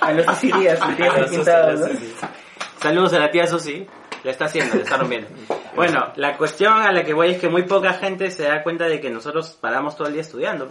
[0.00, 0.78] a los días.
[2.80, 3.86] Saludos a la tía Susi.
[4.24, 5.28] Lo está haciendo, le está rompiendo.
[5.74, 8.86] Bueno, la cuestión a la que voy es que muy poca gente se da cuenta
[8.86, 10.68] de que nosotros paramos todo el día estudiando,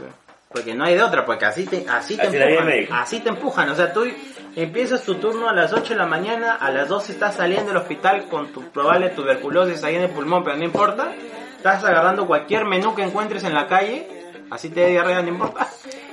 [0.49, 3.69] porque no hay de otra, porque así te, así te Así empujan, así te empujan,
[3.69, 4.05] o sea, tú
[4.55, 7.77] empiezas tu turno a las 8 de la mañana, a las 12 estás saliendo del
[7.77, 11.11] hospital con tu probable tuberculosis ahí en el pulmón, pero no importa,
[11.57, 14.07] estás agarrando cualquier menú que encuentres en la calle,
[14.49, 15.67] así te diarrea, no importa,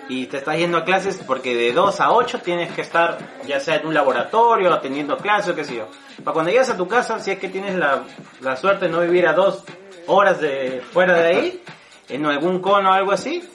[0.09, 3.61] y te estás yendo a clases porque de 2 a 8 tienes que estar ya
[3.61, 5.89] sea en un laboratorio, atendiendo clases o qué sé yo.
[6.25, 8.05] Para cuando llegas a tu casa, si es que tienes la,
[8.41, 9.65] la suerte de no vivir a dos
[10.07, 11.63] horas de fuera de ahí,
[12.09, 13.47] en algún cono o algo así,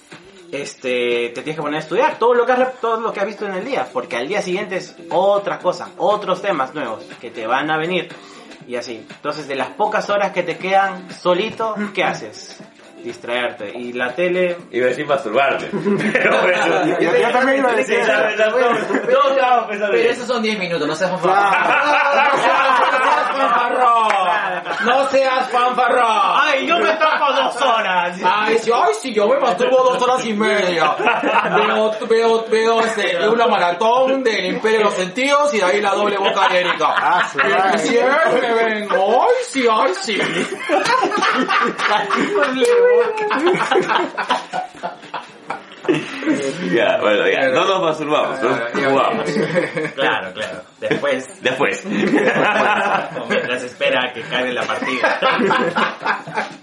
[0.61, 3.25] este, te tienes que poner a estudiar todo lo que has, todo lo que has
[3.25, 7.31] visto en el día, porque al día siguiente es otra cosa, otros temas nuevos que
[7.31, 8.09] te van a venir
[8.67, 9.05] y así.
[9.09, 12.59] Entonces, de las pocas horas que te quedan solito, ¿qué haces?
[13.03, 13.71] Distraerte.
[13.77, 15.65] Y la tele, Iba a decir masturbarte.
[16.13, 16.85] Pero bueno.
[16.99, 20.95] Yo, yo también iba a decir Sí, todos- pensando Pero esos son 10 minutos, no
[20.95, 21.43] seas fanfarrón.
[24.85, 26.05] No seas fanfarrón.
[26.35, 28.17] ¡ay, yo me toco dos horas!
[28.23, 30.95] Ay, sí, ay, sí, yo me masturbo dos horas y media.
[31.55, 35.91] Veo, veo, veo este, una maratón del Imperio de los Sentidos y de ahí la
[35.91, 36.93] doble boca de Erika.
[36.97, 40.17] Ah, su Y siempre vengo, ay, sí, ay, sí.
[46.73, 47.49] Ya, bueno, ya.
[47.49, 48.49] No nos masturbamos, ¿no?
[48.89, 49.29] jugamos.
[49.95, 50.61] Claro, claro.
[50.79, 51.83] Después, Después.
[51.85, 55.19] o mientras espera que caiga la partida.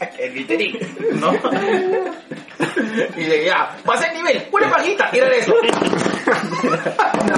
[0.18, 0.78] El literín.
[1.20, 1.32] ¿No?
[3.16, 5.54] Y de ya, pasé el nivel, una pajita, era eso.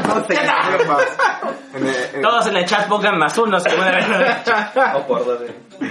[0.06, 1.06] No, te quiero más.
[1.74, 4.36] En el- en- Todos en el chat pongan más unos que van a ver.
[4.96, 5.40] O por dos.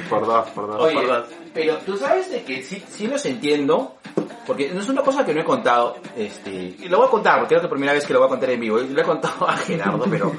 [0.10, 0.82] Por dos, por dos.
[0.82, 1.26] Oye, por dos.
[1.54, 3.98] pero tú sabes de que sí, sí los entiendo,
[4.46, 7.40] porque no es una cosa que no he contado, este, y lo voy a contar,
[7.40, 8.88] porque creo que es la primera vez que lo voy a contar en vivo, y
[8.90, 10.32] lo he contado a Gerardo, pero,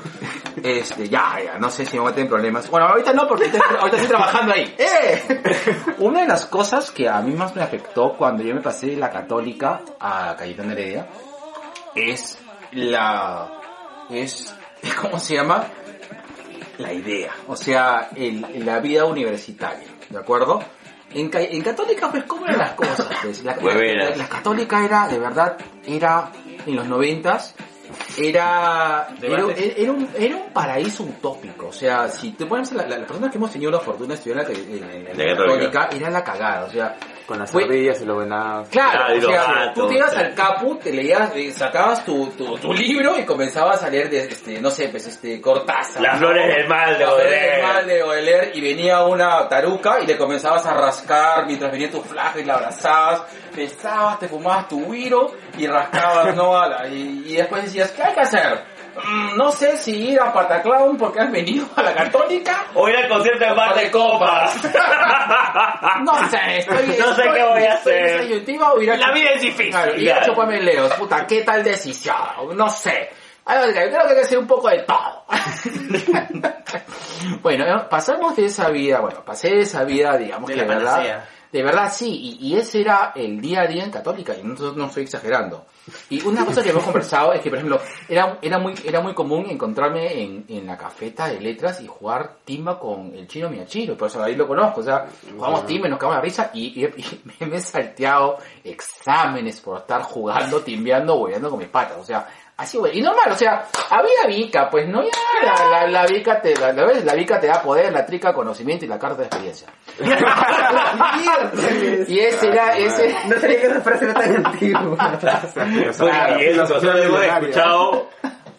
[0.63, 2.71] este, ya, ya, no sé si me voy a en problemas.
[2.71, 4.75] Bueno, ahorita no, porque ahorita, ahorita estoy trabajando ahí.
[4.79, 5.23] ¡Eh!
[5.99, 8.97] Una de las cosas que a mí más me afectó cuando yo me pasé de
[8.97, 11.09] la católica a Cayetano Heredia,
[11.95, 12.39] es
[12.73, 13.51] la,
[14.11, 14.55] es,
[15.01, 15.65] ¿cómo se llama?
[16.79, 20.63] La idea, o sea, el, la vida universitaria, ¿de acuerdo?
[21.15, 23.07] En, en católica, pues, ¿cómo eran las cosas?
[23.23, 23.55] Pues, la-
[24.17, 26.33] la católica era, de verdad, era,
[26.67, 27.55] en los noventas,
[28.19, 29.45] era, era,
[29.77, 33.31] era un, era un paraíso utópico, o sea, si te pones, la, la, las personas
[33.31, 35.89] que hemos tenido la fortuna de estudiar en la, en- en- la católica.
[35.93, 38.69] era la cagada, o sea, Con las Fue- ardillas y los venados.
[38.69, 40.27] Claro, Claro, y o sea, gatos, tú te ibas claro.
[40.29, 44.25] al capu, te leías, eh, sacabas tu, tu, tu libro y comenzabas a leer de,
[44.25, 46.03] este, no sé, pues este, Cortázar.
[46.03, 46.27] Las ¿no?
[46.27, 47.63] flores del mal de Las flores del Baudelaire.
[47.63, 52.01] mal de Baudelaire y venía una taruca y le comenzabas a rascar mientras venía tu
[52.03, 53.23] flaja y la abrazabas,
[53.57, 56.57] besabas, te fumabas tu guiro y rascabas, ¿no?
[56.57, 58.65] A la- y, y después decías, ¿qué hay que hacer?
[59.05, 62.65] "Mm, no sé si ir a Pataclown porque has venido a la católica.
[62.75, 64.55] O ir al concierto de Mar de Copas.
[66.05, 68.21] No sé, estoy, No sé estoy- qué voy a hacer.
[68.75, 69.71] o ir a La vida es difícil.
[69.71, 70.43] Claro, y Claro.
[70.43, 72.17] a leos, puta, ¿qué tal decisión?
[72.55, 73.11] No sé.
[73.45, 75.25] Yo creo que hay que hacer un poco de todo.
[77.43, 80.67] bueno, eh, pasamos de esa vida, bueno, pasé de esa vida, digamos De que la
[80.67, 81.25] verdad.
[81.53, 84.55] De verdad sí, y, y ese era el día a día en católica, y no,
[84.73, 85.67] no estoy exagerando.
[86.11, 89.15] Y una cosa que hemos conversado es que, por ejemplo, era, era muy, era muy
[89.15, 93.97] común encontrarme en, en la cafeta de letras y jugar timba con el chino Miyachiro,
[93.97, 95.07] por eso ahí lo conozco, o sea,
[95.37, 98.39] jugamos timba nos cagamos la risa y, y- y me he salteado
[98.87, 102.99] exámenes por estar jugando, timbeando, hueveando con mis patas, o sea, así, güey.
[102.99, 105.11] Y normal, o sea, había Vica, pues no, ya,
[105.45, 108.33] la, la, la Vica te, la, la, ves, la Vica te da poder, la trica
[108.33, 109.69] conocimiento y la carta de experiencia.
[112.09, 115.19] y ese era, ese, No sabía que esa frase era tan antigua.
[115.99, 118.09] Claro, y eso lo hemos escuchado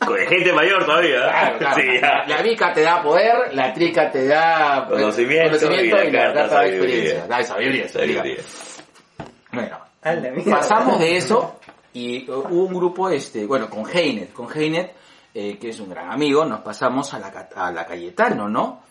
[0.05, 1.21] con gente mayor todavía.
[1.21, 1.75] Claro, claro.
[1.75, 2.23] Sí, ya.
[2.27, 5.71] La Vica te da poder, la trica te da pues, Conocimiento
[6.03, 7.27] y la carta de experiencia.
[7.27, 8.37] Da sabiduría, sabiduría.
[9.51, 9.77] Bueno,
[10.49, 11.59] pasamos de eso
[11.93, 14.95] y uh, hubo un grupo, este, bueno, con Heinet, con Heinet,
[15.33, 18.81] eh, que es un gran amigo, nos pasamos a la, a la Cayetano, ¿no?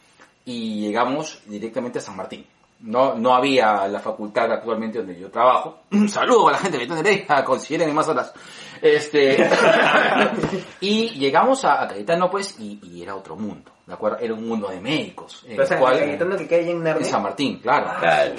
[0.45, 2.47] Y llegamos directamente a San Martín.
[2.81, 5.83] No, no había la facultad actualmente donde yo trabajo.
[5.93, 8.33] Un saludo a la gente de Tenerife, consideren más horas.
[8.81, 9.37] Este,
[10.81, 14.19] y llegamos a, a Cayetano, pues, y, y era otro mundo, ¿de acuerdo?
[14.19, 15.45] Era un mundo de médicos.
[15.47, 17.05] En O sea, el cual, el Cayetano que cae en en.
[17.05, 18.01] San Martín, claro.
[18.01, 18.35] Claro.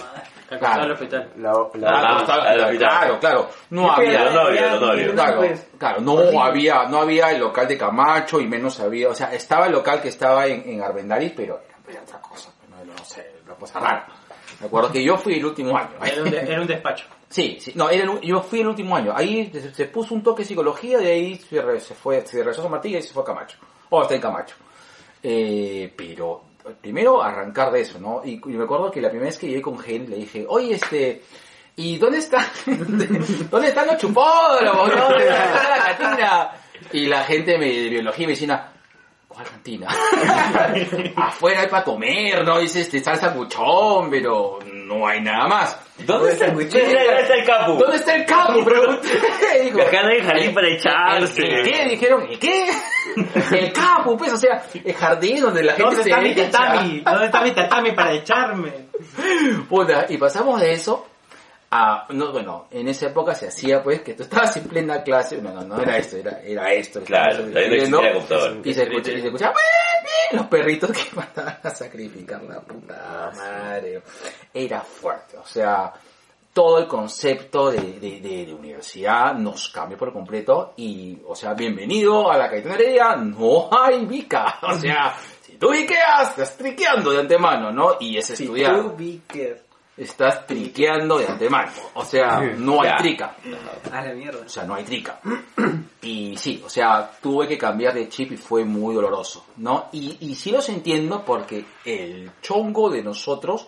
[0.55, 1.31] Acá al hospital.
[1.37, 2.77] La, la, Ah, Claro, hospital.
[2.77, 3.49] claro, claro.
[3.69, 4.29] No había,
[5.13, 9.15] Claro, pues, claro, no había, no había el local de Camacho y menos había, o
[9.15, 12.97] sea, estaba el local que estaba en, en Arbendaris, pero era, otra cosa, no, no
[13.05, 14.07] sé, una cosa rara.
[14.59, 15.89] Me acuerdo que yo fui el último año.
[16.03, 17.05] Era un, de- era un despacho.
[17.27, 19.11] Sí, sí, no, era el- yo fui el último año.
[19.15, 22.37] Ahí se, se puso un toque de psicología, de ahí se, re- se fue, se
[22.37, 23.57] regresó a San Martín y se fue a Camacho.
[23.89, 24.55] O está en Camacho.
[25.21, 26.43] Eh, pero
[26.81, 28.21] primero arrancar de eso, ¿no?
[28.23, 30.75] Y, y me acuerdo que la primera vez que llegué con Gen le dije, oye,
[30.75, 31.23] este,
[31.75, 34.89] ¿y dónde está, dónde están los chupódromos?
[34.95, 36.51] ¿Dónde está la cantina?
[36.91, 38.71] Y la gente me, de biología y medicina,
[39.27, 39.87] ¿cuál cantina?
[41.15, 42.59] Afuera hay para comer, ¿no?
[42.59, 45.79] Dice este salsa cuchón, pero no hay nada más.
[45.99, 47.77] ¿Dónde está, ¿Dónde está el capu?
[47.77, 48.65] ¿Dónde está el capo?
[48.65, 49.09] Pregunté.
[49.81, 51.41] Acá no hay jardín para ¿El echarse.
[51.41, 51.87] qué?
[51.89, 52.65] Dijeron, ¿el qué?
[53.51, 57.01] El capo, pues, o sea, el jardín donde la gente ¿Dónde se está mi tatami?
[57.01, 58.71] ¿Dónde está mi tatami para echarme?
[59.69, 61.05] Puta, y pasamos de eso
[61.69, 65.41] a, no, bueno, en esa época se hacía pues que tú estabas en plena clase,
[65.41, 67.01] no, no, no era esto, era, era esto.
[67.03, 68.01] Claro, ahí no.
[68.63, 69.53] Y se escuchaba, y se escuchaba
[70.31, 74.01] los perritos que mandaban a sacrificar la puta madre.
[74.53, 75.91] Era fuerte, o sea,
[76.53, 81.53] todo el concepto de, de, de- de universidad nos cambió por completo y, o sea,
[81.53, 87.11] bienvenido a la Cayetana Heredia, no hay bica, o sea, si tú biqueas, estás triqueando
[87.11, 87.97] de antemano, ¿no?
[87.99, 89.62] Y es Si estudiar tú biker.
[89.97, 91.71] Estás triqueando de antemano.
[91.93, 93.35] O sea, no hay trica.
[93.91, 94.45] A la mierda.
[94.45, 95.19] O sea, no hay trica.
[96.03, 99.87] Y sí, o sea, tuve que cambiar de chip y fue muy doloroso, ¿no?
[99.93, 103.67] Y, y sí los entiendo porque el chongo de nosotros,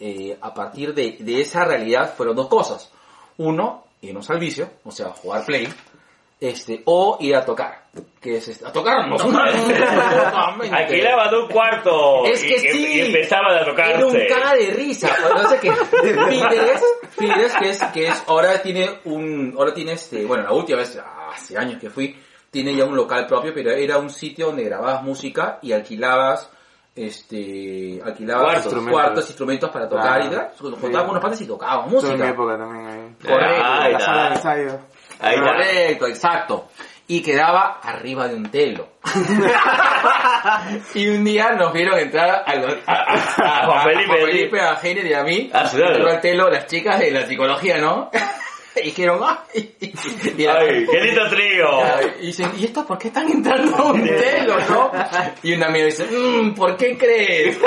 [0.00, 2.90] eh, a partir de, de esa realidad, fueron dos cosas.
[3.36, 5.68] Uno, irnos al vicio, o sea, jugar play,
[6.40, 7.79] este, o ir a tocar.
[8.20, 9.20] Que es este, a tocarnos.
[9.20, 9.82] Totalmente.
[10.76, 12.92] Alquilaban un cuarto Es que y, sí.
[12.96, 13.94] y empezaban a tocarse.
[13.94, 15.08] Era un caga de risa.
[15.34, 15.72] No sé qué.
[17.18, 20.98] Figueres que es, que es, ahora tiene un, ahora tiene este, bueno, la última vez,
[21.32, 22.16] hace años que fui,
[22.50, 26.50] tiene ya un local propio, pero era un sitio donde grababas música y alquilabas,
[26.94, 28.64] este, alquilabas Cuartos.
[28.64, 30.24] instrumentos, cuartos, instrumentos para tocar Claro.
[30.26, 30.50] y tal.
[30.70, 30.90] Nos Sí.
[30.92, 32.30] con unos patas y tocábamos Estuve en mi música.
[32.30, 33.16] época también ahí.
[33.26, 33.64] Correcto.
[33.64, 34.04] Ahí la está.
[34.04, 34.80] sala de ensayo.
[35.20, 36.68] Correcto, exacto.
[37.12, 38.86] Y quedaba arriba de un telo.
[40.94, 43.14] y un día nos vieron entrar a, los- a, a-
[43.62, 45.50] a- Juan Felipe, a Juan Felipe, a Heiner y a mí.
[45.52, 46.08] Ah, claro.
[46.08, 48.10] Al telo las chicas de la psicología, ¿no?
[48.76, 49.74] Y dijeron, ¡ay!
[49.80, 51.66] Y la- ¡Ay, qué lindo trío!
[52.20, 54.92] y dicen, ¿y esto por qué están entrando a un telo, no?
[55.42, 57.58] Y un amigo dice, mmm, ¿por qué crees?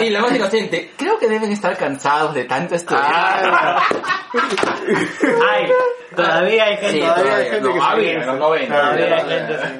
[0.00, 3.82] Y la más inocente, creo que deben estar cansados de tanto estudiar.
[5.52, 5.66] Ay,
[6.14, 6.90] todavía hay gente.
[6.92, 8.74] Sí, todavía hay gente no, que se había, 90.
[8.80, 9.74] Todavía hay gente así.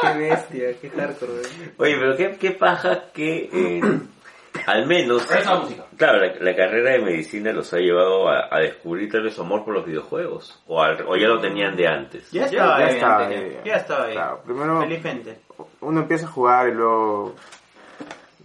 [0.00, 1.32] Qué bestia, qué hardcore.
[1.78, 3.80] Oye, pero qué, qué paja que eh,
[4.66, 5.30] al menos...
[5.30, 5.84] Esa música.
[5.96, 9.42] Claro, la, la carrera de medicina los ha llevado a, a descubrir tal vez su
[9.42, 10.62] amor por los videojuegos.
[10.66, 12.30] O, al- o ya lo tenían de antes.
[12.30, 12.94] Ya estaba Ya ahí.
[12.94, 13.60] estaba antes, ahí.
[13.64, 14.12] Ya estaba ahí.
[14.12, 15.38] Claro, primero Felizmente.
[15.80, 17.34] uno empieza a jugar y luego,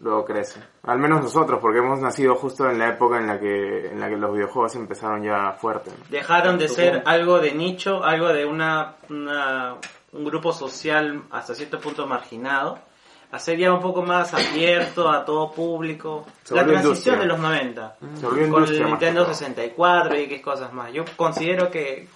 [0.01, 0.59] luego crece.
[0.83, 4.09] Al menos nosotros, porque hemos nacido justo en la época en la que, en la
[4.09, 5.91] que los videojuegos empezaron ya fuerte.
[5.91, 6.05] ¿no?
[6.09, 9.75] Dejaron de ser algo de nicho, algo de una, una-
[10.13, 12.79] un grupo social hasta cierto punto marginado,
[13.31, 16.25] a ser ya un poco más abierto a todo público.
[16.43, 17.17] Se la transición industria.
[17.19, 17.95] de los 90.
[18.19, 19.33] Se volvió Con el que Nintendo todo.
[19.35, 20.91] 64 y qué cosas más.
[20.91, 22.07] Yo considero que,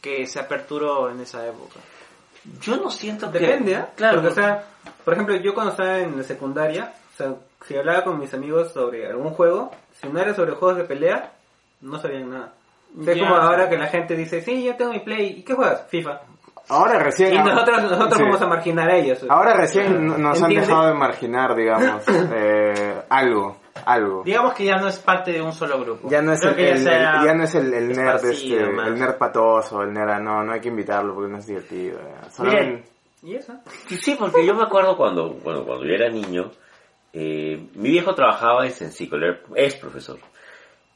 [0.00, 1.80] que se aperturó en esa época.
[2.60, 3.40] Yo no siento que...
[3.40, 3.88] Depende, ¿ah?
[3.96, 4.64] Claro, Porque, o sea,
[5.04, 7.34] por ejemplo, yo cuando estaba en la secundaria, o sea,
[7.66, 9.70] si hablaba con mis amigos sobre algún juego,
[10.00, 11.32] si no era sobre juegos de pelea,
[11.80, 12.52] no sabían nada.
[12.98, 15.42] O sea, es como ahora que la gente dice, sí, yo tengo mi Play, ¿y
[15.42, 15.84] qué juegas?
[15.88, 16.20] FIFA.
[16.68, 17.34] Ahora recién...
[17.34, 18.22] Y nosotros, nosotros Sí.
[18.22, 19.26] vamos a marginar a ellos.
[19.28, 20.68] Ahora recién no- nos han ¿Entiendes?
[20.68, 22.02] dejado de marginar, digamos,
[22.34, 24.22] eh, algo, algo.
[24.24, 26.08] Digamos que ya no es parte de un solo grupo.
[26.08, 29.18] Ya no es Creo el, el- ya no es el, el nerd este, el nerd
[29.18, 31.98] patoso, el nerd, no, no hay que invitarlo porque no es divertido.
[31.98, 32.30] ya.
[32.30, 32.88] Solamente-
[33.22, 33.54] ¿Y eso?
[34.00, 36.50] Sí, porque yo me acuerdo cuando, bueno, cuando yo era niño,
[37.14, 40.18] eh, mi viejo trabajaba en Sensico, él es profesor.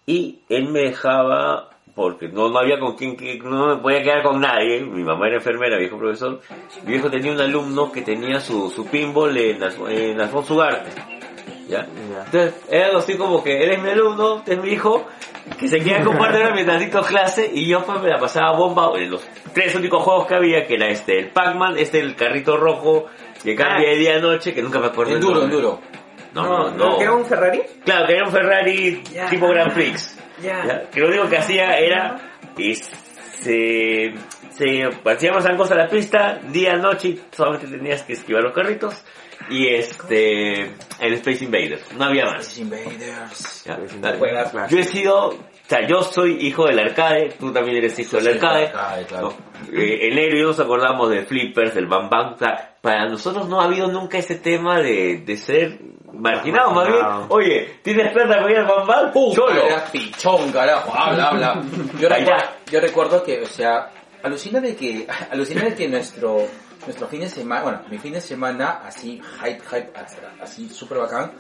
[0.05, 4.41] Y él me dejaba, porque no, no había con quien, no me podía quedar con
[4.41, 6.41] nadie, mi mamá era enfermera, viejo profesor,
[6.85, 10.91] mi viejo tenía un alumno que tenía su, su pinball en, en Alfonso Ugarte.
[11.69, 11.87] ¿Ya?
[12.25, 15.07] Entonces, era algo así como que eres mi alumno, es mi hijo,
[15.61, 19.11] que se queda de mientras dicto clase, y yo pues me la pasaba bomba en
[19.11, 19.23] los
[19.53, 23.07] tres únicos juegos que había, que era este, el Pac-Man, este, el carrito rojo,
[23.45, 25.21] que cambia de día a noche, que nunca me acuerdo el.
[26.35, 26.99] No, no, no.
[26.99, 27.63] ¿Que era un Ferrari?
[27.85, 30.19] Claro, que era un Ferrari tipo Grand Prix.
[30.93, 32.17] Que lo único que hacía era
[32.57, 34.15] y se,
[34.51, 39.05] se hacíamos cosas a la pista, día, noche, y solamente tenías que esquivar los carritos.
[39.51, 40.65] Y este,
[41.01, 42.47] el Space Invaders, no había más.
[42.59, 43.65] Space Invaders.
[43.65, 43.75] ¿ya?
[43.75, 44.17] Space Dale.
[44.17, 44.69] Invaders, claro.
[44.69, 48.25] Yo he sido, o sea, yo soy hijo del arcade, tú también eres hijo del
[48.25, 48.67] Sí, arcade.
[48.67, 49.35] del arcade, claro.
[49.71, 49.81] ¿no?
[49.81, 52.35] Eh, en nos acordamos de flippers, del bam bam.
[52.35, 55.79] O sea, para nosotros no ha habido nunca ese tema de, de ser
[56.13, 57.07] marginado, más bien.
[57.29, 59.13] Oye, ¿tienes plata para ir al bam bam?
[59.13, 59.63] Cholo.
[59.63, 60.93] Era pichón, carajo.
[60.95, 61.63] Habla, habla.
[61.99, 63.91] Yo, recuerdo, yo recuerdo que, o sea,
[64.23, 66.47] alucina de que, alucina de que nuestro,
[66.85, 69.93] nuestro fin de semana, bueno, mi fin de semana, así, hype, hype,
[70.41, 71.33] así, súper bacán,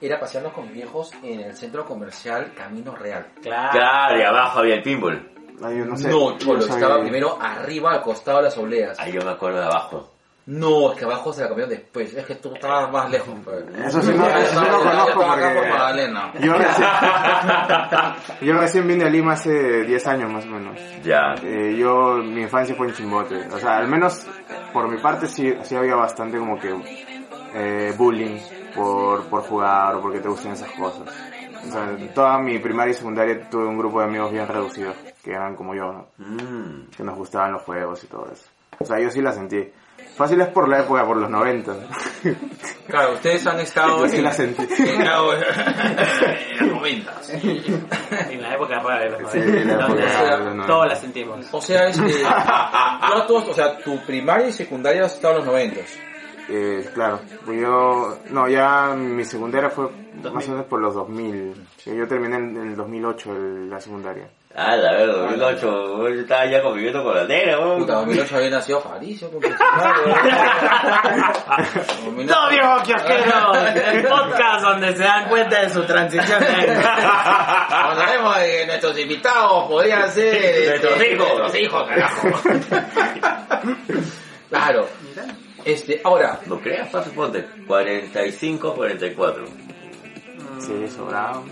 [0.00, 3.26] era pasearnos con mis viejos en el centro comercial Camino Real.
[3.42, 3.70] Claro.
[3.72, 5.32] Claro, y abajo había el pinball.
[5.62, 6.08] Ay, yo no sé.
[6.08, 8.98] No, cholo, no estaba primero arriba al costado de las obleas.
[9.00, 10.15] Ahí yo me acuerdo de abajo.
[10.46, 13.34] No, es que abajo se la cambiaron después, es que tú estabas más lejos.
[13.42, 13.64] pues.
[13.84, 16.32] Eso sí no, eso sí no conozco por porque Magdalena.
[16.38, 16.88] yo recién,
[18.42, 20.78] yo recién vine a Lima hace 10 años más o menos.
[21.02, 21.34] Ya.
[21.42, 23.48] Eh, yo, mi infancia fue en Chimbote.
[23.52, 24.24] O sea, al menos
[24.72, 26.72] por mi parte sí, sí había bastante como que
[27.54, 28.38] eh, bullying
[28.72, 31.08] por, por jugar o porque te gustan esas cosas.
[31.66, 34.94] O sea, en toda mi primaria y secundaria tuve un grupo de amigos bien reducidos,
[35.24, 36.06] que eran como yo, ¿no?
[36.18, 36.90] Mm.
[36.96, 38.44] que nos gustaban los juegos y todo eso.
[38.78, 39.68] O sea, yo sí la sentí.
[40.16, 41.74] Fácil es por la época, por los 90.
[42.88, 44.62] Claro, ustedes han estado sí en- la sentí.
[44.78, 47.30] en los noventas.
[48.30, 50.66] En la época rara de los Sí, 90, la época donde rara de los 90.
[50.66, 51.46] Todos la sentimos.
[51.52, 55.46] O sea, este, tú todos- o sea, tu primaria y secundaria has estado en los
[55.48, 55.98] noventas.
[56.48, 60.48] Eh, claro, pues yo, no, ya mi secundaria fue más 2000.
[60.48, 61.54] o menos por los 2000.
[61.76, 64.28] Sí, Yo terminé en, en el 2008 el- la secundaria.
[64.58, 67.80] Ah, la verdad, 2008, yo estaba ya conviviendo con la negra, weón.
[67.80, 69.16] Puta, 2008 había nacido su madre.
[72.24, 73.54] ¡No, viejo kiosquero!
[73.54, 76.42] El podcast donde se dan cuenta de su transición.
[76.42, 81.38] Hablaremos de que nuestros invitados podrían ser este, Nuestros hijos.
[81.38, 82.28] Nuestros hijos, carajo.
[84.48, 84.88] claro.
[85.66, 87.44] Este, ahora, No creas, fácil, ponte.
[87.66, 89.44] 45, 44.
[90.60, 91.44] Sí, sobrado.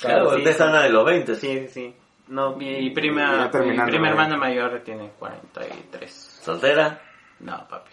[0.00, 1.34] Claro, sí, ustedes están de los 20.
[1.36, 1.94] Sí, sí, sí.
[2.28, 3.48] No, mi prima,
[3.86, 6.40] mi hermana mayor tiene 43.
[6.42, 7.00] ¿Soltera?
[7.40, 7.90] No, papi.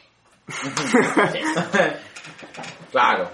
[2.92, 3.30] Claro.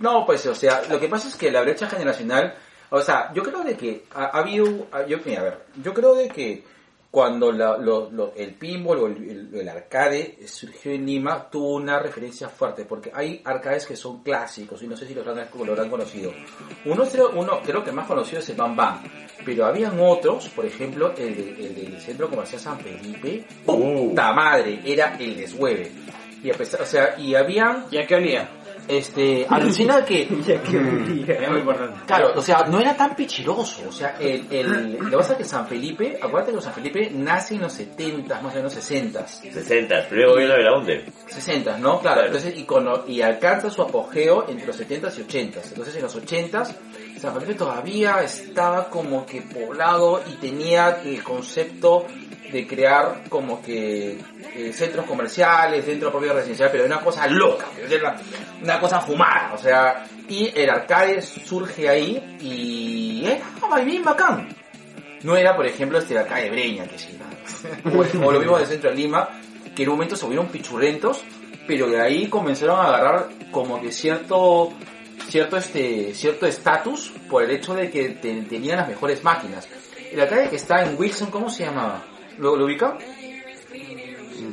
[0.00, 2.54] No, pues, o sea, lo que pasa es que la brecha generacional,
[2.90, 5.92] o sea, yo creo de que ha, ha habido, ha- yo, mira, a ver, yo
[5.92, 6.64] creo de que
[7.10, 11.74] cuando la- lo- lo- el pinball o el, el- el arcade surgió en Lima, tuvo
[11.76, 15.48] una referencia fuerte, porque hay arcades que son clásicos, y no sé si lo habrán,
[15.64, 16.32] lo habrán conocido.
[16.84, 19.02] Uno, creo- uno creo que más conocido es el Bam Bam,
[19.44, 24.80] pero habían otros, por ejemplo, el, de- el del Centro Comercial San Felipe, puta madre,
[24.84, 25.90] era el deshueve.
[26.42, 28.48] Y a pesar, o sea, y habían, ¿Y a qué olía?
[28.88, 31.34] Este, alucina que Ya que olía.
[31.34, 32.00] Es muy importante.
[32.06, 33.88] Claro, o sea, no era tan pichiroso.
[33.88, 37.10] O sea, el, el, lo que pasa es que San Felipe, acuérdate que San Felipe
[37.14, 39.26] nace en los 70, más o menos 60.
[39.26, 41.04] 60, primer gobierno de la UNDE.
[41.26, 42.00] 60, ¿no?
[42.00, 45.60] Claro, entonces, y, con y alcanza su apogeo entre los 70 y 80.
[45.68, 46.64] Entonces, en los 80,
[47.18, 52.06] San Felipe todavía estaba como que poblado y tenía el concepto
[52.52, 54.18] de crear como que
[54.54, 57.66] eh, centros comerciales dentro propio residencial, pero una cosa loca,
[58.62, 64.48] una cosa fumada, o sea, y el arcade surge ahí y era bien bacán.
[65.22, 67.18] No era, por ejemplo, este de acá de Breña, que sí,
[67.84, 69.28] o, o lo mismo del centro de Lima,
[69.74, 71.22] que en un momento se volvieron pichurrentos,
[71.66, 74.72] pero de ahí comenzaron a agarrar como que cierto
[75.28, 79.68] cierto este cierto estatus por el hecho de que te- tenían las mejores máquinas.
[80.10, 82.02] El arcade que está en Wilson, ¿cómo se llama?
[82.38, 82.98] ¿Lo, lo ubican?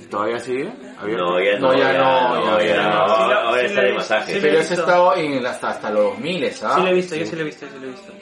[0.10, 0.72] ¿Todavía sigue?
[1.02, 2.92] No, ya no, No, ya no, ya.
[2.92, 4.34] Ahora, está de masaje.
[4.34, 4.90] sí, Pero lo he ese ha visto.
[4.92, 6.50] estado en, hasta, hasta los 2000, ¿ah?
[6.76, 8.14] Sí lo he visto, yo sí lo he visto, yo sí lo he visto.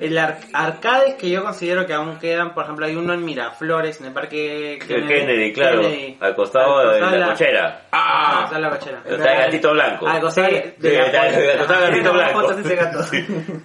[0.00, 4.00] El ar- arcades que yo considero que aún quedan, por ejemplo, hay uno en Miraflores,
[4.00, 6.16] en el parque El Kennedy, claro, Kennedy.
[6.20, 7.82] al costado Al de costado la cochera.
[7.92, 9.02] Ah, está la cochera.
[9.06, 10.06] El gatito blanco.
[10.08, 10.74] Al costado de,
[11.58, 12.40] costado del gatito blanco.
[12.40, 12.98] Fotos ese gato.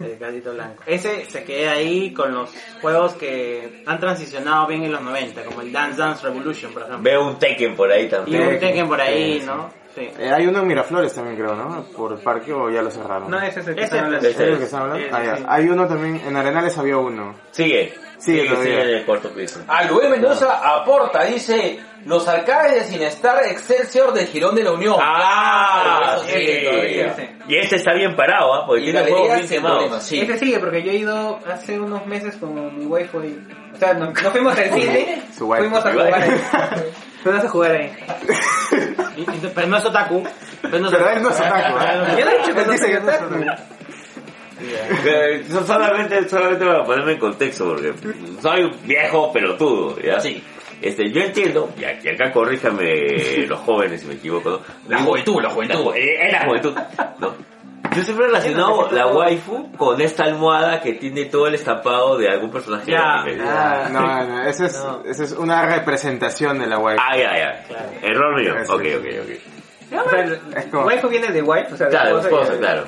[0.05, 0.83] El gatito blanco.
[0.85, 2.49] Ese se queda ahí con los
[2.81, 7.01] juegos que han transicionado bien en los 90, como el Dance Dance Revolution, por ejemplo.
[7.03, 8.47] Veo un Tekken por ahí Y también.
[8.47, 9.45] un Tekken por ahí, Sí, sí.
[9.45, 9.84] ¿no?
[9.95, 10.09] Sí.
[10.19, 11.83] Eh, hay uno en Miraflores también, creo, ¿no?
[11.95, 13.31] Por el parque o ya lo cerraron.
[13.31, 14.27] No, ese es el que Ese- están hablando.
[14.27, 15.03] ¿Es el que están hablando?
[15.05, 15.37] Sí, Ah, ya.
[15.37, 15.43] sí.
[15.47, 17.33] Hay uno también, en Arenales había uno.
[17.51, 17.93] Sigue.
[18.17, 18.71] Sigue Sigue, todavía.
[18.73, 19.59] sigue en el cuarto piso.
[19.67, 24.95] Ah, Luis Mendoza aporta, dice, los arcades de Sinestar Excelsior del Girón de la Unión.
[25.01, 26.31] Ah, sí.
[26.31, 27.15] sigue todavía.
[27.47, 28.65] Y este está bien parado, ¿ah?
[28.65, 30.03] Porque Y tiene juegos bien quemados.
[30.03, 30.21] sí.
[30.21, 33.39] Ese sigue porque yo he ido hace unos meses con mi waifu y...
[33.73, 35.69] O sea, no, no fuimos al cine, Su waifu.
[35.69, 36.23] fuimos a jugar
[37.25, 37.91] Fuimos a jugar ahí.
[39.55, 40.23] Pero no es otaku.
[40.61, 42.15] Pero no es Pero él no es otaku, ¿eh?
[42.19, 43.35] Yo no he dicho que Él no dice soy que no es otaku.
[45.07, 47.93] Eh, solamente, solamente para ponerme en contexto, porque
[48.41, 50.19] soy un viejo pelotudo, ¿ya?
[50.19, 50.43] Sí.
[50.81, 54.59] Este, yo entiendo, y aquí- acá corríjame los jóvenes si me equivoco, ¿no?
[54.87, 55.79] La juventud, la juventud.
[55.79, 56.75] ju- eh, Es la juventud,
[57.19, 57.33] ¿no?
[57.95, 62.29] Yo siempre he relacionado la waifu con esta almohada que tiene todo el estampado de
[62.29, 63.43] algún personaje de Ya, anime.
[63.47, 65.01] Ah, No, no, esa es, No.
[65.05, 67.01] esa es una representación de la waifu.
[67.05, 67.65] Ah, ya, ya.
[68.01, 68.53] Error mío.
[68.67, 70.05] Ok, ok, ok.
[70.05, 72.59] O sea, el- Es como- waifu viene de wife, o sea, de Claro, esposa esposa,
[72.59, 72.83] claro.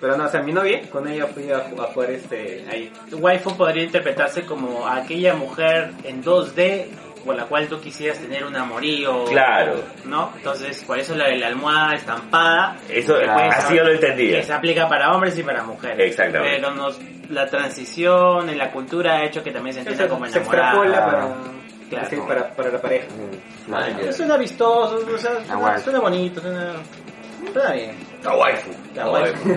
[0.00, 2.92] Pero no, o sea, mi novia, con ella fui a jugar este ahí.
[3.12, 6.88] Waifu podría interpretarse como aquella mujer en 2D
[7.24, 9.24] por la cual tú quisieras tener un amorío.
[9.24, 9.82] Claro.
[10.04, 10.32] ¿No?
[10.36, 12.76] Entonces, por eso la de la almohada estampada.
[12.88, 14.38] Eso, que puede así yo lo entendía.
[14.38, 15.98] Que se aplica para hombres y para mujeres.
[16.10, 16.56] Exactamente.
[16.56, 16.98] Pero nos,
[17.30, 21.04] la transición en la cultura ha hecho que también se entienda como se enamorada.
[21.04, 21.52] para,
[21.92, 22.08] Claro.
[22.08, 23.06] sí, para, para la pareja.
[23.70, 24.12] Ah, ya.
[24.12, 26.72] Suena vistoso, o sea, La suena, suena bonito, suena...
[27.52, 28.11] Suena bien.
[28.24, 28.70] La waifu.
[28.94, 29.48] La waifu.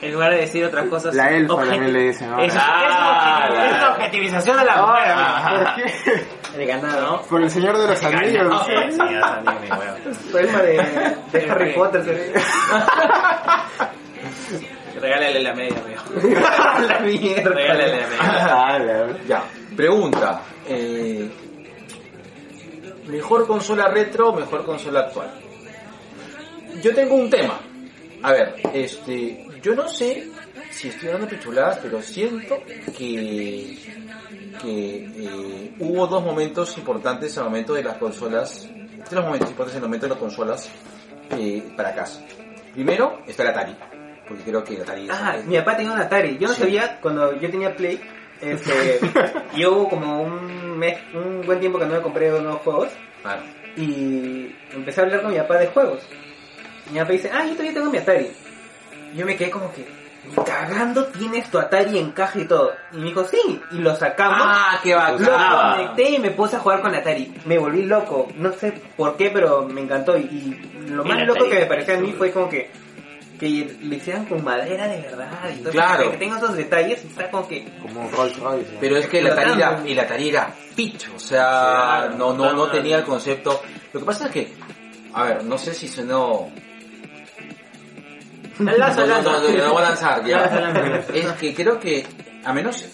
[0.00, 1.14] En lugar de decir otras cosas...
[1.14, 2.44] La elfa también le dicen ahora.
[2.44, 5.64] Es, Ah, es la- la objetivización de la mujer, amigo.
[5.64, 6.26] ¿Por qué?
[6.62, 7.00] El ganado.
[7.00, 7.22] ¿no?
[7.22, 8.44] Por el Señor de los Anillos.
[8.48, 8.70] No, ¿sí?
[8.90, 9.96] sí, ya sabía, mi huevo.
[10.30, 12.32] Poema de, de Harry Potter.
[15.00, 16.00] Regálale la media, amigo.
[16.88, 17.50] la mierda.
[17.50, 18.20] Regálale la media.
[18.20, 18.78] Ah,
[19.26, 19.42] Ya,
[19.76, 20.40] pregunta.
[20.68, 21.28] eh,
[23.08, 25.28] ¿Mejor consola retro o mejor consola actual?
[26.82, 27.60] Yo tengo un tema.
[28.22, 30.28] A ver, este, yo no sé
[30.70, 32.62] si estoy hablando pichuladas, pero siento
[32.96, 33.76] que,
[34.62, 38.68] que eh, hubo dos momentos importantes al momento de las consolas,
[39.08, 40.70] tres momentos importantes en el momento de las consolas
[41.38, 42.20] eh, para casa.
[42.72, 43.76] Primero está el Atari,
[44.26, 46.38] porque creo que el Atari es- Ah, mi papá tenía un Atari.
[46.38, 46.60] Yo no Sí.
[46.62, 48.00] sabía cuando yo tenía Play.
[48.40, 48.98] Este,
[49.54, 52.88] y hubo como un mes, un buen tiempo que no me compré nuevos juegos.
[53.22, 53.42] Claro.
[53.76, 56.00] Y empecé a hablar con mi papá de juegos.
[56.88, 58.30] Y mi papá dice, ah, yo todavía tengo mi Atari.
[59.12, 59.86] Y yo me quedé como que,
[60.28, 62.72] "Ni cagando tienes tu Atari en caja y todo.
[62.92, 63.60] Y me dijo, sí.
[63.72, 64.38] Y lo sacamos.
[64.42, 65.72] Ah, qué Lo bacán.
[65.76, 67.32] conecté y me puse a jugar con Atari.
[67.46, 68.28] Me volví loco.
[68.36, 70.16] No sé por qué, pero me encantó.
[70.18, 72.70] Y, y lo más la loco que me pareció a mí fue como que
[73.38, 75.28] que lo hicieran con madera de verdad.
[75.52, 76.10] Y todo Claro.
[76.12, 77.64] Que tenga esos detalles y está como que...
[77.82, 78.76] Como Rolls Royce.
[78.80, 82.52] Pero es que el Atari era, el Atari era picho, o sea, Claro, no, no,
[82.52, 83.60] no tenía el concepto.
[83.92, 84.54] Lo que pasa es que,
[85.12, 86.48] a ver, no sé si sonó...
[88.58, 89.30] Lanza, no, no, lanza.
[89.32, 90.40] no, no, no voy a lanzar, ya.
[90.40, 91.12] Lanza, lanza.
[91.14, 92.06] Es que creo que,
[92.44, 92.86] a menos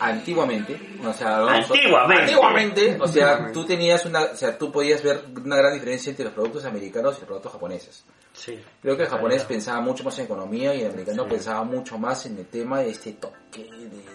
[0.00, 2.22] antiguamente, o sea, vamos, Antiguamente.
[2.22, 6.26] antiguamente, o sea, tú tenías una, o sea, tú podías ver una gran diferencia entre
[6.26, 8.04] los productos americanos y los productos japoneses.
[8.32, 8.60] Sí.
[8.82, 12.26] Creo que el japonés pensaba mucho más en economía y el americano pensaba mucho más
[12.26, 13.70] en el tema de este toque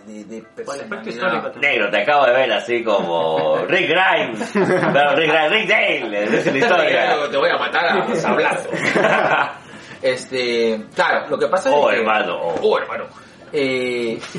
[0.05, 1.55] de, de, de personalidad.
[1.55, 4.51] Negro, te acabo de ver así como Rick Grimes.
[4.51, 7.29] Claro, Rick Grimes, Rick Dale, esa es la historia.
[7.31, 8.71] Te voy a matar a sablazos.
[10.01, 12.01] Este, claro, lo que pasa Oh, es que...
[12.01, 12.55] hermano, oh.
[12.61, 13.05] Oh, hermano.
[13.51, 14.19] Eh.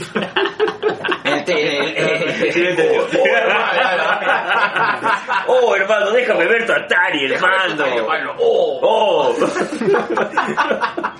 [5.46, 6.10] Oh, hermano.
[6.12, 8.34] Déjame ver tu Atari, hermano.
[8.38, 8.78] Oh.
[8.82, 9.34] Oh.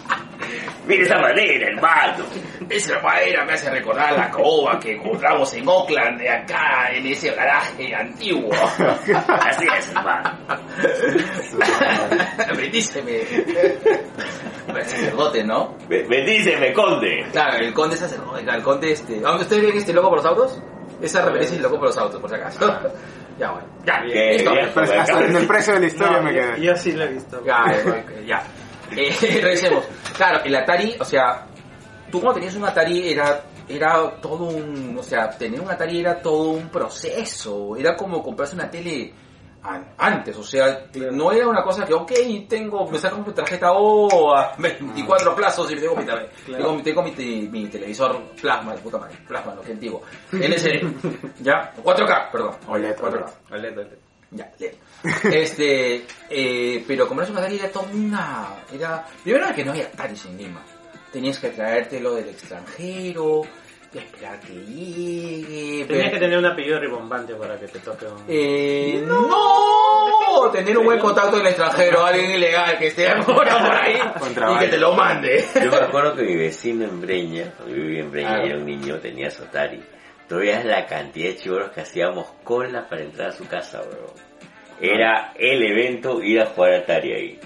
[0.86, 2.24] Mira esa madera, hermano.
[2.68, 7.30] Esa madera me hace recordar la caoba que encontramos en Oakland, de acá, en ese
[7.32, 8.50] garaje antiguo.
[8.52, 10.36] Así es, hermano.
[12.56, 13.20] Bendíceme.
[13.20, 15.76] El sacerdote, ¿no?
[15.88, 17.24] Be- Bendíceme, conde.
[17.32, 19.22] Claro, el conde sacerdote, el conde este...
[19.24, 20.62] ¿Aunque ustedes ven este loco por los autos?
[21.00, 22.60] Esa referencia es el loco por los autos, por si acaso.
[23.38, 23.68] ya, bueno.
[23.86, 24.50] Ya, listo.
[24.52, 24.70] bien.
[24.74, 26.60] Pero hasta en el precio de la historia No, me yo, quedé.
[26.62, 27.42] yo sí lo he visto.
[27.44, 28.42] Ya, eh, ya.
[28.96, 29.84] Eh, revisemos.
[30.16, 31.46] Claro, el Atari, o sea,
[32.10, 36.20] tú cuando tenías un Atari era era todo un, o sea, tener un Atari era
[36.20, 39.14] todo un proceso, era como comprarse una tele
[39.98, 42.12] antes, o sea, no era una cosa que, ok,
[42.48, 46.82] tengo, me saco mi tarjeta O a 24 plazos y tengo mi, tele- tengo, mi-
[46.82, 47.10] tengo mi,
[47.50, 50.82] mi televisor plasma, de puta madre, plasma, lo que antiguo, LCD,
[51.40, 53.26] ya, 4K, perdón, OLED, 4K.
[53.52, 53.86] OLED.
[54.32, 54.70] Ya, leo.
[55.32, 58.46] Este, eh, pero comprarse un Atari era toda una...
[58.72, 60.62] Era, primero era que no había Ataris en Lima.
[61.12, 63.42] Tenías que traértelo del extranjero,
[63.98, 65.84] esperar que llegue...
[65.86, 68.24] Tenías que tener un apellido ribombante para que te toque un...
[68.28, 73.48] Eh, no, tener un buen contacto en el extranjero, alguien ilegal que esté ahora por
[73.48, 73.96] ahí
[74.54, 75.44] y que te lo mande.
[75.62, 78.46] Yo me acuerdo que mi vecino en Breña, cuando yo vivía en Breña, Claro.
[78.46, 79.82] era un niño, tenía su Atari.
[80.28, 84.14] Todavía es la cantidad de chivoros que hacíamos cola para entrar a su casa, bro.
[84.80, 87.40] Era el evento ir a jugar Atari ahí.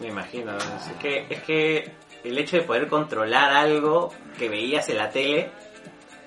[0.00, 0.56] Me imagino.
[0.56, 1.90] Es que, es que
[2.24, 5.50] el hecho de poder controlar algo que veías en la tele,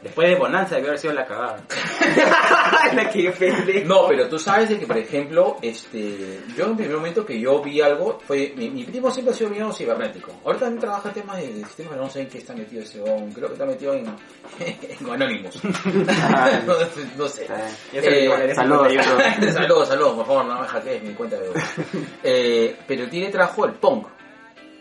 [0.02, 1.64] después de Bonanza debió haber sido la cagada.
[2.94, 3.88] la que yo pendejo.
[3.88, 7.40] No, pero tú sabes de que, por ejemplo, este, yo en el primer momento que
[7.40, 10.32] yo vi algo, fue, mi, mi primo siempre ha sido mío cibernético.
[10.46, 13.02] Ahorita también trabaja en temas de, de sistemas, no sé en qué está metido ese
[13.02, 13.34] hombre.
[13.34, 14.06] Creo que está metido en,
[14.60, 15.64] en Anonymous.
[16.66, 16.74] no,
[17.18, 17.48] no sé.
[17.94, 18.94] Eh, le saludos.
[19.54, 21.50] saludos, saludos, por favor, no me hackees mi cuenta de
[22.24, 24.06] eh, Pero tiene trajo el Pong.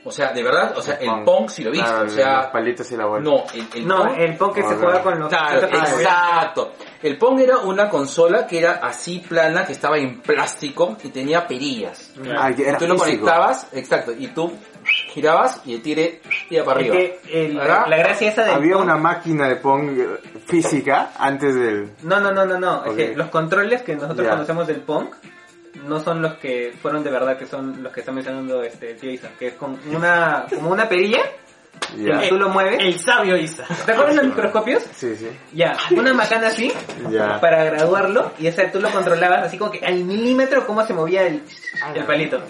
[0.07, 2.47] O sea, de verdad, o sea, el Pong si lo viste, Claro, o sea, los
[2.47, 3.23] palitos y la bola.
[3.25, 4.81] no, el, el No, el Pong que No, se no.
[4.81, 5.29] juega con los...
[5.29, 6.73] Claro, Ah, exacto.
[7.03, 11.47] El Pong era una consola que era así plana, que estaba en plástico y tenía
[11.47, 12.13] perillas.
[12.39, 13.25] Ah, que era tú lo físico.
[13.25, 14.53] conectabas, exacto, y tú
[15.13, 16.21] girabas y el tire
[16.51, 16.97] iba para Es arriba.
[16.97, 17.87] que el- ¿Verdad?
[17.89, 19.91] la gracia esa del Había Pong- una máquina de Pong
[20.47, 21.93] física antes del...
[22.03, 22.85] No, no, no, no, no.
[22.85, 25.09] Es que los controles que nosotros conocemos del Pong
[25.85, 29.11] no son los que fueron de verdad, que son los que está mencionando este tío
[29.11, 31.21] Isa, que es con una, como una perilla,
[31.97, 32.21] Ya.
[32.21, 32.79] que tú lo mueves.
[32.81, 33.65] El sabio Isa.
[33.85, 34.83] ¿Te acuerdas de los microscopios?
[34.95, 35.29] Sí, sí.
[35.53, 36.73] Ya, una macana así,
[37.11, 37.41] Ya.
[37.41, 41.27] para graduarlo, y esa tú lo controlabas así como que al milímetro cómo se movía
[41.27, 41.43] el,
[41.95, 42.41] el palito.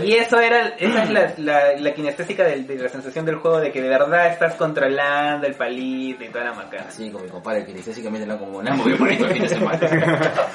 [0.00, 3.58] Y eso era, esa es la, la, la kinestésica del- de, la sensación del juego,
[3.58, 6.84] de que de verdad estás controlando el palito y toda la macana.
[6.88, 9.80] Así con mi compadre que estéticamente era como una muy bonito el fin de semana.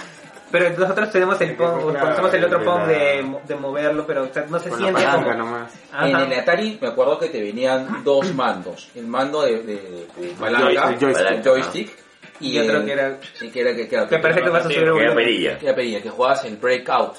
[0.51, 4.33] Pero nosotros tenemos el Pong, conocemos el otro de Pong de, de moverlo, pero o
[4.33, 5.37] sea, no se Con la siente palanca como...
[5.45, 5.73] nomás.
[5.91, 6.07] Ajá.
[6.09, 8.89] En el Atari me acuerdo que te venían dos mandos.
[8.95, 11.27] El mando de, de, de palanca, El joystick.
[11.29, 11.91] el joystick,
[12.39, 14.61] y, Y otro el- que era- y que era que, que, Que parece que vas
[14.61, 15.57] a subir Que era perilla.
[15.59, 17.15] que era perilla, que jugabas el Breakout.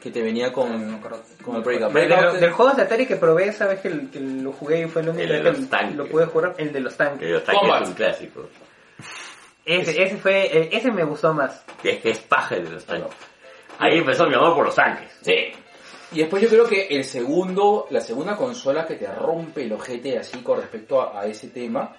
[0.00, 1.00] Que te venía con,
[1.42, 1.92] con el Breakout.
[1.92, 4.82] De- de del juego de Atari que probé esa vez que, el- que lo jugué
[4.82, 5.96] y fue el único El de que los tanques.
[5.96, 7.30] lo pude jugar, el de los Que tanques.
[7.30, 7.82] los tanques Combat.
[7.82, 8.48] es un clásico.
[9.64, 11.64] Ese, ese fue, eh, ese me gustó más.
[11.82, 13.10] Es que es paja de los tanques.
[13.78, 15.10] Ahí empezó mi amor por los tanques.
[15.22, 15.52] Sí.
[16.12, 20.18] Y después yo creo que el segundo, la segunda consola que te rompe el ojete
[20.18, 21.96] así con respecto a, a ese tema,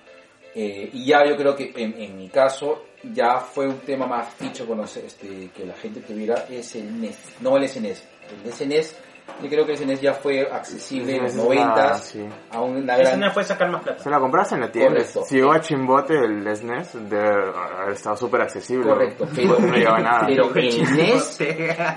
[0.53, 4.33] eh, y ya yo creo que en, en mi caso ya fue un tema más
[4.35, 8.07] ficho conocer, este, que la gente tuviera, es el NES, no el SNES.
[8.45, 8.95] El SNES,
[9.41, 12.26] yo creo que el SNES ya fue accesible en los Esa es la- 90 sí.
[12.52, 13.19] a una gran...
[13.19, 14.02] no fue sacar más plata.
[14.03, 14.91] Se la compraste en la tienda.
[14.93, 15.23] Correcto.
[15.27, 18.88] Si llegó a Chimbote el SNES, de haber estado súper accesible.
[18.88, 20.26] Correcto, pero, no llevaba nada.
[20.27, 21.38] pero el NES,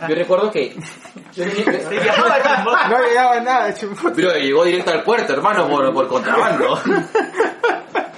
[0.09, 0.75] yo recuerdo que...
[1.35, 1.45] yo
[2.91, 4.13] No llegaba nada, Chimbote.
[4.17, 6.79] pero llegó directo al puerto, hermano, por, por contrabando.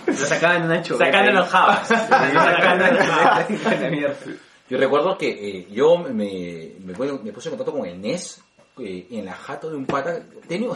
[0.07, 1.07] Lo sacaban en una chubeta.
[1.07, 1.87] Sacando los jabas.
[1.89, 3.47] Sacando en la.
[4.69, 6.13] Yo recuerdo que eh, yo me,
[6.79, 8.41] me, puse- me puse en contacto con el NES
[8.79, 10.21] eh, en la jato de un pata.
[10.47, 10.71] Tenía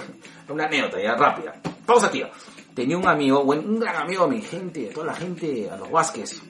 [0.48, 1.54] una anécdota ya rápida.
[1.86, 2.28] Pausa, tío.
[2.74, 5.90] tenía un amigo, un gran amigo a mi gente, a toda la gente, a los
[5.90, 6.40] Vázquez,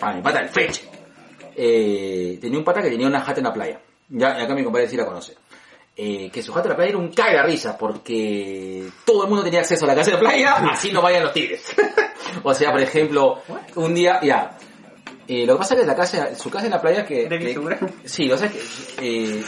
[0.00, 0.82] a mi pata el Fetch.
[1.56, 3.80] Eh, tenía un pata que tenía una jata en la playa.
[4.08, 5.34] Ya, acá mi compadre sí la conoce.
[5.96, 9.28] Eh, que su jata en la playa era un cae de risa porque todo el
[9.28, 11.64] mundo tenía acceso a la casa de playa, así no vayan los tigres.
[12.42, 13.42] o sea, por ejemplo,
[13.76, 14.56] un día, ya,
[15.28, 17.28] eh, lo que pasa es que la casa, su casa en la playa que...
[17.28, 17.58] ¿De que-
[18.04, 18.60] sí, o sea que...
[19.02, 19.44] eh,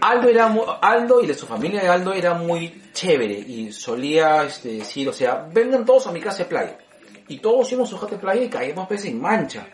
[0.00, 4.44] Aldo era mu- Aldo y de su familia de Aldo era muy chévere y solía
[4.44, 6.78] este, decir, o sea, vengan todos a mi casa de playa.
[7.28, 9.66] Y todos a su casa de playa y caíamos pues en mancha.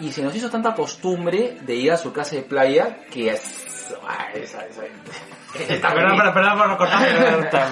[0.00, 3.30] Y se nos hizo tanta costumbre de ir a su casa de playa que
[4.06, 4.82] ay, esa- esa-
[5.58, 7.68] está Perdón, perdón, perdón por cortar.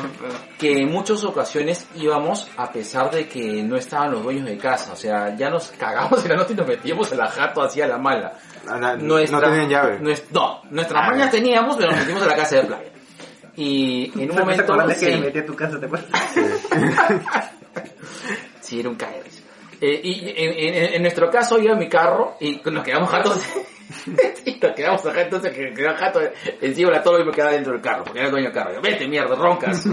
[0.59, 4.93] que en muchas ocasiones íbamos a pesar de que no estaban los dueños de casa.
[4.93, 7.87] O sea, ya nos cagamos en la noche y nos metíamos en la jato hacia
[7.87, 8.33] la mala.
[8.69, 9.99] Ah, Nuestra- no tenían llave.
[10.31, 11.31] no, nuestras Ah, mañas ya.
[11.31, 12.91] teníamos, pero nos metimos en la casa de playa.
[13.57, 14.63] Y en un ¿Te momento...
[14.73, 15.13] acuerdas que sí.
[15.13, 16.11] me metí a tu casa, te acuerdas?
[18.61, 19.25] Sí, era un caer.
[19.81, 23.39] Eh, y en, en- en nuestro caso iba en mi carro y nos quedamos jatos.
[24.45, 26.21] y nos quedamos acá, entonces que quedaba jato
[26.61, 28.55] encima de la tolo y me quedaba dentro del carro, porque era el dueño del
[28.55, 28.75] carro.
[28.75, 29.87] Yo, vete mierda, roncas.
[29.87, 29.91] y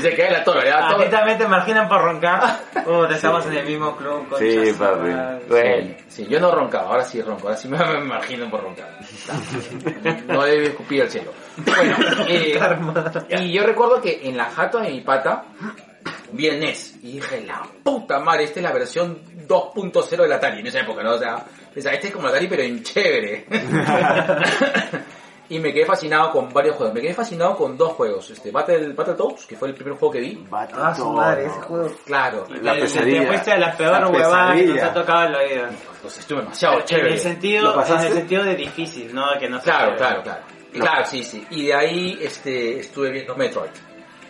[0.00, 2.60] se queda en la tolo, A también te marginan por roncar.
[2.86, 4.28] Uh, te estamos en el mismo club.
[4.28, 5.10] concha Sí, papi.
[5.48, 5.94] Bueno.
[6.08, 8.98] Sí, sí, yo no roncaba, ahora sí ronco, ahora sí me, me imagino por roncar.
[10.26, 11.32] No debe escupir al cielo.
[11.56, 11.96] Bueno,
[12.28, 12.58] eh,
[13.40, 15.44] y yo recuerdo que en la jato de mi pata
[16.32, 20.60] vi el NES y dije, la puta madre, esta es la versión 2.0 del Atari
[20.60, 21.14] en esa época, ¿no?
[21.14, 23.46] O sea, pensaba, este es como el Atari pero en chévere.
[25.48, 26.94] y me quedé fascinado con varios juegos.
[26.94, 28.28] Me quedé fascinado con dos juegos.
[28.30, 30.44] Este, Battle, Battletoads, que fue el primer juego que vi.
[30.50, 31.90] Ah, su madre, ese juego.
[32.04, 33.20] Claro, La Te- pesadilla.
[33.20, 35.70] Te fuiste a la peor La huevada que nos ha tocado en la vida.
[36.02, 37.12] pues estuvo demasiado En chévere.
[37.14, 39.98] el sentido, ¿Lo en el sentido de difícil, no que no sea Claro, chévere.
[39.98, 40.42] claro, claro.
[40.72, 41.46] Claro, sí, sí.
[41.50, 43.70] Y de ahí este, estuve viendo Metroid,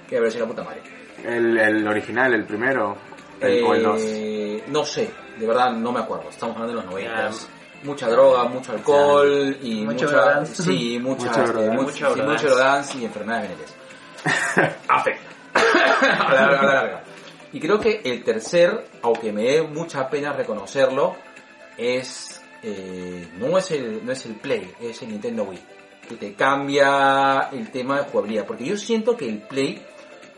[0.09, 0.83] que me pareció una puta madre.
[1.27, 2.97] El, el original, el primero.
[3.41, 4.01] El, o el dos.
[4.05, 6.29] Eh, no sé, de verdad no me acuerdo.
[6.31, 7.31] Estamos hablando de los 90.
[7.83, 10.63] Mucha droga, mucho alcohol y Mucho mucha, Eurodance.
[10.63, 12.33] sí, mucha, Mucho este, mucho, Mucho sí, Eurodance.
[12.33, 14.79] mucho Eurodance y enfermedades venéreas.
[14.89, 15.29] Afecta.
[15.55, 17.03] a la larga, a la larga.
[17.53, 21.17] Y creo que el tercer, aunque me dé mucha pena reconocerlo,
[21.77, 25.61] es eh, no es el no es el Play, es el Nintendo Wii,
[26.09, 29.83] que te cambia el tema de jugabilidad, porque yo siento que el Play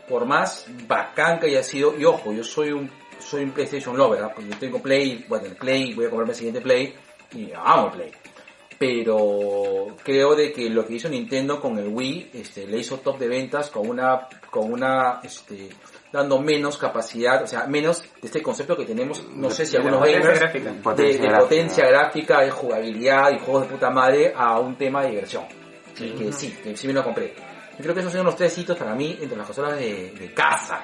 [0.09, 4.23] por más bacán que haya sido, y ojo, yo soy un soy un PlayStation lover,
[4.23, 4.31] ¿ah?
[4.33, 6.95] porque yo tengo Play, bueno, el Play, voy a comprarme el siguiente Play,
[7.33, 8.11] y amo el Play.
[8.77, 13.19] Pero creo de que lo que hizo Nintendo con el Wii, este, le hizo top
[13.19, 15.67] de ventas con una, con una, este,
[16.13, 19.99] dando menos capacidad, o sea, menos de este concepto que tenemos, no sé si algunos
[19.99, 20.71] potencia gamers, gráfica.
[20.71, 21.39] de, Potencia de gráfica.
[21.39, 25.43] potencia gráfica, de jugabilidad y juegos de puta madre a un tema de diversión.
[25.99, 27.33] Y que sí, que sí me lo compré.
[27.79, 30.33] Yo creo que esos son los tres hitos para mí entre las consolas de, de
[30.33, 30.83] casa.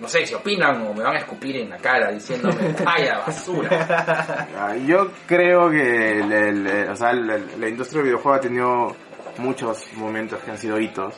[0.00, 4.46] No sé si opinan o me van a escupir en la cara diciéndome, calla, basura.
[4.58, 8.36] Ah, Yo creo que el- el- el- o sea, el- el- la industria del videojuego
[8.36, 8.96] ha tenido
[9.38, 11.14] muchos momentos que han sido hitos.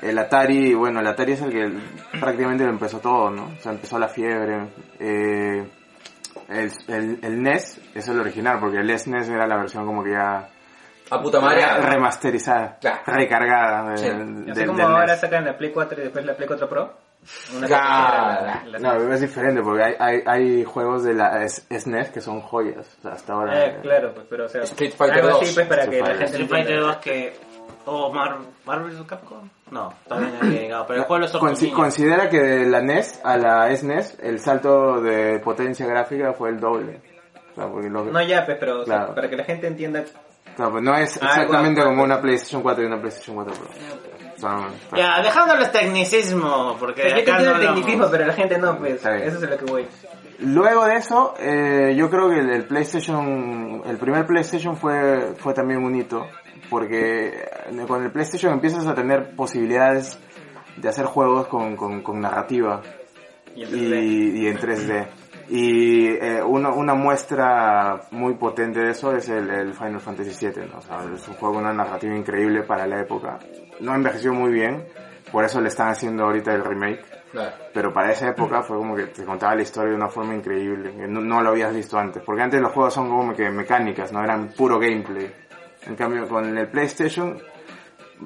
[0.00, 1.70] El Atari, bueno, el Atari es el que
[2.18, 3.46] prácticamente lo empezó todo, ¿no?
[3.58, 4.68] O sea, empezó la fiebre.
[5.00, 5.66] Eh,
[6.48, 10.12] el, el, el NES es el original, porque el SNES era la versión como que
[10.12, 10.48] ya
[11.14, 11.62] A puta madre.
[11.80, 13.00] remasterizada, Claro.
[13.06, 14.04] recargada de- Sí.
[14.08, 14.20] del,
[14.50, 14.86] Así del como NES.
[14.88, 16.92] ahora sacan la Play 4 y después la Play 4 Pro.
[17.56, 18.60] Una Claro.
[18.64, 22.40] que la- No, es diferente porque hay, hay, hay juegos de la SNES que son
[22.40, 22.96] joyas.
[22.98, 23.64] O sea, hasta ahora.
[23.66, 25.42] Eh, claro, pues, pero o sea, Street Fighter algo 2.
[25.42, 26.48] así pues para que Street la gente Street.
[26.48, 27.32] Fighter 2 que...
[27.84, 29.06] Oh, Mar Marvel vs.
[29.08, 29.48] Capcom.
[29.72, 30.86] No, no había llegado.
[30.86, 31.74] Pero el juego lo Consi- sorprendió.
[31.74, 36.60] considera que de la NES a la SNES el salto de potencia gráfica fue el
[36.60, 37.00] doble.
[37.52, 39.14] O sea, porque lo que- No ya, pues, pero o sea, Claro.
[39.14, 40.04] para que la gente entienda.
[40.56, 43.68] Claro, pues no es Ah, exactamente como una PlayStation 4 y una PlayStation 4 Pro.
[44.96, 49.04] Ya, dejando los tecnicismos, porque yo te no el tecnicismo, pero la gente no, pues.
[49.04, 49.86] Eso es a lo que voy.
[50.40, 55.54] Luego de eso, eh, yo creo que el, el PlayStation, el primer PlayStation fue, fue
[55.54, 56.26] también un hito,
[56.68, 60.18] porque eh, con el PlayStation empiezas a tener posibilidades
[60.76, 62.80] de hacer juegos con, con, con narrativa
[63.54, 64.02] Y el 3D.
[64.02, 65.06] y, y en 3D.
[65.54, 70.64] Y eh, una, una muestra muy potente de eso es el, el Final Fantasy VII,
[70.72, 70.78] ¿no?
[70.78, 73.38] O sea, es un juego una narrativa increíble para la época.
[73.80, 74.82] No envejeció muy bien,
[75.30, 77.04] por eso le están haciendo ahorita el remake.
[77.32, 77.52] Claro.
[77.74, 80.94] Pero para esa época fue como que te contaba la historia de una forma increíble,
[80.96, 82.22] que no, no lo habías visto antes.
[82.24, 85.30] Porque antes los juegos son como que mecánicas, no eran puro gameplay.
[85.86, 87.38] En cambio, con el PlayStation,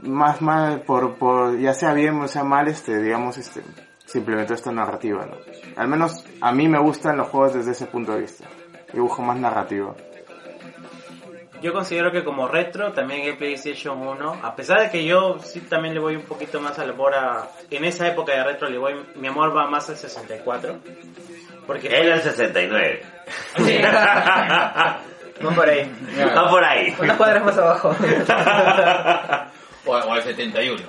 [0.03, 3.63] más, más, por, por, ya sea bien o sea mal, este, digamos, este,
[4.07, 5.37] se implementó esta narrativa, ¿no?
[5.77, 8.47] Al menos a mí me gustan los juegos desde ese punto de vista.
[8.95, 9.95] Yo busco más narrativa.
[11.61, 15.61] yo considero que como retro también el PlayStation 1, a pesar de que yo sí
[15.61, 17.49] también le voy un poquito más al amor a...
[17.71, 20.79] En esa época de retro le voy, mi amor va más al 64.
[21.67, 23.03] Porque Era el 69.
[23.57, 23.79] Sí.
[25.39, 25.93] No por ahí.
[26.35, 26.97] Va por ahí.
[26.99, 27.95] Unas cuadras más abajo.
[29.89, 30.83] O, o al 71.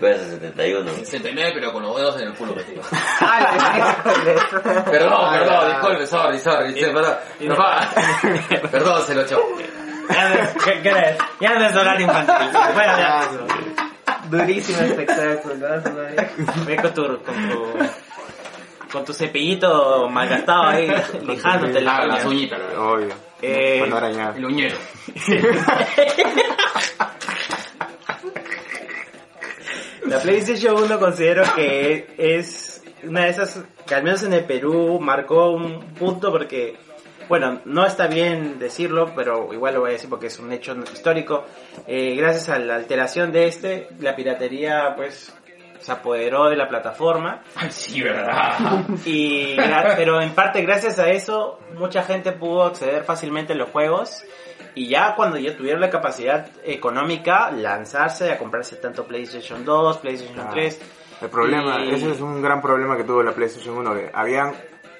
[0.00, 0.90] El 71.
[0.94, 2.82] 69 pero con los dedos en el culo metido.
[3.20, 3.96] Ah,
[4.90, 7.16] Perdón, perdón, disculpe, sorry, sorry, sí, perdón.
[7.38, 7.74] Perdón,
[8.70, 9.36] perdón, se lo echó.
[9.38, 11.18] No ¿Qué, qué hora es?
[11.40, 12.48] Ya no es horario infantil.
[12.74, 13.28] Bueno, ya.
[14.30, 15.54] Durísimo espectáculo.
[15.56, 15.82] ¿no?
[15.82, 16.30] Su madre.
[16.66, 17.72] Ve con tu, con tu,
[18.92, 20.90] con tu cepillito malgastado ahí,
[21.22, 23.14] lijándote la Ah, las uñitas, Obvio.
[23.42, 24.36] Eh, no arañar.
[24.36, 24.76] el uñero.
[30.06, 34.98] La PlayStation 1 considero que es una de esas que al menos en el Perú
[35.00, 36.76] marcó un punto porque,
[37.28, 40.76] bueno, no está bien decirlo, pero igual lo voy a decir porque es un hecho
[40.92, 41.44] histórico.
[41.86, 45.34] Eh, gracias a la alteración de este, la piratería pues
[45.80, 47.42] se apoderó de la plataforma.
[47.54, 48.84] Ay, sí, verdad.
[49.04, 49.56] Y,
[49.96, 54.22] pero en parte gracias a eso mucha gente pudo acceder fácilmente a los juegos
[54.74, 60.40] y ya cuando ya tuvieron la capacidad económica lanzarse a comprarse tanto PlayStation 2, PlayStation
[60.40, 60.50] Ah.
[60.50, 60.80] 3.
[61.20, 64.54] El problema, Y- ese es un gran problema que tuvo la PlayStation 1, que habían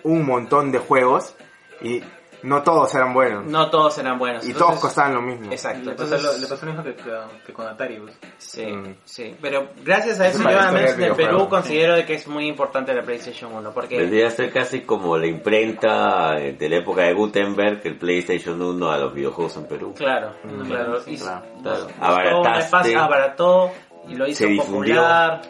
[0.04, 1.34] un montón de juegos
[1.80, 2.02] y
[2.42, 3.44] no todos eran buenos.
[3.46, 4.44] No todos eran buenos.
[4.44, 5.50] y entonces- todos costaban lo mismo.
[5.52, 5.90] Exacto.
[5.90, 7.12] Le pasó, lo, Entonces, le pasó lo mismo que, que,
[7.46, 7.98] que con Atari.
[7.98, 8.18] pues.
[8.38, 8.94] sí, Mm.
[9.04, 9.36] sí.
[9.40, 12.26] Pero gracias a Es eso yo al menos en el Perú considero de que es
[12.28, 16.76] muy importante la PlayStation 1 porque Vendría a ser casi como la imprenta de la
[16.76, 19.94] época de Gutenberg, el PlayStation 1 a los videojuegos en Perú.
[19.96, 21.42] claro, Mm, claro, y- claro.
[21.62, 21.86] Claro.
[22.00, 22.58] Abarataste.
[22.64, 23.70] espacio, abarató
[24.08, 24.94] y lo hizo Se difundió.
[24.96, 25.42] popular.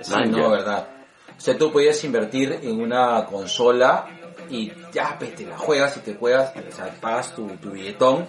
[0.00, 0.88] Sí, Man, no, verdad.
[1.36, 4.06] O sea, tú podías invertir en una consola
[4.50, 8.26] y ya, pues, te la juegas y te juegas, o sea, pagas tu, tu billetón,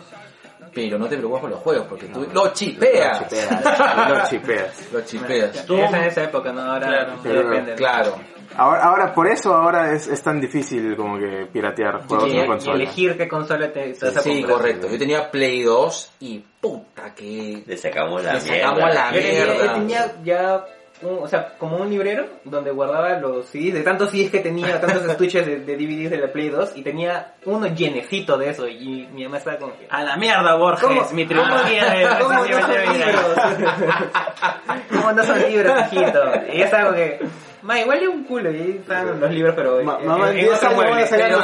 [0.74, 3.22] pero no te preocupas por los juegos, porque tú lo chipeas.
[3.22, 4.10] Lo chipeas.
[4.10, 4.88] Lo chipeas.
[4.94, 5.66] Lo chipeas.
[5.66, 6.62] Tú- en esa época, ¿no?
[6.62, 7.14] Ahora Claro.
[7.24, 7.72] depende.
[7.72, 7.78] ¿no?
[7.78, 8.16] Claro.
[8.58, 12.46] Ahora, ahora, por eso ahora es, es tan difícil como que piratear juegos Y, en
[12.46, 12.76] y consola.
[12.76, 14.88] elegir qué consola te, a Sí, correcto.
[14.90, 17.64] Yo tenía Play 2 y puta que...
[17.66, 18.60] Le sacamos la Le mierda.
[18.70, 19.56] sacamos la mierda.
[19.66, 20.66] yo tenía ya,
[21.02, 24.80] un- o sea, como un librero donde guardaba los CDs, de tantos CDs que tenía,
[24.82, 28.68] tantos estuches de, de DVDs de la Play 2, y tenía uno llenecito de eso,
[28.68, 29.88] y mi mamá estaba como que...
[29.90, 31.08] A la mierda, Borges, ¿Cómo?
[31.12, 33.38] mi trilogía de ¿Cómo no son libros?
[34.90, 36.22] ¿Cómo no son libros, hijito?
[36.52, 37.20] Y ella estaba como que...
[37.62, 40.38] Ma, igual es un culo, y ahí estaban los libros, pero Ma- en, mamá, en-
[40.40, 41.40] en otro 10 años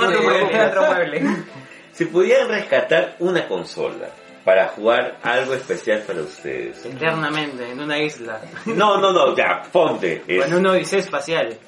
[0.00, 0.52] van a mueble.
[0.52, 1.22] En otro mueble.
[1.92, 4.08] Si pudieran rescatar una consola
[4.44, 6.84] para jugar algo especial para ustedes.
[6.84, 8.40] Eternamente, en una isla.
[8.66, 10.22] No, no, no, ya, ponte.
[10.26, 11.58] Es- Con un odisea espacial.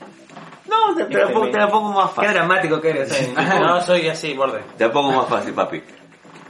[0.69, 2.33] No, te, te la pongo, te la pongo más Qué fácil.
[2.35, 3.35] dramático que eres, ¿eh?
[3.61, 4.61] No, soy así, borde.
[4.79, 5.83] Te la pongo más fácil, papi.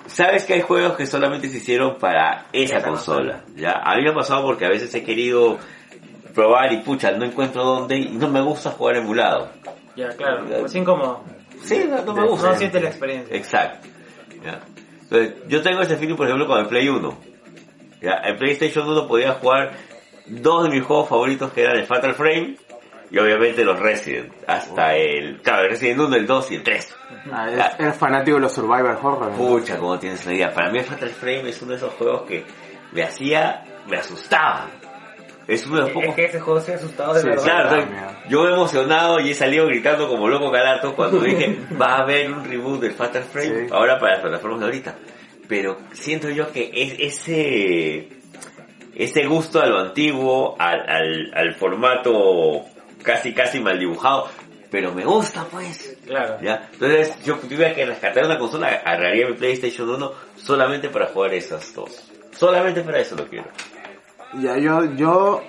[0.07, 3.81] Sabes que hay juegos que solamente se hicieron para esa Esa consola, ¿ya?
[3.83, 5.59] A mí me ha pasado porque a veces he querido
[6.35, 9.51] probar y pucha, no encuentro dónde y no me gusta jugar emulado.
[9.97, 10.47] Ya, claro.
[10.65, 11.25] Así como
[11.63, 12.49] Sí, no, no me gusta.
[12.51, 13.37] no siente la experiencia.
[13.37, 13.89] Exacto.
[14.45, 14.61] ¿ya?
[15.13, 17.19] Entonces, yo tengo ese feeling, por ejemplo, con el Play 1.
[18.01, 18.23] ¿ya?
[18.25, 19.73] En PlayStation 1 podía jugar
[20.27, 22.57] dos de mis juegos favoritos que eran el Fatal Frame
[23.11, 24.33] y obviamente los Resident.
[24.47, 25.43] Hasta el...
[25.43, 26.97] Claro, el Resident 1, el 2 y el 3.
[27.31, 29.33] Ah, eres, eres fanático de los Survivor Horror.
[29.33, 29.37] ¿no?
[29.37, 30.55] Pucha, como tienes una idea.
[30.55, 32.47] Para mí el Fatal Frame es uno de esos juegos que
[32.93, 33.65] me hacía...
[33.87, 34.67] me asustaba.
[35.49, 36.15] Es uno de los Es pocos...
[36.15, 37.43] que ese juego se ha asustado de Sí, verdad.
[37.45, 42.03] Claro, Ah, yo emocionado y he salido gritando como loco calato cuando dije va a
[42.03, 43.73] haber un reboot del Fatal Frame Sí.
[43.73, 44.95] ahora para las plataformas de ahorita.
[45.49, 48.09] Pero siento yo que es ese
[48.95, 52.63] ese gusto a lo antiguo, al, al, al formato
[53.03, 54.29] casi casi mal dibujado,
[54.71, 55.97] pero me gusta pues.
[56.07, 56.37] Claro.
[56.43, 56.69] ¿ya?
[56.73, 61.75] Entonces yo tuviera que rescatar una consola, agarraría mi PlayStation 1 solamente para jugar esas
[61.75, 62.11] dos.
[62.33, 63.47] Solamente para eso lo quiero.
[64.41, 65.43] Ya, yo, yo,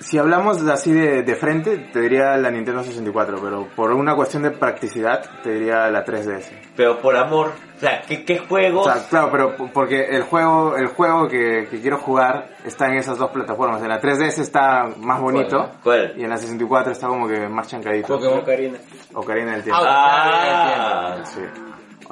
[0.00, 4.42] si hablamos así de, de frente, te diría la Nintendo 64, pero por una cuestión
[4.44, 6.50] de practicidad, te diría la 3DS.
[6.76, 8.84] Pero por amor, o sea, ¿qué, qué O juegos?
[8.84, 13.18] sea, claro, pero porque el juego, el juego que, que quiero jugar está en esas
[13.18, 13.82] dos plataformas.
[13.82, 16.14] En la 3DS está más bonito ¿Cuál?
[16.16, 18.14] y en la 64 está como que más chancadito.
[18.16, 18.38] Pokémon.
[18.38, 18.78] Ocarina.
[19.14, 19.82] Ocarina del Tiempo.
[19.84, 21.40] Ah, Sí.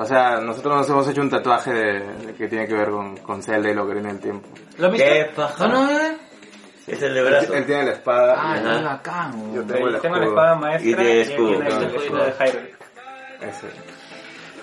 [0.00, 3.16] O sea, nosotros nos hemos hecho un tatuaje de, de que tiene que ver con,
[3.16, 4.48] con Zelda y la Ocarina del Tiempo.
[4.78, 5.08] ¿Lo viste?
[5.08, 5.66] qué paja.
[5.66, 5.98] No, no.
[6.86, 7.52] Es el de brazo.
[7.52, 8.34] Él tiene la espada.
[8.38, 9.54] Ah, qué bacán.
[9.54, 12.74] Yo tengo el Tengo la espada maestra Y tiene y escudo, tiene el de Hyrule.
[13.40, 13.66] Ese.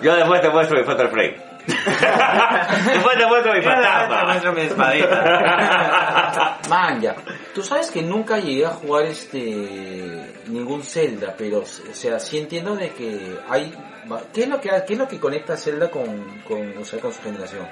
[0.00, 1.45] Yo después te muestro mi Fatal Frame.
[1.66, 4.24] Después te muestro mi Te fantasma.
[4.24, 6.58] muestro mi espadita.
[6.68, 7.14] Man, ya.
[7.54, 11.64] Tú sabes que nunca llegué a jugar este ningún Zelda, pero o
[11.94, 13.74] sea, sí entiendo de que hay
[14.32, 17.12] ¿qué es lo que qué es lo que conecta Zelda con con, o sea, con
[17.12, 17.66] su generación?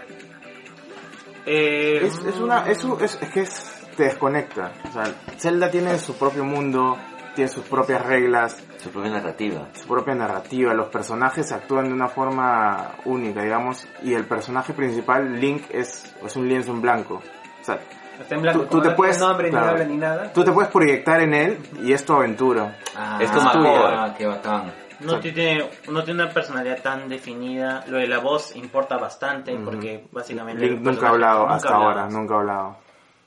[1.46, 4.72] Eh, Es, es una, es, un- es, es que es, te desconecta.
[4.88, 5.04] O sea,
[5.38, 6.96] Zelda tiene su propio mundo,
[7.34, 9.68] tiene sus propias reglas, Su propia narrativa.
[9.74, 15.40] su propia narrativa, los personajes actúan de una forma única, digamos, y el personaje principal,
[15.40, 17.14] Link, es, es un lienzo en blanco.
[17.60, 17.78] O sea,
[18.20, 19.66] Está en blanco, Tú- te no puedes- tiene nombre, claro.
[19.66, 20.32] ni habla, ni nada.
[20.32, 22.76] tú te puedes proyectar en él y es tu aventura.
[22.96, 24.72] Ah, Es como ah, qué bacán.
[25.00, 27.82] no tiene, no tiene una personalidad tan definida.
[27.88, 30.64] Lo de la voz importa bastante porque básicamente...
[30.64, 32.76] Link nunca ha hablado nunca hasta ahora, nunca ha hablado.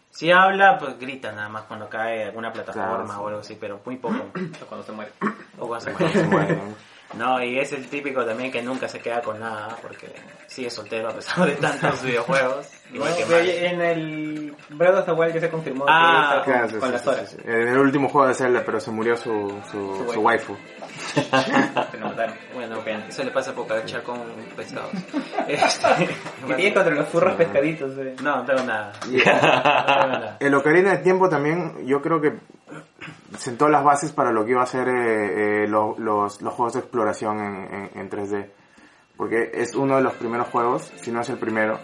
[0.09, 3.13] Si habla, pues grita nada más cuando cae alguna plataforma Claro, sí.
[3.21, 4.15] o algo así, pero muy poco.
[4.61, 5.11] O cuando se muere.
[5.59, 5.91] o cuando se
[6.23, 6.25] muere.
[6.25, 6.59] muere.
[7.13, 10.13] No, y es el típico también que nunca se queda con nada porque
[10.47, 12.67] sigue soltero a pesar de tantos videojuegos.
[12.91, 13.51] Igual que Mario.
[13.53, 16.79] en el Breath of the Wild ya se confirmó Ah, que está Claro, con, sí,
[16.79, 17.29] con sí, las horas.
[17.29, 17.37] sí.
[17.45, 19.31] En el último juego de Zelda, pero se murió su,
[19.71, 20.57] su, Su su waifu.
[21.99, 22.35] Lo mataron.
[22.53, 24.19] Bueno, bien, eso le pasa por cachar con
[24.55, 24.91] pescados.
[25.47, 25.87] Este,
[26.47, 27.97] ¿Qué tienes contra los furros pescaditos?
[27.97, 28.15] eh?
[28.21, 28.91] No, no tengo nada.
[29.05, 30.37] No tengo nada.
[30.39, 32.33] El Ocarina del Tiempo también, yo creo que
[33.37, 36.73] sentó las bases para lo que iba a ser eh, eh, lo- los, los juegos
[36.73, 38.45] de exploración en, en- en 3D.
[39.15, 41.79] Porque es uno de los primeros juegos, si no es el primero,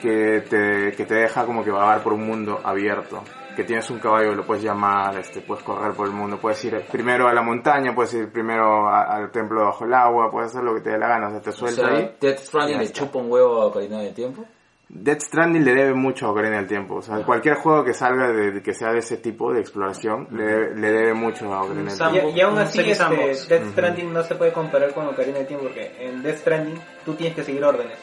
[0.00, 3.22] que te, que te deja como que vagar por un mundo abierto.
[3.54, 6.80] Que tienes un caballo, lo puedes llamar, este, puedes correr por el mundo, puedes ir
[6.90, 10.62] primero a la montaña, puedes ir primero a- al templo bajo el agua, puedes hacer
[10.64, 12.16] lo que te dé la gana, o sea, te O suelta sea, ahí.
[12.20, 14.44] Death Stranding le chupa un huevo a Ocarina del Tiempo.
[14.86, 16.96] Death Stranding le debe mucho a Ocarina del Tiempo.
[16.96, 20.44] O sea, cualquier juego que salga de, que sea de ese tipo de exploración le,
[20.44, 22.28] debe- le debe mucho a Ocarina del Tiempo.
[22.30, 23.48] Y, y aún así, este.
[23.48, 27.14] Death Stranding no se puede comparar con Ocarina del Tiempo porque en Death Stranding tú
[27.14, 27.98] tienes que seguir órdenes.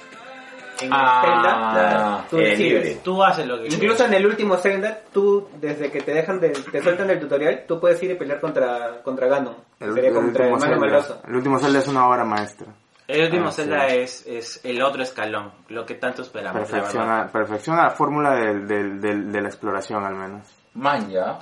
[0.82, 1.22] En Ah.
[1.24, 2.84] Zelda, tú Eh, decides.
[2.84, 3.02] libre.
[3.03, 6.49] Tú haces lo que Incluso en el último Zelda, tú, desde que te dejan de,
[6.49, 9.56] te sueltan del tutorial, tú puedes ir y pelear contra, contra Ganon.
[9.80, 12.24] que El, sería el contra el último malo Zelda, el último Zelda es una obra
[12.24, 12.68] maestra.
[13.08, 13.62] El último Ah, sí.
[13.64, 16.56] Zelda es, es el otro escalón, lo que tanto esperamos.
[16.56, 16.72] la verdad.
[16.78, 20.48] Perfecciona, perfecciona la fórmula del, del, del- de la exploración al menos.
[20.76, 21.38] Man, ya.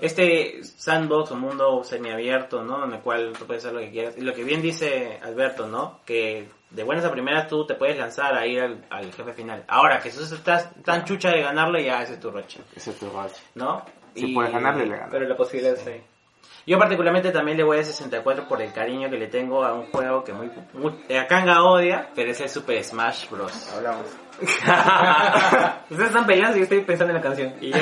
[0.00, 2.84] Este sandbox o mundo semiabierto, ¿no?
[2.84, 4.16] En el cual tú puedes hacer lo que quieras.
[4.18, 6.00] Y lo que bien dice Alberto, ¿no?
[6.04, 9.64] Que de buenas a primeras tú te puedes lanzar a ir al, al jefe final.
[9.68, 12.90] Ahora, que si tú estás tan chucha de ganarle, ya ese es tu roche, Ese
[12.90, 13.32] es tu rush.
[13.54, 13.84] ¿no?
[14.14, 15.08] Si Y- puedes ganarle, le ganas.
[15.10, 16.02] Pero la posibilidad ahí.
[16.66, 19.86] Yo particularmente también le voy a 64 por el cariño que le tengo a un
[19.92, 23.72] juego que muy, muy Akanga odia, pero es el Super Smash Bros.
[23.72, 24.06] Hablamos.
[25.90, 27.54] Ustedes están peleando y yo estoy pensando en la canción.
[27.60, 27.78] Y yo,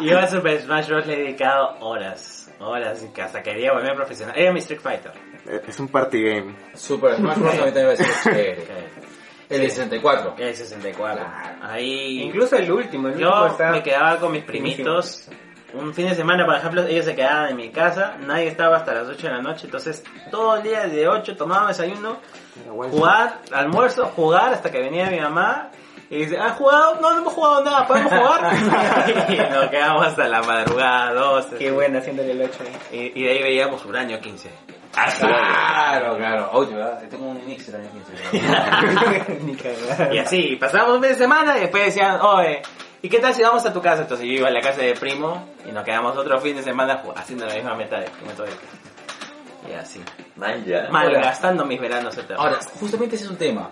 [0.00, 1.06] y yo a Super Smash Bros.
[1.06, 4.34] le he dedicado horas, horas, y que hasta quería volver profesional.
[4.38, 5.12] Era mi Street Fighter.
[5.48, 6.54] Eh, Es un party game.
[6.74, 7.50] Super Smash Bros.
[7.54, 8.66] también te iba a decir chévere.
[9.48, 10.34] El de 64.
[10.38, 11.26] El 64.
[11.62, 12.22] Ahí.
[12.22, 13.70] Incluso el último, el último yo está...
[13.70, 15.28] me quedaba con mis primitos.
[15.74, 18.92] Un fin de semana, por ejemplo, ellos se quedaban en mi casa, nadie estaba hasta
[18.92, 22.18] las 8 de la noche, entonces todo el día de 8 tomaba desayuno,
[22.90, 25.70] jugar, almuerzo, jugar hasta que venía mi mamá
[26.10, 27.00] y dice, ¿has jugado?
[27.00, 28.52] No, no hemos jugado nada, ¿podemos jugar?
[29.30, 31.56] y nos quedamos hasta la madrugada, 12.
[31.56, 33.12] Qué buena haciéndole el 8 ahí.
[33.14, 34.50] Y, y de ahí veíamos un año 15.
[34.92, 36.50] Claro, claro.
[36.52, 37.02] Oye, ¿verdad?
[37.08, 37.88] Tengo un mix de año
[38.30, 39.40] 15.
[39.44, 40.14] Ni cagar.
[40.14, 42.60] Y así, pasábamos un fin de semana y después decían, oye,
[43.02, 44.02] ¿y qué tal si vamos a tu casa?
[44.02, 47.02] Entonces yo iba a la casa de primo y nos quedamos otro fin de semana
[47.16, 48.62] haciendo la misma meta de metódica.
[49.68, 50.00] Y así.
[50.36, 50.88] Man, ya.
[50.90, 52.44] Malgastando mis veranos eternos.
[52.44, 53.70] Ahora, justamente ese es un tema.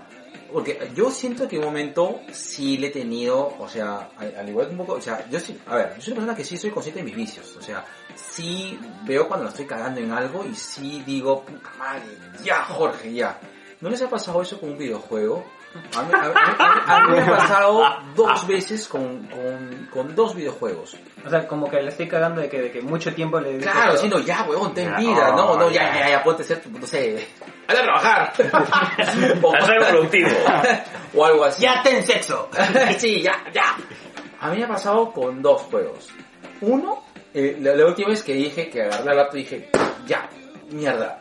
[0.53, 4.49] Porque yo siento que en un momento sí le he tenido, o sea, al, al
[4.49, 6.45] igual que un poco, o sea, yo sí, a ver, yo soy una persona que
[6.45, 7.85] sí soy consciente de mis vicios, o sea,
[8.17, 12.03] sí veo cuando la estoy cagando en algo y sí digo, puta madre,
[12.43, 13.39] ya Jorge, ya.
[13.81, 15.45] ¿No les ha pasado eso con un videojuego?
[15.97, 17.85] A mí, a- a- a- a mí me ha pasado
[18.17, 20.97] dos veces con, con, con dos videojuegos.
[21.25, 23.71] O sea, como que le estoy cagando de que, de que mucho tiempo le dedico
[23.71, 24.19] Claro, a sí, todo.
[24.21, 26.01] no, ya, weón, ten vida, no, no, ya, ya.
[26.01, 27.29] ya, ya, ponte a ser, no sé,
[27.69, 28.33] anda a trabajar.
[29.43, 30.29] O- Haz algo productivo.
[31.15, 31.63] o algo así.
[31.63, 32.49] ¡Ya ten sexo!
[32.99, 33.77] sí, ya, ya.
[34.41, 36.09] A mí me ha pasado con dos juegos.
[36.63, 39.71] Uno, eh, la, la última vez que dije que agarré la laptop dije,
[40.07, 40.29] ya,
[40.71, 41.21] mierda,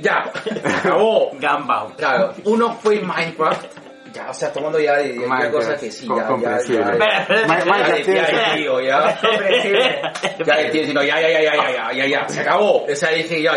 [0.00, 0.32] ya,
[0.64, 1.30] acabó.
[1.38, 1.92] Gamba.
[1.96, 3.66] Claro, uno fue Minecraft.
[4.10, 5.16] Ya, o sea, tomando ya de,
[5.52, 6.80] cosas que sí, ya, ya, ya.
[7.46, 9.18] Minecraft, ya, ya.
[10.46, 12.84] Ya, ya, ya, ya, ya, ya, ya, ya, se acabó.
[12.84, 13.52] O dije, ya,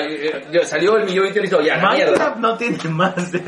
[0.66, 1.78] salió el millón y dijo, ya,
[2.38, 3.40] no tiene más de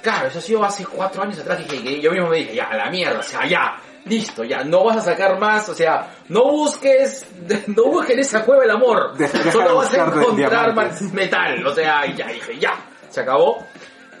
[0.00, 2.90] Claro, eso ha sido hace 4 años atrás, dije, yo mismo me dije, ya, la
[2.90, 3.76] mierda, o sea, ya
[4.06, 7.26] listo, ya, no vas a sacar más, o sea, no busques,
[7.68, 10.74] no busques en esa cueva el amor, Deja- solo vas a encontrar
[11.12, 12.74] metal, o sea, ya dije, ya,
[13.08, 13.58] se acabó.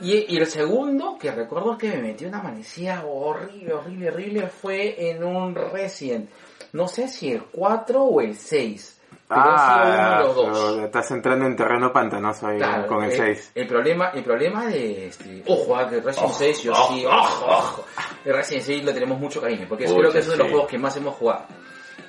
[0.00, 5.10] Y, y el segundo, que recuerdo que me metió una manecilla horrible, horrible, horrible, fue
[5.10, 6.30] en un Resident.
[6.72, 8.97] No sé si el 4 o el 6.
[9.28, 10.58] Pero ha sido uno Ah, de los dos.
[10.72, 13.52] pero estás entrando en terreno pantanoso ahí Claro, con el eh, 6.
[13.54, 17.04] El problema, el problema de este, ojo, ah, que Resident Ojo, 6 yo ojo, sí,
[17.06, 17.84] ojo, ojo.
[18.24, 20.46] El Resident 6 le tenemos mucho cariño, porque Pucha, creo que es uno de los
[20.46, 20.52] sí.
[20.52, 21.44] juegos que más hemos jugado.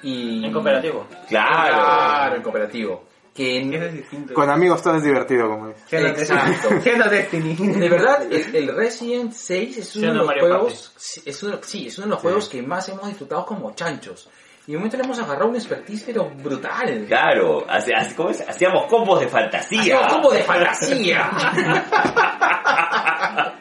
[0.01, 1.07] Y En cooperativo.
[1.27, 1.75] Claro.
[1.75, 3.03] Claro, en cooperativo.
[3.33, 4.31] Que en- es.
[4.33, 5.73] Con amigos todo es divertido, como.
[5.87, 6.69] Siendo Exacto.
[7.09, 7.55] Destiny.
[7.55, 11.59] De verdad, el, el Resident 6 es uno de los Mario juegos, sí, es uno,
[11.61, 14.29] sí, es uno de los juegos que más hemos disfrutado como chanchos.
[14.69, 17.05] Y un momento le hemos agarrado un expertise pero brutal.
[17.07, 18.47] Claro, hace- hace- ¿cómo es?
[18.47, 19.79] hacíamos combos de fantasía.
[19.81, 21.27] Hacíamos como de fantasía.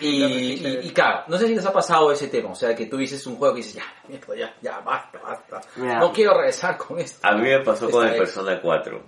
[0.00, 2.86] y, y, y claro, no sé si les ha pasado ese tema, o sea, que
[2.86, 5.60] tú dices un juego que dices, ya, mierda, ya, ya, basta, basta.
[5.76, 6.00] Mira.
[6.00, 7.24] No quiero regresar con esto.
[7.26, 8.18] A mí me pasó con el vez.
[8.20, 9.02] Persona 4.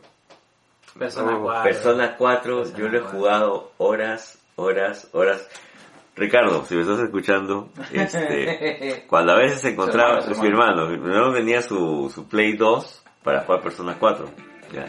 [0.97, 1.63] Persona Oh, 4.
[1.65, 3.19] Persona 4, Persona yo lo he 4.
[3.19, 5.49] jugado horas, horas, horas.
[6.17, 10.87] Ricardo, si me estás escuchando, este, cuando a veces encontraba, Su hermano, su mi hermano,
[10.89, 14.27] mi hermano tenía su, su Play 2 para jugar Persona 4,
[14.73, 14.87] ¿ya?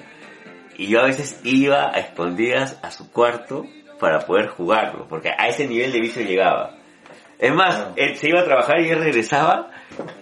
[0.78, 3.66] Y yo a veces iba a escondidas a su cuarto
[4.00, 6.76] para poder jugarlo, porque a ese nivel de vicio llegaba.
[7.40, 7.94] Es más, Claro.
[7.98, 9.70] él se iba a trabajar y él regresaba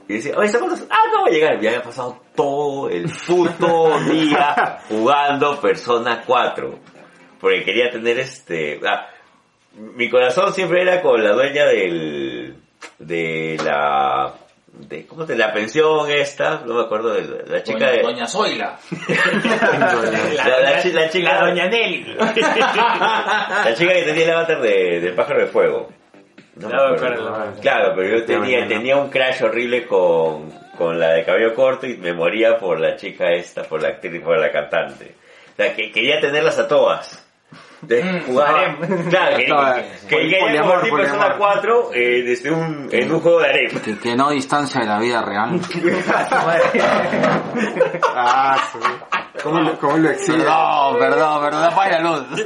[0.08, 0.86] y decía, oye, ¿sabes?
[0.90, 1.64] Ah, no voy a llegar.
[1.64, 6.80] Y había pasado todo el puto día jugando Persona 4.
[7.40, 8.80] Porque quería tener este...
[8.86, 9.08] ah,
[9.78, 12.56] mi corazón siempre era con la dueña del...
[13.00, 14.34] de la...
[14.74, 16.62] de ¿Cómo te la pensión esta?
[16.66, 18.02] No me acuerdo de la, la chica Doña, de...
[18.04, 18.78] Doña Zoila.
[20.36, 21.34] La, la la chica...
[21.34, 22.16] La doña Nelly.
[22.20, 25.90] La chica que tenía el avatar de, del pájaro de fuego.
[26.56, 27.26] No me Claro, acuerdo.
[27.34, 31.86] claro, Claro, pero yo tenía, tenía un crash horrible con, con la de cabello corto
[31.88, 35.16] y me moría por la chica esta, por la actriz, por la cantante.
[35.52, 37.25] O sea, que quería tenerlas a todas.
[37.90, 39.10] Entonces, jugaba, harem.
[39.10, 39.82] claro, que, Todas.
[39.82, 41.38] que, que quería Poliamor, convertir Persona poliamor.
[41.38, 43.80] 4 eh, desde un, en un juego de harem.
[43.82, 45.60] Que, que no distancia de la vida real.
[48.18, 48.80] Ah, sí.
[49.44, 50.38] ¿Cómo, lo- cómo lo exige?
[50.38, 52.26] Perdón, perdón, perdón, apaga la luz.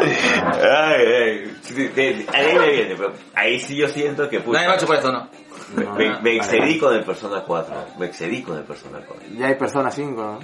[0.00, 1.56] Ay, ay.
[1.74, 4.76] De- de- ahí me viene, pero ahí sí yo siento que puta, Nadie me ha
[4.76, 5.28] hecho por esto, ¿no?
[5.96, 7.74] me, me excedí con el Persona 4.
[7.98, 9.26] Me excedí con el Persona 4.
[9.36, 10.38] Ya hay Persona 5, ¿no?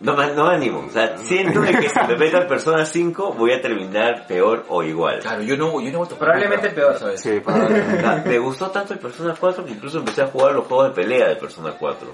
[0.00, 0.84] No me, no me animo.
[0.86, 4.64] O sea, siento de que si me meto al Persona 5 voy a terminar peor
[4.68, 5.20] o igual.
[5.20, 6.98] Claro, yo no, yo no he vuelto a Probablemente peor.
[6.98, 7.20] ¿sabes?
[7.20, 8.00] Sí, O probablemente.
[8.00, 10.94] sea, me gustó tanto el Persona 4 que incluso empecé a jugar los juegos de
[11.02, 12.08] pelea de Persona 4.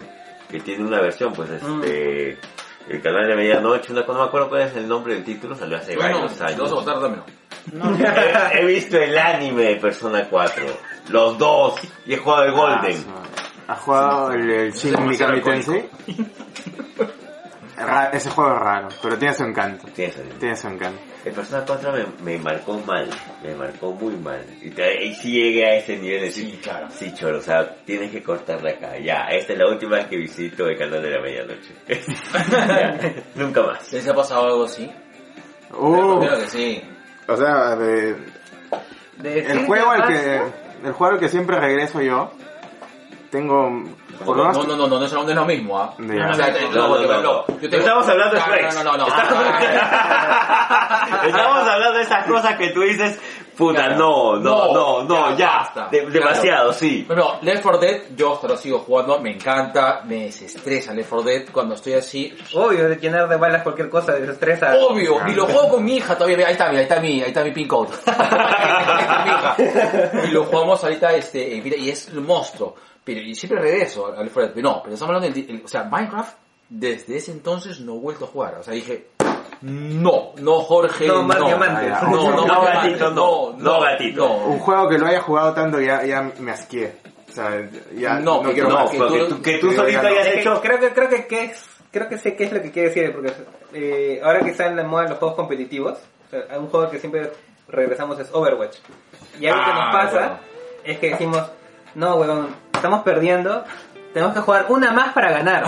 [0.49, 2.39] Que tiene una versión, pues, este...
[2.89, 5.77] El canal de medianoche, una, no me acuerdo cuál es el nombre del título, salió
[5.77, 6.71] hace Bueno, varios años.
[6.73, 7.25] votar, dámelo.
[8.53, 10.65] he, he visto el anime de Persona 4,
[11.11, 11.75] los dos,
[12.07, 13.05] y he jugado el Golden.
[13.69, 15.89] ¿Has jugado el, el Shin Mikami Tensei?
[17.86, 19.86] Ra- Ese juego es raro, pero tiene su encanto.
[19.94, 21.01] Tiene su encanto.
[21.24, 23.09] El Persona 4 me, me marcó mal,
[23.43, 24.43] me marcó muy mal.
[24.62, 26.89] Y, te- y sí llegué a ese nivel de Sí, claro.
[26.90, 28.98] sí, choro, o sea, tienes que cortarla acá.
[28.98, 31.74] Ya, esta es la última vez que visito el canal de la medianoche.
[32.51, 33.93] Ya, nunca más.
[33.93, 34.90] ¿Les ha pasado algo así?
[35.73, 36.82] Uh, Creo que sí.
[37.28, 38.16] o sea, de-
[39.19, 40.40] De el juego al que
[40.85, 42.32] el juego al que siempre regreso yo
[43.31, 43.69] tengo
[44.27, 45.95] No, no, no, no, no es lo- no es lo mismo, ¿ah?
[45.99, 46.29] Ya.
[46.31, 47.61] O sea, te- No, no, no, porque, no, por ejemplo, no.
[47.61, 48.75] yo tengo- Estamos hablando de No, Flex.
[48.75, 49.15] No, no, no, no.
[51.27, 53.19] Estamos hablando de esas cosas que tú dices,
[53.57, 53.97] puta, Claro.
[53.99, 55.89] no, no, no, No, no, ya, ya, basta.
[55.91, 56.13] de- Claro.
[56.13, 57.05] demasiado, sí.
[57.07, 61.23] Bueno, Left 4 Dead, yo hasta lo sigo jugando, me encanta, me desestresa Left 4
[61.27, 62.37] Dead cuando estoy así.
[62.55, 64.75] Obvio, de llenar de balas cualquier cosa, desestresa.
[64.77, 67.29] Obvio, y lo juego con mi hija todavía, ahí está, mira, ahí está mi, ahí
[67.29, 67.91] está mi pin code.
[68.07, 70.11] Ahí está mi hija.
[70.27, 72.75] y lo jugamos ahorita, este, eh, mira, y es un monstruo.
[73.05, 75.65] Pero, y siempre regreso al Left 4 Dead, pero no, pero estamos hablando del, el-
[75.65, 76.37] o sea, Minecraft,
[76.69, 79.09] desde ese entonces no he vuelto a jugar, o sea, dije,
[79.63, 81.91] no, no Jorge, No, no, más diamantes.
[82.03, 84.29] no, no, No, más gatito, no, no, gatito.
[84.29, 84.35] no.
[84.47, 86.95] un juego que lo haya jugado tanto ya ya me asqué.
[87.29, 88.91] O sea, ya No, no, quiero no, más.
[88.91, 90.09] que tú- que tú que solito ya no.
[90.09, 90.61] hayas Es que hecho...
[90.61, 93.13] creo que creo que, que es, creo que sé qué es lo que quiere decir
[93.13, 93.33] porque
[93.75, 97.31] eh, ahora que están de moda los juegos competitivos, o sea, un juego que siempre
[97.69, 98.77] regresamos es Overwatch.
[99.39, 100.39] Y algo que Ah, nos pasa bueno.
[100.85, 101.51] es que decimos,
[101.95, 103.65] no, weón, estamos perdiendo,
[104.12, 105.67] tenemos que jugar una más para ganar.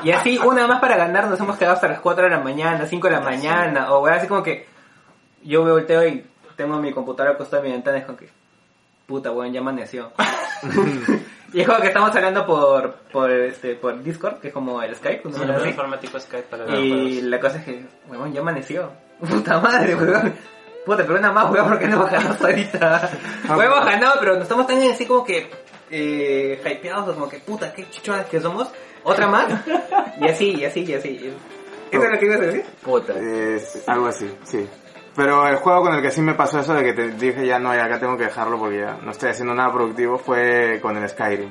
[0.04, 2.86] y así, una más para ganar, nos hemos quedado hasta las 4 de la mañana,
[2.86, 4.66] 5 de la mañana, o weón, así como que
[5.42, 6.24] yo me volteo y
[6.56, 8.28] tengo mi computadora acostada en mi ventana y es como que,
[9.06, 10.12] puta, weón, ya amaneció.
[11.52, 14.94] y es como que estamos hablando por, por, este, por Discord, que es como el
[14.94, 18.90] Skype, una Sí, informático Skype para Y la cosa es que, weón, ya amaneció.
[19.20, 20.34] Puta madre, weón.
[20.88, 23.10] Puta, pero una más, weón, porque no hemos ganado ahorita.
[23.50, 25.50] Weón, hemos ganado, pero no estamos tan así como que,
[25.90, 28.70] eh, hypeados, como que, puta, qué chichones que somos.
[29.02, 29.48] Otra más.
[30.18, 31.30] Y así, y así, y así.
[31.90, 32.64] ¿Eso es lo que ibas a decir?
[32.82, 33.12] Puta.
[33.12, 34.66] Es algo así, sí.
[35.14, 37.58] Pero el juego con el que sí me pasó eso de que te dije ya
[37.58, 40.96] no, ya acá tengo que dejarlo porque ya no estoy haciendo nada productivo fue con
[40.96, 41.50] el Skyrim.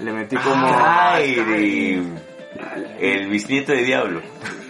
[0.00, 0.66] Le metí como...
[0.68, 2.16] Skyrim.
[2.98, 4.22] El bisnieto de Diablo.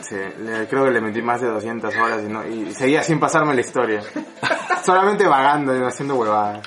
[0.09, 3.19] Sí, le- creo que le metí más de 200 horas y, no, y seguía sin
[3.21, 4.01] pasarme la historia.
[4.85, 6.67] Solamente vagando y haciendo huevadas.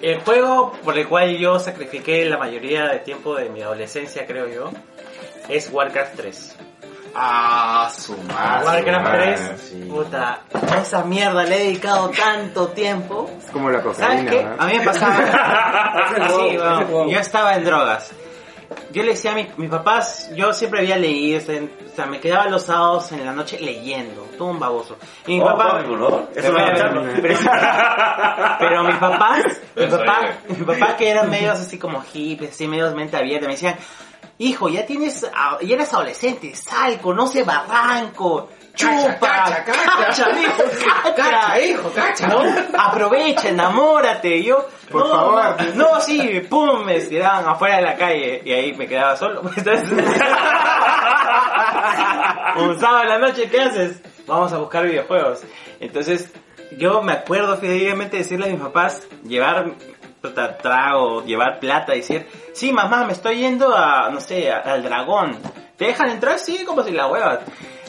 [0.00, 4.48] El juego por el cual yo sacrifiqué la mayoría de tiempo de mi adolescencia, creo
[4.48, 4.70] yo,
[5.48, 6.56] es Warcraft 3.
[7.14, 8.64] Ah, su madre.
[8.66, 9.86] Warcraft madre, 3, sí.
[9.88, 10.40] puta,
[10.72, 13.30] a esa mierda le he dedicado tanto tiempo.
[13.38, 14.42] Es como la ¿Sabes cocaína, qué?
[14.44, 14.54] ¿no?
[14.58, 15.18] A mí me pasaba.
[16.28, 16.56] Sí,
[17.12, 18.12] yo estaba en drogas.
[18.92, 22.46] Yo le decía a mi- mis papás, yo siempre había leído, o sea, me quedaba
[22.48, 24.96] los sábados en la noche leyendo, todo un baboso.
[25.26, 25.82] Y mi Oh, papá.
[26.34, 27.02] Eso escucharlo.
[27.22, 27.38] pero,
[28.58, 29.42] pero mis papás,
[29.76, 33.52] mi papá, mi papá que eran medios así como hippies, así medios mente abierta, me
[33.54, 33.76] decían,
[34.38, 40.24] hijo, ya tienes, ah, ya eres adolescente, sal, conoce Barranco, chupa, cacha, cacha.
[40.24, 42.26] cacha, Cacha, hijo, cacha.
[42.28, 42.42] ¿no?
[42.78, 44.42] Aprovecha, enamórate.
[44.42, 45.56] Yo, Por no, favor.
[45.74, 49.42] No, sí, pum, me tiraban afuera de la calle y ahí me quedaba solo.
[49.56, 49.90] Entonces,
[52.56, 54.00] un sábado en la noche, ¿qué haces?
[54.26, 55.42] Vamos a buscar videojuegos.
[55.80, 56.32] Entonces,
[56.78, 59.72] yo me acuerdo fidelmente decirle a mis papás, llevar
[60.62, 65.36] trago, llevar plata, decir, sí, mamá, me estoy yendo a, no sé, a- al dragón.
[65.76, 66.38] ¿Te dejan entrar?
[66.38, 67.40] Sí, como si la huevas.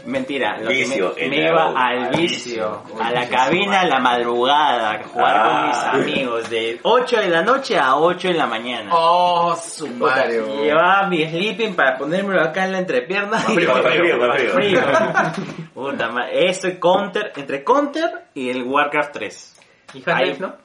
[0.06, 3.02] Mentira, lo que me, me iba al vicio, vicio.
[3.02, 5.92] a la cabina a la madrugada, a jugar con mis Ah.
[5.94, 8.90] amigos, de 8 de la noche a 8 de la mañana.
[8.94, 10.42] Oh, su madre.
[10.62, 13.38] llevaba mi sleeping para ponérmelo acá en la entrepierna.
[13.48, 14.52] y- frío, Para frío, frío.
[14.54, 14.82] frío.
[15.74, 19.60] Puta madre, eso y Counter, entre Counter y el Warcraft 3.
[19.94, 20.56] Y Half-Life, ¿no?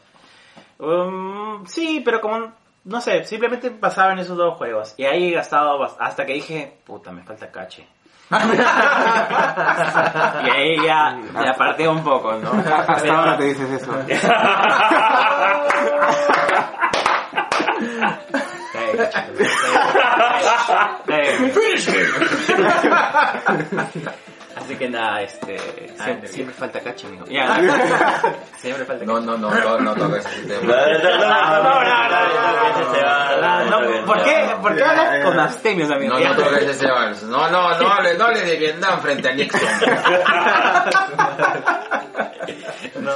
[0.78, 2.52] Um, sí, pero como,
[2.84, 4.94] no sé, simplemente pasaba en esos dos juegos.
[4.96, 7.86] Y ahí he gastado hasta que dije, puta, me falta cache.
[10.44, 12.50] y ahí ya me aparté un poco, ¿no?
[12.50, 13.90] Hasta Pero- ahora te dices eso.
[24.58, 25.58] Eh, cacho, eh, Así que nada, este,
[26.02, 27.24] siempre, siempre falta cache, amigo.
[28.56, 30.72] Siempre falta No, no, no, no, no toques ese No, tema.
[30.74, 32.20] no, no, no, no,
[33.00, 36.18] no, No, no, ¿Por qué, por qué hablas con abstemios, amigo?
[36.18, 37.22] No, no toques ese vals.
[37.24, 39.60] No, no, no no hable de Vietnam frente a Nixon.
[43.00, 43.12] No.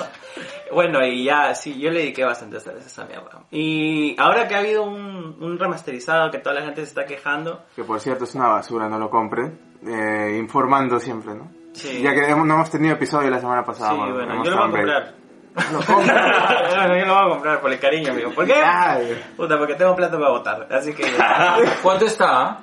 [0.73, 3.43] Bueno, y ya, sí, yo le dediqué bastantes veces a esa mierda.
[3.51, 7.65] Y ahora que ha habido un, un remasterizado que toda la gente se está quejando,
[7.77, 9.59] Que por cierto es una basura, no lo compren.
[9.87, 11.51] Eh, informando siempre, ¿no?
[11.73, 12.01] Sí.
[12.03, 13.95] Ya que hemos- no hemos tenido episodio la semana sí, pasada.
[13.95, 15.15] bueno, bueno, hemos yo lo voy a comprar.
[15.55, 18.31] Bueno, yo lo voy a comprar por el cariño, amigo.
[18.31, 18.55] ¿Por qué?
[18.55, 20.67] Ay, Puta, porque tengo plata para votar.
[20.71, 21.05] Así que.
[21.83, 22.61] ¿Cuánto está?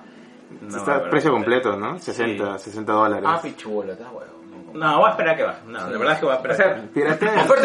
[0.61, 1.99] No, está precio completo, ¿no?
[1.99, 3.25] 60, 60 dólares.
[3.31, 4.38] Ah, pichuela, está huevo.
[4.73, 5.55] No, voy a esperar a que va.
[5.65, 6.57] No, la verdad es que voy a O esperar.
[6.57, 6.81] sea,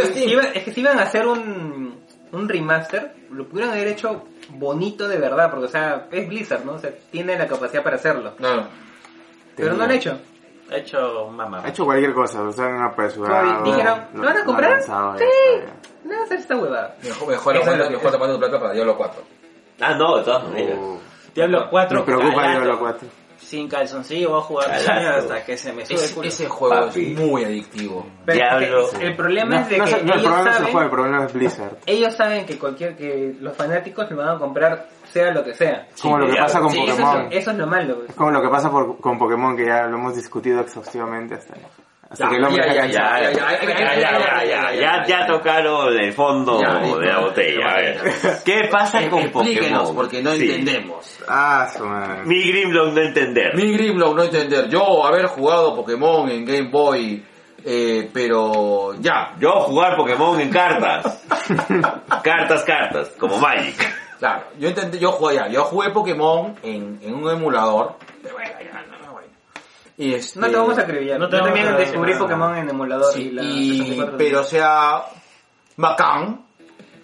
[0.06, 0.28] si Steam.
[0.30, 2.00] iban- es que si iban a hacer un,
[2.32, 6.72] un remaster, lo pudieron haber hecho bonito de verdad, porque o sea, es Blizzard, ¿no?
[6.72, 8.32] O sea, tiene la capacidad para hacerlo.
[8.38, 8.66] No.
[9.56, 10.18] Pero no lo han hecho.
[10.70, 11.60] He hecho mamá.
[11.64, 13.62] Ha hecho cualquier cosa, lo han apresurado.
[13.64, 14.82] Dijeron, lo- ¿lo van a comprar?
[14.82, 15.24] Sí.
[16.04, 16.96] No hacer esta huevada.
[17.02, 19.22] Mejor, mejor, lo- mejor tomando plata para Diablo 4.
[19.80, 20.78] Ah, no, de todas maneras.
[20.78, 20.98] Uh,
[21.34, 21.98] Diablo 4.
[22.00, 22.48] me preocupa.
[22.50, 23.08] Diablo 4.
[23.44, 24.70] Sin calzoncillo voy a jugar
[25.18, 26.28] hasta que se me sube el Ese, culo.
[26.28, 27.12] ese juego Papi.
[27.12, 28.06] es muy adictivo.
[28.24, 28.86] Pero Diablo.
[28.86, 30.52] es que el problema No, es de no que es- no, el ellos es el
[30.52, 31.76] saben, juego, el problema es Blizzard.
[31.86, 35.86] ellos saben que cualquier que los fanáticos lo van a comprar sea lo que sea.
[36.02, 37.26] Como lo que pasa con Sí, eso Eso Pokémon.
[37.32, 37.94] es, eso es lo malo.
[37.96, 38.08] pues.
[38.10, 41.54] Es como lo que pasa por- con Pokémon, que ya lo hemos discutido exhaustivamente hasta,
[42.14, 42.86] hasta que el hombre ya, ya.
[42.86, 47.66] Ya, ya, ya, ya, ya, ya, ya tocaron el fondo Ya, de la botella.
[47.70, 48.00] A ver,
[48.44, 49.94] ¿qué pasa con Pokémon?
[49.94, 50.50] porque no Sí.
[50.50, 51.18] entendemos.
[51.28, 51.66] Ah.
[52.24, 53.54] Mi Grimlock no entender.
[53.54, 54.68] Mi Grimlock no entender.
[54.68, 57.24] Yo haber jugado Pokémon en Game Boy,
[57.64, 59.32] eh, pero ya.
[59.40, 61.24] Yo jugar Pokémon en cartas.
[62.22, 63.74] cartas, cartas, como Magic.
[64.18, 67.96] Claro, yo entendí, yo jugué ya, yo jugué Pokémon en, en un emulador.
[68.22, 68.84] Pero bueno, ya.
[69.96, 71.18] Y este, No te vamos a acribillar.
[71.18, 72.24] no No te Yo vamos también a descubrí nada.
[72.24, 75.02] Pokémon en emulador Sí, y la y- 64 pero o sea,
[75.76, 76.44] bacán,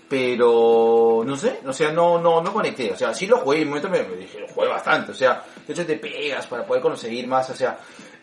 [0.08, 3.62] pero no sé, o sea, no, no, no conecté, o sea, sí lo jugué, en
[3.64, 6.64] un momento me, me dije, lo jugué bastante, o sea, de hecho te pegas para
[6.64, 7.78] poder conseguir más, o sea,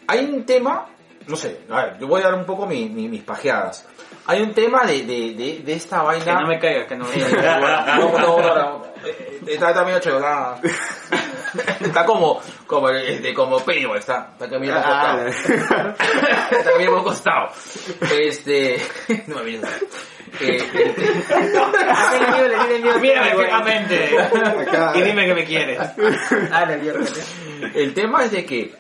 [0.07, 0.85] hay un tema,
[1.27, 3.88] no sé, a ver, yo voy a dar un poco mi- mi- mis pajeadas,
[4.26, 6.26] hay un tema de, de, de, de esta vaina...
[6.26, 7.95] Que no me caiga, que no me Eh, caiga.
[7.98, 10.60] no, no, no, no, eh, Está también hecho, está,
[11.79, 15.95] está como, como, este, como Pennywise, está, está que mira Ah, costado.
[16.51, 17.49] está al costado.
[18.19, 18.81] Este,
[19.27, 19.63] no me mires.
[20.41, 20.95] Eh.
[23.01, 24.19] Mírame fijamente.
[24.19, 24.91] Acá.
[24.95, 25.79] Y dime que me quieres.
[26.51, 27.05] Ah, la mierda.
[27.73, 28.75] el tema es de que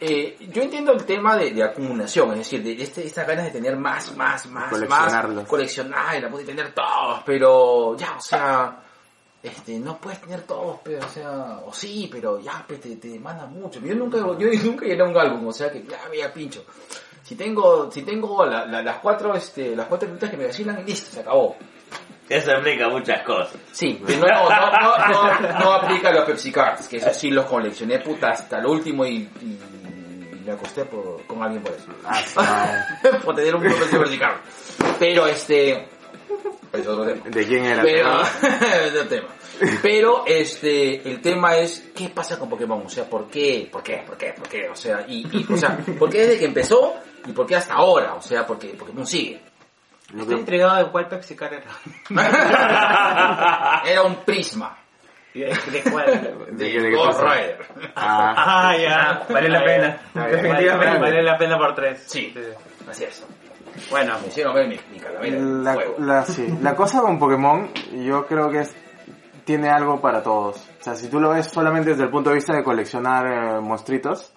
[0.00, 3.50] eh, yo entiendo el tema de, de acumulación, es decir, de este, estas ganas de
[3.50, 5.46] tener más, más, más, más, Coleccionarlos.
[5.46, 8.76] coleccionar y la pude tener todos, pero ya, o sea,
[9.42, 13.08] este, no puedes tener todos, pero, o sea, o sí, pero ya, pues, te, te
[13.08, 13.80] demanda mucho.
[13.80, 16.64] Yo nunca, yo nunca llené un álbum, o sea, que ya, mira, pincho.
[17.22, 20.84] Si tengo, si tengo la- la- las cuatro, este, las cuatro rutas que me vacilan,
[20.84, 21.56] listo, se acabó.
[22.28, 23.56] Eso explica muchas cosas.
[23.72, 27.98] Sí, no, no, no, no, no aplica los Pepsi Cards, que eso sí los coleccioné
[28.00, 29.28] puta hasta el último y,
[30.44, 31.86] me acosté por, con alguien por eso.
[33.24, 34.36] por tener un Pepsi Card.
[34.98, 35.88] Pero este...
[36.72, 37.22] Es otro tema.
[37.26, 37.82] ¿De quién era?
[37.82, 38.20] Pero,
[38.84, 39.28] es otro tema.
[39.82, 42.82] Pero este, el tema es, ¿qué pasa con Pokémon?
[42.86, 43.68] O sea, ¿por qué?
[43.70, 44.02] ¿Por qué?
[44.06, 44.32] ¿Por qué?
[44.32, 44.68] ¿Por qué?
[44.68, 46.94] O sea, y, y, o sea, ¿por qué desde que empezó
[47.26, 48.14] y por qué hasta ahora?
[48.14, 49.40] O sea, porque Pokémon sigue.
[50.08, 51.70] Estoy que- intrigado de cuál Pepsi Car era.
[53.84, 54.76] Era un prisma
[55.34, 55.48] ¿De,
[55.92, 56.48] cuál?
[56.50, 57.20] ¿De de de Ghost?
[57.20, 57.58] Rider.
[57.94, 59.26] Ah, Ah, ya.
[59.32, 60.00] Vale la Ah, pena.
[60.26, 60.86] Definitivamente.
[60.86, 62.02] Vale, vale la pena por tres.
[62.08, 62.34] Sí.
[62.88, 63.24] Así es.
[63.90, 66.46] Bueno, Me hicieron ver mi, mi calavera la, la- sí.
[66.60, 67.68] la cosa con Pokémon,
[68.04, 68.74] yo creo que es,
[69.44, 70.56] tiene algo para todos.
[70.80, 73.60] O sea, si tú lo ves solamente desde el punto de vista de coleccionar eh,
[73.60, 74.32] monstruitos,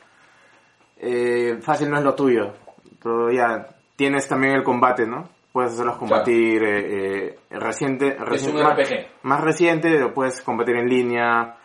[0.97, 2.53] eh, fácil no es lo tuyo.
[3.01, 5.27] Pero ya tienes también el combate, ¿no?
[5.51, 9.07] Puedes hacerlos combatir eh, eh, reciente, reciente- un más, RPG.
[9.23, 11.57] más reciente, lo puedes combatir en línea.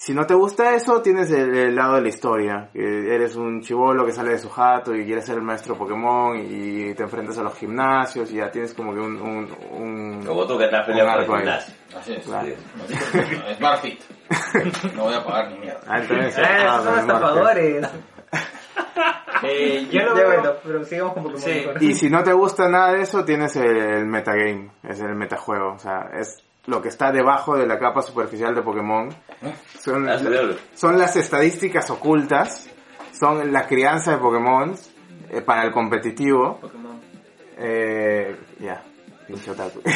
[0.00, 2.70] Si no te gusta eso, tienes el, el lado de la historia.
[2.72, 6.38] Que eres un chivolo que sale de su jato y quieres ser el maestro Pokémon
[6.38, 9.20] y te enfrentas a los gimnasios y ya tienes como que un...
[9.20, 11.40] un, un- Como tú que estás peleando arco ahí.
[11.40, 11.74] gimnasio.
[11.98, 12.24] Así es.
[12.24, 12.46] Claro.
[12.76, 14.00] No, Smart Fit.
[14.94, 15.80] No voy a pagar ni mierda.
[15.88, 17.88] Ah, entonces, Ah, ah, esos son estafadores.
[19.42, 20.26] eh, yo lo Ya veo...
[20.42, 21.42] bueno, pero sigamos con Pokémon.
[21.42, 21.64] Sí.
[21.80, 25.72] Y si no te gusta nada de eso, tienes el metagame, es el metajuego.
[25.74, 29.08] O sea, es lo que está debajo de la capa superficial de Pokémon.
[29.80, 30.18] Son, Ah,
[30.74, 32.68] son las estadísticas ocultas,
[33.18, 34.74] son la crianza de Pokémon
[35.30, 36.60] eh, para el competitivo.
[37.56, 38.84] Eh, ya,
[39.26, 39.80] pinche otaku.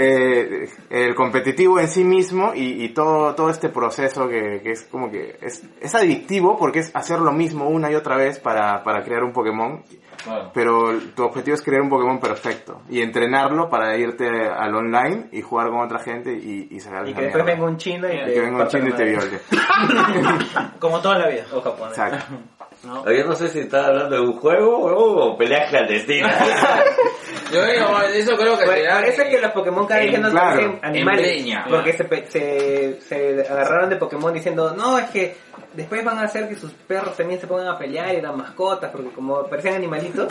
[0.00, 4.84] Eh, el competitivo en sí mismo y, y todo, todo este proceso que, que es
[4.84, 8.84] como que es, es adictivo porque es hacer lo mismo una y otra vez para,
[8.84, 9.82] para crear un Pokémon,
[10.22, 10.50] Claro.
[10.52, 15.42] pero tu objetivo es crear un Pokémon perfecto y entrenarlo para irte al online y
[15.42, 18.24] jugar con otra gente y, y sacar Y que después venga un chino y Y
[18.24, 19.40] te que venga un chino y te viole.
[20.78, 21.44] Como toda la vida.
[21.52, 21.98] O japonés.
[21.98, 22.34] Exacto.
[22.84, 23.02] ¿No?
[23.02, 26.34] Oye, no sé si estás hablando de un juego o peleas clandestinas.
[27.52, 30.30] Yo digo, eso creo que Por, será- es que los Pokémon cada vez que no
[30.30, 31.22] claro, parecen animales.
[31.22, 31.66] breña.
[31.68, 35.36] Porque se, pe- se, se agarraron de Pokémon diciendo, no, es que
[35.72, 38.90] después van a hacer que sus perros también se pongan a pelear y eran mascotas,
[38.90, 40.30] porque como parecían animalitos.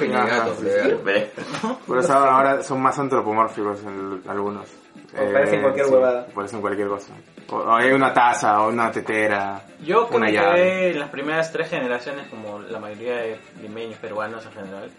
[2.00, 4.68] Eso ahora son más antropomórficos en algunos.
[5.14, 6.26] Eh, O parecen cualquier huevada.
[6.28, 7.14] Parecen cualquier cosa.
[7.50, 9.62] O, o hay una taza o una tetera.
[9.82, 10.90] Yo que una llave.
[10.92, 14.92] en las primeras tres generaciones, como la mayoría de limeños peruanos en general,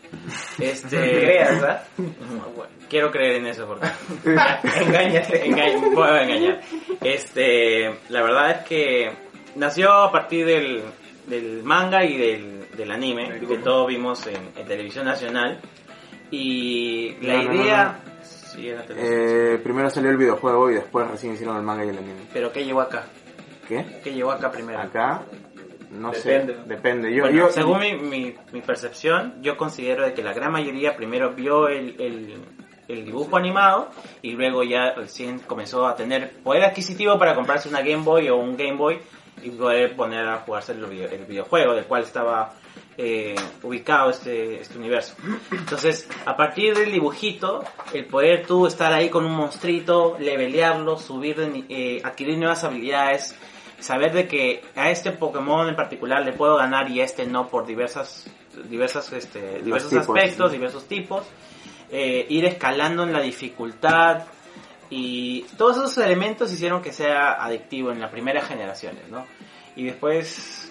[0.57, 1.83] Te este, creas, ¿verdad?
[1.99, 3.87] bueno, quiero creer en eso porque
[4.81, 5.47] Engáñate.
[5.47, 6.61] Engañ- puedo engañar.
[7.03, 9.13] Este, la verdad es que
[9.57, 10.83] nació a partir del,
[11.27, 15.61] del manga y del, del anime que todos vimos en, en televisión nacional
[16.31, 18.01] y la No, no, idea
[18.59, 21.99] sí, era Eh, primero salió el videojuego y después recién hicieron el manga y el
[21.99, 22.21] anime.
[22.33, 23.05] pero qué llegó acá
[23.67, 23.85] ¿Qué?
[24.03, 25.23] qué llegó acá primero Acá,
[25.91, 26.55] no Depende.
[26.55, 26.61] sé.
[26.67, 27.15] Depende.
[27.15, 30.97] Yo, Bueno, yo, según mi, mi, mi percepción, yo considero de que la gran mayoría
[30.97, 32.35] primero vio el, el,
[32.89, 33.91] el dibujo animado
[34.23, 38.37] y luego ya recién comenzó a tener poder adquisitivo para comprarse una Game Boy o
[38.37, 38.99] un Game Boy
[39.43, 42.55] y poder poner a jugarse el, video- el videojuego del cual estaba
[43.01, 45.15] eh, ubicado este, este universo.
[45.53, 47.65] Entonces, a partir del dibujito,
[47.95, 53.37] el poder tú estar ahí con un monstruito, levelearlo, subir, eh, adquirir nuevas habilidades,
[53.79, 57.49] saber de que a este Pokémon en particular le puedo ganar y a este no
[57.49, 58.29] por diversas,
[58.69, 60.57] diversas, este, diversos tipos, aspectos, ¿sí?
[60.57, 61.23] diversos tipos,
[61.91, 64.25] eh, ir escalando en la dificultad
[64.91, 69.25] y todos esos elementos hicieron que sea adictivo en las primeras generaciones, ¿no?
[69.77, 70.68] Y después,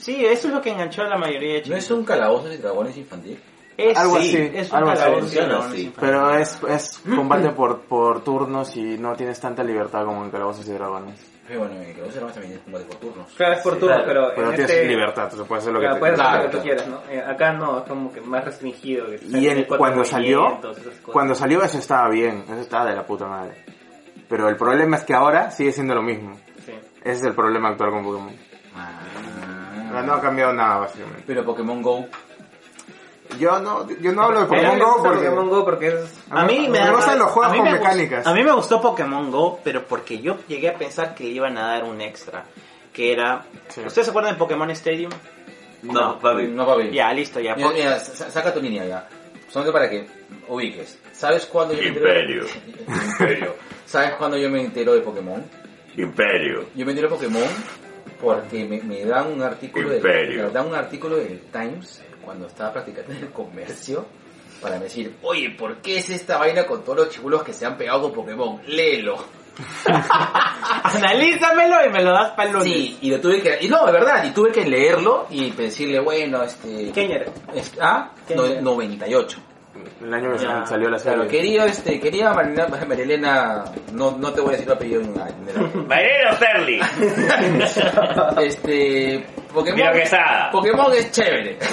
[0.00, 1.78] sí, eso es lo que enganchó a la mayoría de ¿No chicos.
[1.78, 3.40] es un calabozos y dragones infantil?
[3.76, 5.00] Es, Algo sí, así, es un algo así.
[5.04, 10.24] calabozo de pero es, es combate por, por turnos y no tienes tanta libertad como
[10.24, 11.20] en Calabozos y Dragones.
[11.46, 13.32] Pero bueno, en calabozos y dragones también es combate por turnos.
[13.36, 14.08] Claro, es por Sí, turno, claro.
[14.08, 14.88] pero, Pero en tienes este...
[14.88, 17.02] libertad, tú puedes hacer lo que Claro, te hacer Claro, lo que tú quieras, ¿no?
[17.08, 19.06] Eh, acá no, es como que más restringido.
[19.06, 20.60] que Y cuatro cuando salió,
[21.12, 23.64] cuando salió eso estaba bien, eso estaba de la puta madre.
[24.28, 26.34] Pero el problema es que ahora sigue siendo lo mismo.
[26.66, 26.72] Sí.
[27.02, 28.28] Ese es el problema actual con Pokémon.
[28.34, 28.76] O
[29.92, 31.22] sea, no ha cambiado nada básicamente.
[31.26, 32.06] Pero Pokémon Go.
[33.38, 35.18] Yo no, yo no hablo de A mí me Pokémon Go porque...
[35.26, 36.18] Pokémon Go porque es...
[36.30, 38.26] A mí me, da- gustan los juegos a mí con me mecánicas.
[38.26, 41.58] A mí me gustó Pokémon Go, pero porque yo llegué a pensar que le iban
[41.58, 42.44] a dar un extra,
[42.92, 43.44] que era...
[43.68, 43.82] Sí.
[43.86, 45.10] ¿Ustedes se acuerdan de Pokémon Stadium?
[45.82, 46.44] No, papi.
[46.48, 46.90] No, papi.
[46.90, 47.54] Ya, listo, ya.
[47.54, 49.06] Mira, mira, sa- saca tu línea ya.
[49.50, 50.06] Solamente para que
[50.48, 50.98] ubiques.
[51.12, 52.08] ¿Sabes cuándo yo me entero?
[52.08, 52.44] Imperio.
[53.10, 53.54] Imperio.
[53.86, 55.44] ¿Sabes cuándo yo me entero de Pokémon?
[55.96, 56.64] Imperio.
[56.74, 57.42] Yo me entero de Pokémon
[58.20, 60.44] porque me, me dan un artículo de, Imperio.
[60.44, 64.06] me dan un artículo del Times cuando estaba practicando en el comercio
[64.60, 67.76] para decir, oye, ¿por qué es esta vaina con todos los chibulos que se han
[67.76, 68.60] pegado con Pokémon?
[68.66, 69.16] Léelo.
[70.84, 72.72] Analízamelo y me lo das para el lunes.
[72.72, 76.00] Sí, y lo tuve que, y no, de verdad, y tuve que leerlo y decirle,
[76.00, 77.30] bueno, este, ¿Quién eres?
[77.54, 78.60] es- ah, ¿Qué no- año?
[78.62, 79.38] 98.
[80.02, 80.64] El año que Ya.
[80.66, 81.16] salió la serie.
[81.16, 85.14] Claro, querido, este, querida Marilena, Marilena, no, no te voy a decir el apellido en
[85.16, 85.28] la-
[85.86, 86.80] Mariano Sterling.
[88.44, 90.48] Este, Pokémon, Mira que está.
[90.52, 91.58] Pokémon es chévere.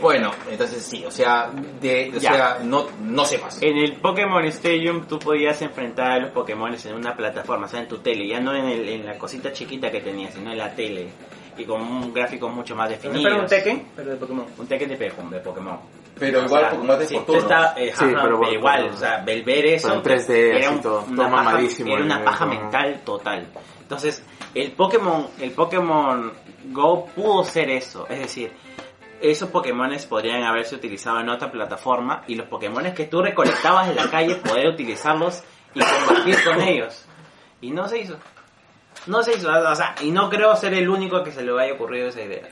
[0.00, 2.32] bueno, entonces sí, o sea, de, o Ya.
[2.32, 3.60] sea, no, no sé más.
[3.62, 7.80] En el Pokémon Stadium tú podías enfrentar a los Pokémon en una plataforma, o sea,
[7.80, 10.58] en tu tele, ya no en, el, en la cosita chiquita que tenías, sino en
[10.58, 11.08] la tele.
[11.56, 13.22] Y con un gráfico mucho más definido.
[13.22, 14.46] Pero un Tekken, pero de Pokémon.
[14.58, 15.78] Un Tekken de, Pe- de Pokémon.
[16.18, 19.42] Pero igual Pokémon es sí, estaba- eh, Sí, ajá, pero por igual, o sea, el
[19.44, 22.44] ver eso Pero en 3D era un- todo, una todo paja- mamadísimo era una paja
[22.44, 22.62] Pokémon.
[22.64, 23.46] mental total.
[23.80, 24.24] Entonces,
[24.54, 26.32] el Pokémon, el Pokémon
[26.66, 28.52] Go pudo ser eso, es decir,
[29.20, 33.96] esos Pokémones podrían haberse utilizado en otra plataforma y los Pokémones que tú recolectabas en
[33.96, 35.42] la calle poder utilizarlos
[35.74, 37.06] y combatir con ellos.
[37.60, 38.16] Y no se hizo.
[39.06, 41.74] No se hizo, o sea, y no creo ser el único que se le haya
[41.74, 42.48] ocurrido esa idea.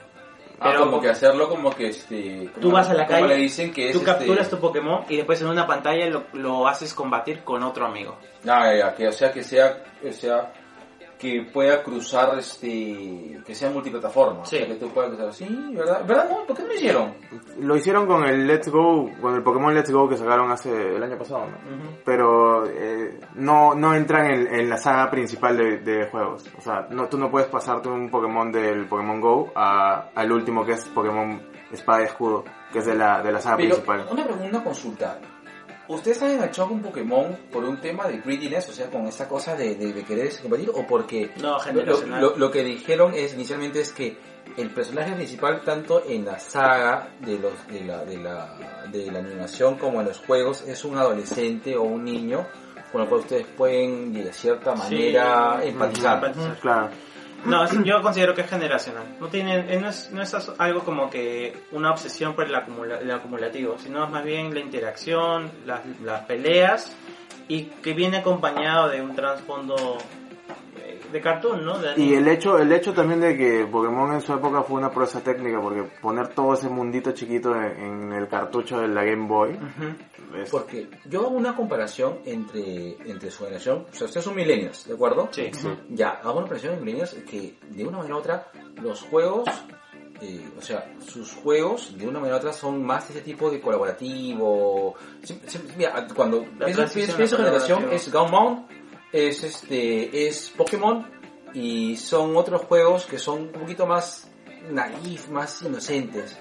[0.58, 2.50] Ah, Pero como que hacerlo como que este...
[2.60, 5.04] Tú vas a la como calle, le dicen que es tú este- capturas tu Pokémon
[5.08, 8.18] y después en una pantalla lo, lo haces combatir con otro amigo.
[8.46, 10.52] Ah, ya, ya, que o sea que sea, que sea
[11.20, 14.56] que pueda cruzar este que sea multiplataforma, Sí.
[14.56, 15.32] o sea, que tú puedas cruzar.
[15.34, 16.02] Sí, ¿verdad?
[16.06, 16.30] ¿Verdad?
[16.30, 16.46] No?
[16.46, 17.14] ¿Por qué no lo hicieron?
[17.58, 21.02] Lo hicieron con el Let's Go, con el Pokémon Let's Go que sacaron hace el
[21.02, 21.58] año pasado, ¿no?
[22.04, 26.44] Pero eh, no, no entran en, en la saga principal de, de juegos.
[26.56, 30.64] O sea, no, tú no puedes pasarte un Pokémon del Pokémon Go a, al último
[30.64, 34.06] que es Pokémon Espada y Escudo, que es de la, de la saga Pero principal.
[34.10, 35.18] una pregunta, una consulta.
[35.90, 39.56] ¿Ustedes han enganchado con Pokémon por un tema de greediness, o sea, con esa cosa
[39.56, 42.20] de, de, de querer combatir, o porque No, lo, generacional.
[42.22, 44.16] lo- lo que dijeron es inicialmente es que
[44.56, 48.56] el personaje principal tanto en la saga de los de la, de la
[48.90, 52.46] de la animación como en los juegos es un adolescente o un niño
[52.90, 55.68] con el cual ustedes pueden de cierta manera Sí.
[55.68, 56.16] empatizar.
[56.16, 56.58] Empatizar.
[56.60, 56.88] Claro.
[57.44, 59.04] No, yo considero que es generacional.
[59.20, 62.98] No tiene, eh, no es, no es algo como que una obsesión por el, acumula-
[63.00, 66.94] el acumulativo, sino más bien la interacción, las, las peleas
[67.48, 69.98] y que viene acompañado de un trasfondo
[71.12, 71.78] de cartoon, ¿no?
[71.78, 74.90] De Y el hecho, el hecho también de que Pokémon en su época fue una
[74.90, 79.26] proeza técnica, porque poner todo ese mundito chiquito en, en el cartucho de la Game
[79.26, 80.36] Boy, Ujú.
[80.42, 84.86] es- Porque yo hago una comparación entre, entre su generación, o sea, ustedes son millennials,
[84.86, 85.28] ¿de acuerdo?
[85.32, 85.50] Sí.
[85.90, 88.46] Ya, hago una comparación entre millennials que de una manera u otra
[88.82, 89.48] los juegos,
[90.22, 93.60] eh, o sea, sus juegos de una manera u otra son más ese tipo de
[93.60, 94.94] colaborativo.
[95.22, 98.70] Sí, sí, mira, cuando La pienso, a generación es Gunmount,
[99.12, 101.06] es este, es Pokémon
[101.54, 104.28] y son otros juegos que son un poquito más
[104.70, 106.36] naif, más inocentes.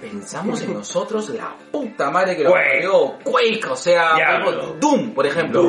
[0.00, 5.26] Pensamos en nosotros, la puta madre que lo parió, Quake, o sea, ejemplo, Doom, por
[5.26, 5.62] ejemplo,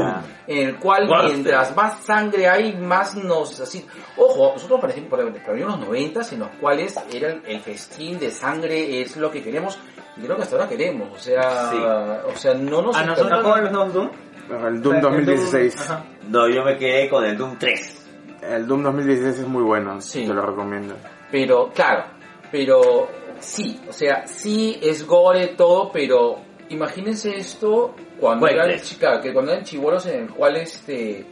[0.48, 3.86] en el cual mientras más sangre hay, más nos así,
[4.18, 8.32] ojo, nosotros parecimos por ejemplo, unos noventas en los cuales era el, el festín de
[8.32, 9.78] sangre es lo que queremos
[10.16, 11.78] y creo que hasta ahora queremos, o sea, Sí.
[11.78, 14.10] o sea, no nos A nosotros- ¿No juegan los Doom?
[14.50, 15.76] El Doom 2016.
[15.82, 16.06] Ajá.
[16.30, 18.06] No, yo me quedé con el Doom 3.
[18.44, 20.26] El Doom 2016 es muy bueno, Sí.
[20.26, 20.96] te lo recomiendo.
[21.32, 22.06] Pero, claro,
[22.52, 23.08] pero
[23.40, 26.38] sí, o sea, sí es gore todo, pero
[26.70, 28.84] imagínense esto cuando Bueno, eran, pues.
[28.90, 31.26] chica, que cuando eran chibolos en el cual este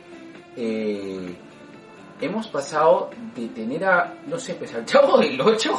[0.56, 1.36] eh,
[2.22, 5.72] hemos pasado de tener a, no sé, pues al chavo del 8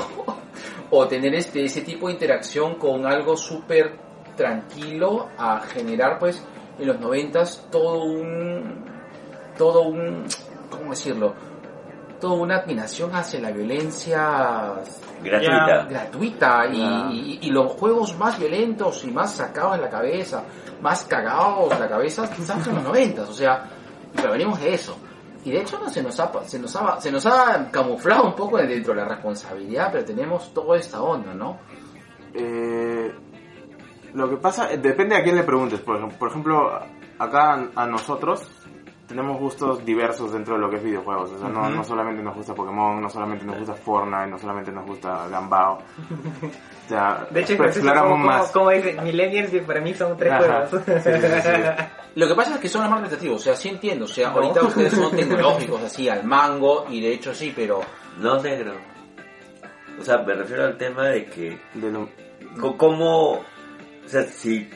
[0.90, 3.96] o tener este ese tipo de interacción con algo súper
[4.36, 6.44] tranquilo a generar pues
[6.78, 8.84] en los noventas todo un
[9.58, 10.24] todo un
[10.70, 11.34] ¿cómo decirlo?
[12.20, 14.74] toda una admiración hacia la violencia
[15.22, 15.84] Gratuita.
[15.88, 17.08] gratuita y, Ah.
[17.12, 20.42] y- y los juegos más violentos y más sacados en la cabeza,
[20.80, 23.64] más cagados en la cabeza, quizás en los noventas, o sea,
[24.14, 24.96] pero venimos de eso.
[25.44, 28.34] Y de hecho no se nos ha, se nos ha, se nos ha camuflado un
[28.34, 31.58] poco dentro de la responsabilidad, pero tenemos toda esta onda, ¿no?
[32.32, 33.14] Eh,
[34.14, 35.80] lo que pasa, eh, depende a quién le preguntes.
[35.80, 36.80] Por, ejemplo- por ejemplo,
[37.18, 38.48] acá a, nosotros,
[39.06, 41.32] tenemos gustos diversos dentro de lo que es videojuegos.
[41.32, 44.72] O sea, no, no solamente nos gusta Pokémon, no solamente nos gusta Fortnite, no solamente
[44.72, 45.74] nos gusta Gambao.
[45.74, 48.50] O sea, De hecho, es pues, exploramos como, más.
[48.50, 50.66] como, como dice, Millennials que para mí son tres Ajá.
[50.68, 50.84] juegos.
[50.86, 51.84] Sí, sí, sí, sí.
[52.16, 54.30] Lo que pasa es que son los más representativos, o sea, sí entiendo, o sea,
[54.30, 54.36] No.
[54.36, 57.80] ahorita ustedes son tecnológicos así al mango y de hecho sí, pero
[58.20, 58.72] No, negro.
[60.00, 62.08] O sea, me refiero al tema de que De lo-
[62.76, 63.40] cómo,
[64.04, 64.68] o sea, si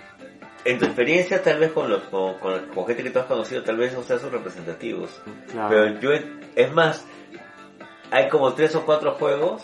[0.64, 3.62] en tu experiencia tal vez con los con, con- con gente que tú has conocido
[3.62, 5.10] tal vez no sean sus representativos,
[5.50, 5.68] claro.
[5.68, 6.10] pero yo
[6.56, 7.06] es más,
[8.10, 9.62] hay como tres o cuatro juegos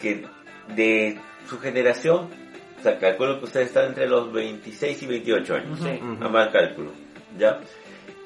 [0.00, 0.26] que
[0.74, 1.18] de
[1.48, 2.28] su generación,
[2.78, 5.78] o sea, calculo que ustedes están entre los 26 y 28 años.
[5.80, 6.00] Sí.
[6.20, 6.92] A mal cálculo,
[7.38, 7.60] ¿ya?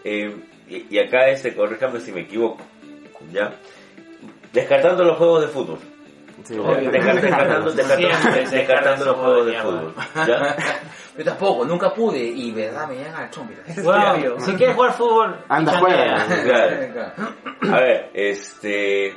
[0.04, 0.34] Eh,
[0.68, 2.62] y, y acá este, corríjame si me equivoco,
[3.32, 3.54] ¿ya?
[4.52, 5.78] Descartando los juegos de fútbol.
[6.44, 6.90] Sí, Obvio.
[6.90, 9.94] Descartando, los juegos de fútbol,
[10.27, 10.56] ¿ya?
[11.19, 13.55] yo tampoco, nunca pude y verdad me llegan al chombi.
[13.85, 14.39] Obvio.
[14.40, 15.81] si quieres jugar fútbol, Anda.
[16.44, 17.74] Claro.
[17.74, 19.16] A ver, este...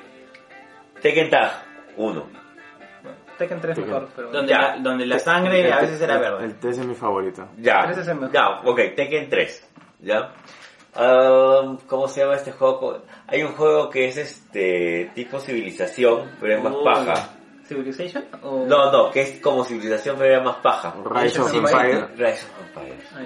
[1.02, 1.52] Tekken Tag
[1.98, 2.30] 1.
[3.38, 4.32] Tekken 3 mejor, pero...
[4.32, 4.60] Donde, Ya.
[4.60, 6.46] la, donde la sangre a veces era verde.
[6.46, 7.48] El 3 es mi favorito.
[7.58, 8.32] Ya, Ese es el mejor.
[8.34, 9.70] ya, ok, Tekken 3,
[10.02, 10.32] ¿ya?
[10.94, 13.02] Um, ¿Cómo se llama este juego?
[13.28, 16.84] Hay un juego que es este tipo civilización, pero es más Uy.
[16.84, 17.30] paja.
[17.66, 18.26] ¿Civilization?
[18.44, 18.66] O...
[18.68, 20.94] No, no, que es como civilización, pero era más paja.
[21.10, 22.08] Rise of Empire.
[22.18, 23.22] Rise of Empires, Ah,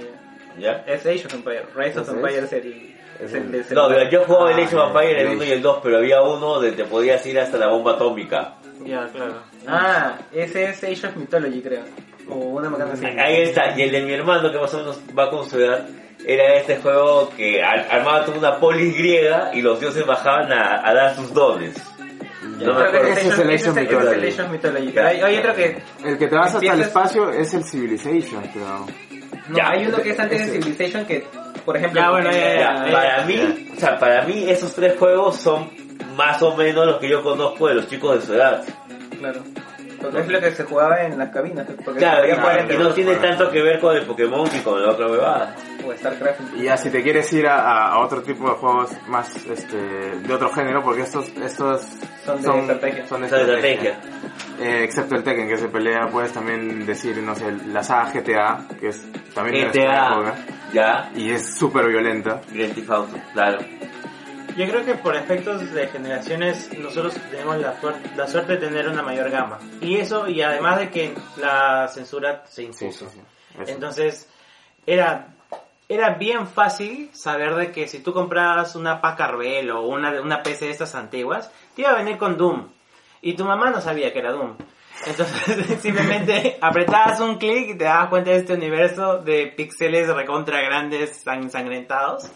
[0.59, 0.83] ya.
[0.85, 0.93] ¿ya?
[0.93, 1.63] Es Age of Empire.
[1.75, 2.43] Rise of ¿Ese Empire es?
[2.43, 2.95] es el...
[3.19, 5.51] Es el de No, yo jugaba el Ah, Age of Empires el el 1 y
[5.51, 8.55] el 2, pero había uno donde te podías ir hasta la bomba atómica.
[8.85, 9.35] Ya, claro.
[9.65, 11.81] Ah, ese es Age of Mythology, creo.
[12.29, 13.05] O una macana así.
[13.05, 15.87] Ahí está, y el de mi hermano, que más o menos va con su edad,
[16.27, 20.87] era este juego que ar- armaba toda una polis griega y los dioses bajaban a,
[20.87, 21.75] a dar sus dones.
[22.43, 23.07] No me creo que acuerdo.
[23.07, 23.69] Ese es el Age
[24.41, 24.97] of Mythology.
[24.99, 25.81] Hay, hay otro que...
[26.03, 28.85] El que te vas hasta el espacio es el Civilization, pero...
[29.49, 29.69] No, Ya.
[29.71, 30.53] hay uno que es antes de Ese.
[30.61, 31.25] Civilization que,
[31.65, 31.99] por ejemplo...
[32.01, 35.35] Ya, bueno, en- ya, Ya, ya, para mí, o sea, para mí esos tres juegos
[35.37, 35.69] son
[36.15, 38.63] más o menos los que yo conozco de los chicos de su edad.
[39.19, 39.41] Claro.
[40.11, 41.65] Porque es lo que se jugaba en las cabinas.
[41.83, 45.07] Porque Claro, y no tiene tanto que ver con el Pokémon ni con la otra
[45.07, 45.55] huevada.
[45.85, 46.39] O StarCraft.
[46.57, 50.49] Y ya si te quieres ir a, otro tipo de juegos más este de otro
[50.49, 51.81] género, porque estos estos
[52.25, 53.07] Son de estrategia.
[53.07, 53.91] son de estrategia.
[53.91, 53.99] estrategia.
[54.59, 58.65] Eh, excepto el Tekken que se pelea, puedes también decir, no sé, la saga GTA,
[58.79, 60.35] que es también de GTA, época,
[60.73, 62.41] ya, y es súper violenta.
[62.51, 63.59] Grand Theft Auto, claro.
[64.55, 67.75] Yo creo que por efectos de generaciones nosotros tenemos la,
[68.15, 69.59] la suerte de tener una mayor gama.
[69.81, 73.09] Y eso, y además de que la censura se impuso.
[73.09, 73.61] sí, sí.
[73.61, 73.71] Eso.
[73.71, 74.29] Entonces,
[74.85, 75.35] era,
[75.89, 79.35] era bien fácil saber de que si tú comprabas una Packard
[79.71, 82.69] o una, una PC de estas antiguas, te iba a venir con Doom.
[83.21, 84.55] Y tu mamá no sabía que era Doom.
[85.05, 90.61] Entonces, simplemente apretabas un clic y te dabas cuenta de este universo de píxeles recontra
[90.61, 92.31] grandes, ensangrentados.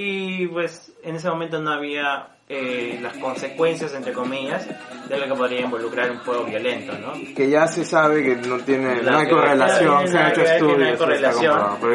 [0.00, 4.64] Y pues en ese momento no había eh, las consecuencias, entre comillas,
[5.08, 7.12] de lo que podría involucrar un juego violento, ¿no?
[7.34, 10.40] que ya se sabe que no tiene, La no hay correlación, no se han hecho
[10.42, 10.98] no estudios,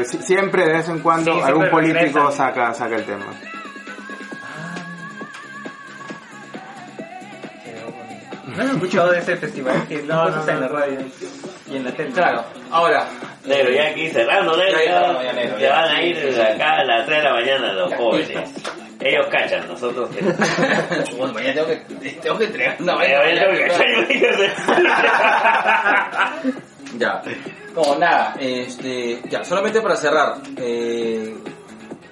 [0.03, 2.31] si- siempre de vez en cuando Sí, algún político regresan.
[2.33, 3.25] saca, saca el tema.
[8.55, 10.99] No he escuchado de ese festival que No, no, en la radio
[11.71, 12.11] y en la tele.
[12.11, 13.07] Claro, ahora,
[13.45, 15.71] Negro, ya aquí cerrando, negro, Ya, ya, ya, ya, negro, se ya.
[15.71, 18.49] van a ir acá a las 3 de la mañana los Ya, jóvenes.
[19.01, 20.09] Ellos cachan, nosotros...
[21.17, 23.21] bueno, mañana tengo que, tengo que entregar una ya,
[26.97, 27.21] Ya.
[27.75, 31.35] No, nada, este, ya, solamente para cerrar, eh,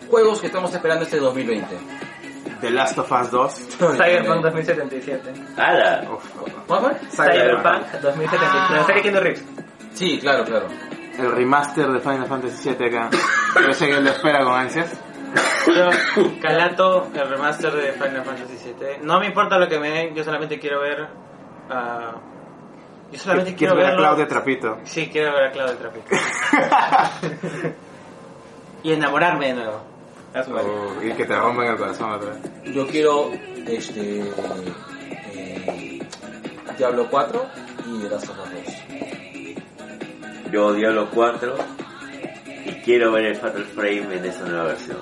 [0.09, 1.77] juegos que estamos esperando este 2020.
[2.61, 3.53] The Last of Us 2.
[3.97, 5.33] Cyberpunk 2077.
[5.57, 6.07] ¡Hala!
[6.11, 6.23] Uf,
[6.67, 6.93] ¿Cuál fue?
[7.09, 8.73] Cyberpunk 2077.
[8.75, 9.45] La serie Keanu Reeves.
[9.93, 10.67] Sí, claro, claro.
[11.17, 13.09] el remaster de Final Fantasy VII acá.
[13.65, 15.01] Yo sé que lo espera con ansias.
[15.67, 15.89] Yo,
[16.41, 19.05] Calato, el remaster de Final Fantasy VII.
[19.05, 21.07] No me importa lo que me den, yo solamente quiero ver.
[21.69, 22.15] ah,
[23.11, 24.79] yo solamente quiero Quiero ver a de Trapito.
[24.83, 26.15] Sí, quiero ver a Cloud de Trapito.
[28.83, 29.90] y enamorarme de nuevo.
[30.33, 32.73] Oh, y que te rompen el corazón otra vez.
[32.73, 33.31] Yo quiero,
[33.67, 34.21] este,
[35.33, 35.99] eh,
[36.77, 37.45] Diablo 4
[37.87, 38.49] y The Last of Us
[40.43, 40.51] 2.
[40.53, 41.55] Yo Diablo 4
[42.65, 44.97] y quiero ver el Fatal Frame en esa nueva versión.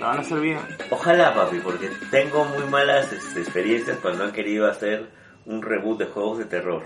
[0.00, 0.60] La van a hacer bien.
[0.90, 5.08] Ojalá, papi, porque tengo muy malas este, experiencias cuando han querido hacer
[5.44, 6.84] un reboot de juegos de terror.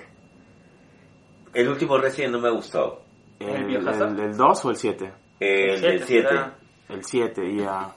[1.53, 3.03] El último Resident no me ha gustado.
[3.39, 5.13] ¿El ¿El, el, el 2 o el 7?
[5.41, 6.29] El del 7.
[6.93, 7.93] El 7, ya.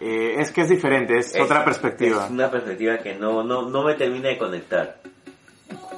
[0.00, 2.24] Eh, es que es diferente, es, otra perspectiva.
[2.24, 4.96] Es una perspectiva que no, no, no me termina de conectar.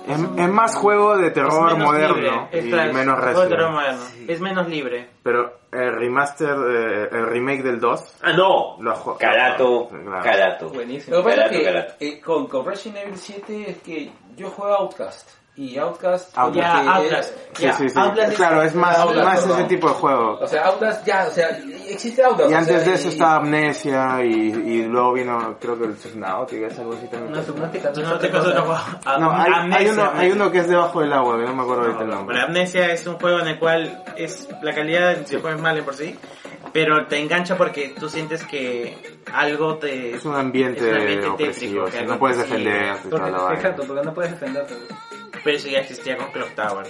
[0.09, 3.99] Es, es más juego de terror moderno y claro, menos moderno.
[4.27, 5.09] Es menos libre.
[5.23, 8.77] Pero el remaster, eh, el remake del 2, Ah, no.
[8.83, 10.23] Lo Carato, Claro.
[10.25, 10.69] carato.
[10.71, 11.17] Buenísimo.
[11.19, 11.95] Lo que pasa es Carato, que carato.
[12.01, 15.31] eh, con, con Resident Evil 7 es que yo juego Outcast.
[15.55, 16.37] Y Outcast...
[16.39, 16.85] Outlast.
[16.85, 17.35] Ya, Outlast.
[17.53, 17.99] Sí, Ya, sí, sí.
[17.99, 20.39] Outlast Claro, es más, Outlast, más ese tipo de juego.
[20.41, 21.49] O sea, Outlast ya, o sea,
[21.91, 22.51] existe Outlast.
[22.51, 25.85] Y o antes sea, de eso y- estaba Amnesia y, y luego vino, creo que
[25.85, 27.33] el Subnautica, es algo así también.
[27.33, 28.81] No, Subnautica no No es otro juego.
[29.21, 31.63] No, hay, hay Amnesia, uno, hay uno que es debajo del agua, que no me
[31.63, 32.41] acuerdo ahorita el Pero nombre.
[32.41, 35.95] Amnesia es un juego en el cual es la calidad del juego es mala por
[35.95, 36.19] sí,
[36.73, 38.97] pero te engancha porque tú sientes que
[39.35, 40.15] algo te...
[40.15, 43.55] Es un ambiente, es un ambiente opresivo, tétrico, que no puedes defenderte y la Porque,
[43.55, 44.75] exacto, porque no puedes defenderte.
[45.45, 46.87] Pero eso ya existía con Clock Tower.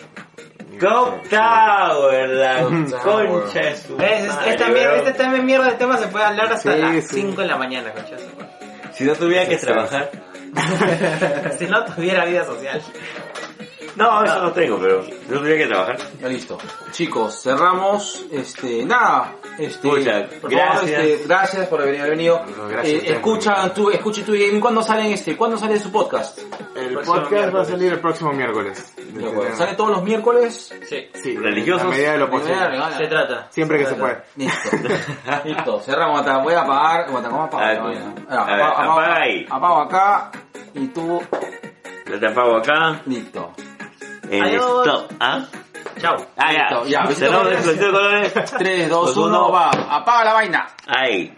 [0.79, 2.63] Clock Tower, la
[3.03, 4.27] concha de su ¿Ves?
[4.29, 5.07] madre, Esta mierda, weón.
[5.07, 7.15] este también mierda de tema se puede hablar hasta Sí, las sí.
[7.23, 8.17] 5 de la mañana, concha.
[8.17, 8.49] de su madre.
[8.95, 10.11] Si no tuviera que trabajar.
[11.59, 12.83] si no tuviera vida social.
[13.97, 15.99] No, eso no tengo, pero no tuviera que trabajar.
[16.21, 16.59] Ya listo.
[16.93, 18.25] Chicos, cerramos.
[18.33, 19.35] Este, nada.
[19.59, 20.41] Este, por gracias.
[20.41, 22.43] Favor, este, gracias por haber venido.
[22.57, 23.17] No, gracias Eh, a ustedes.
[23.17, 24.61] escucha tu, escucha tu gaming.
[24.61, 25.37] ¿Cuándo salen este?
[25.37, 26.39] ¿Cuándo sale su podcast?
[26.75, 28.95] El podcast va a salir el próximo miércoles.
[28.97, 29.55] De acuerdo.
[29.57, 30.75] ¿Sale todos los miércoles?
[30.89, 31.09] Sí.
[31.23, 31.83] Sí, Religiosos.
[31.87, 32.57] a medida de lo posible.
[32.97, 33.49] Se trata.
[33.51, 34.23] Siempre que se puede.
[34.37, 34.71] Listo.
[35.45, 35.81] Listo.
[35.81, 36.25] Cerramos.
[36.43, 37.07] Voy a apagar.
[37.07, 37.59] ¿Cómo apago?
[37.63, 39.47] Ah, apago- apago- apaga ahí.
[39.51, 40.31] Apago acá.
[40.75, 41.21] Y tú.
[42.07, 43.03] Lo tapago acá.
[43.07, 43.53] Listo.
[44.33, 44.87] El Adiós.
[44.87, 45.13] stop.
[45.21, 45.45] ¿Ah?
[46.01, 46.17] Chao.
[46.39, 47.05] Ah, Listo, ya.
[47.07, 47.15] ya.
[47.15, 48.33] Cerramos el colores.
[48.59, 49.53] 3, 2, Dos, 1, uno.
[49.53, 49.71] va.
[49.71, 50.67] Apaga la vaina.
[50.87, 51.35] Ahí.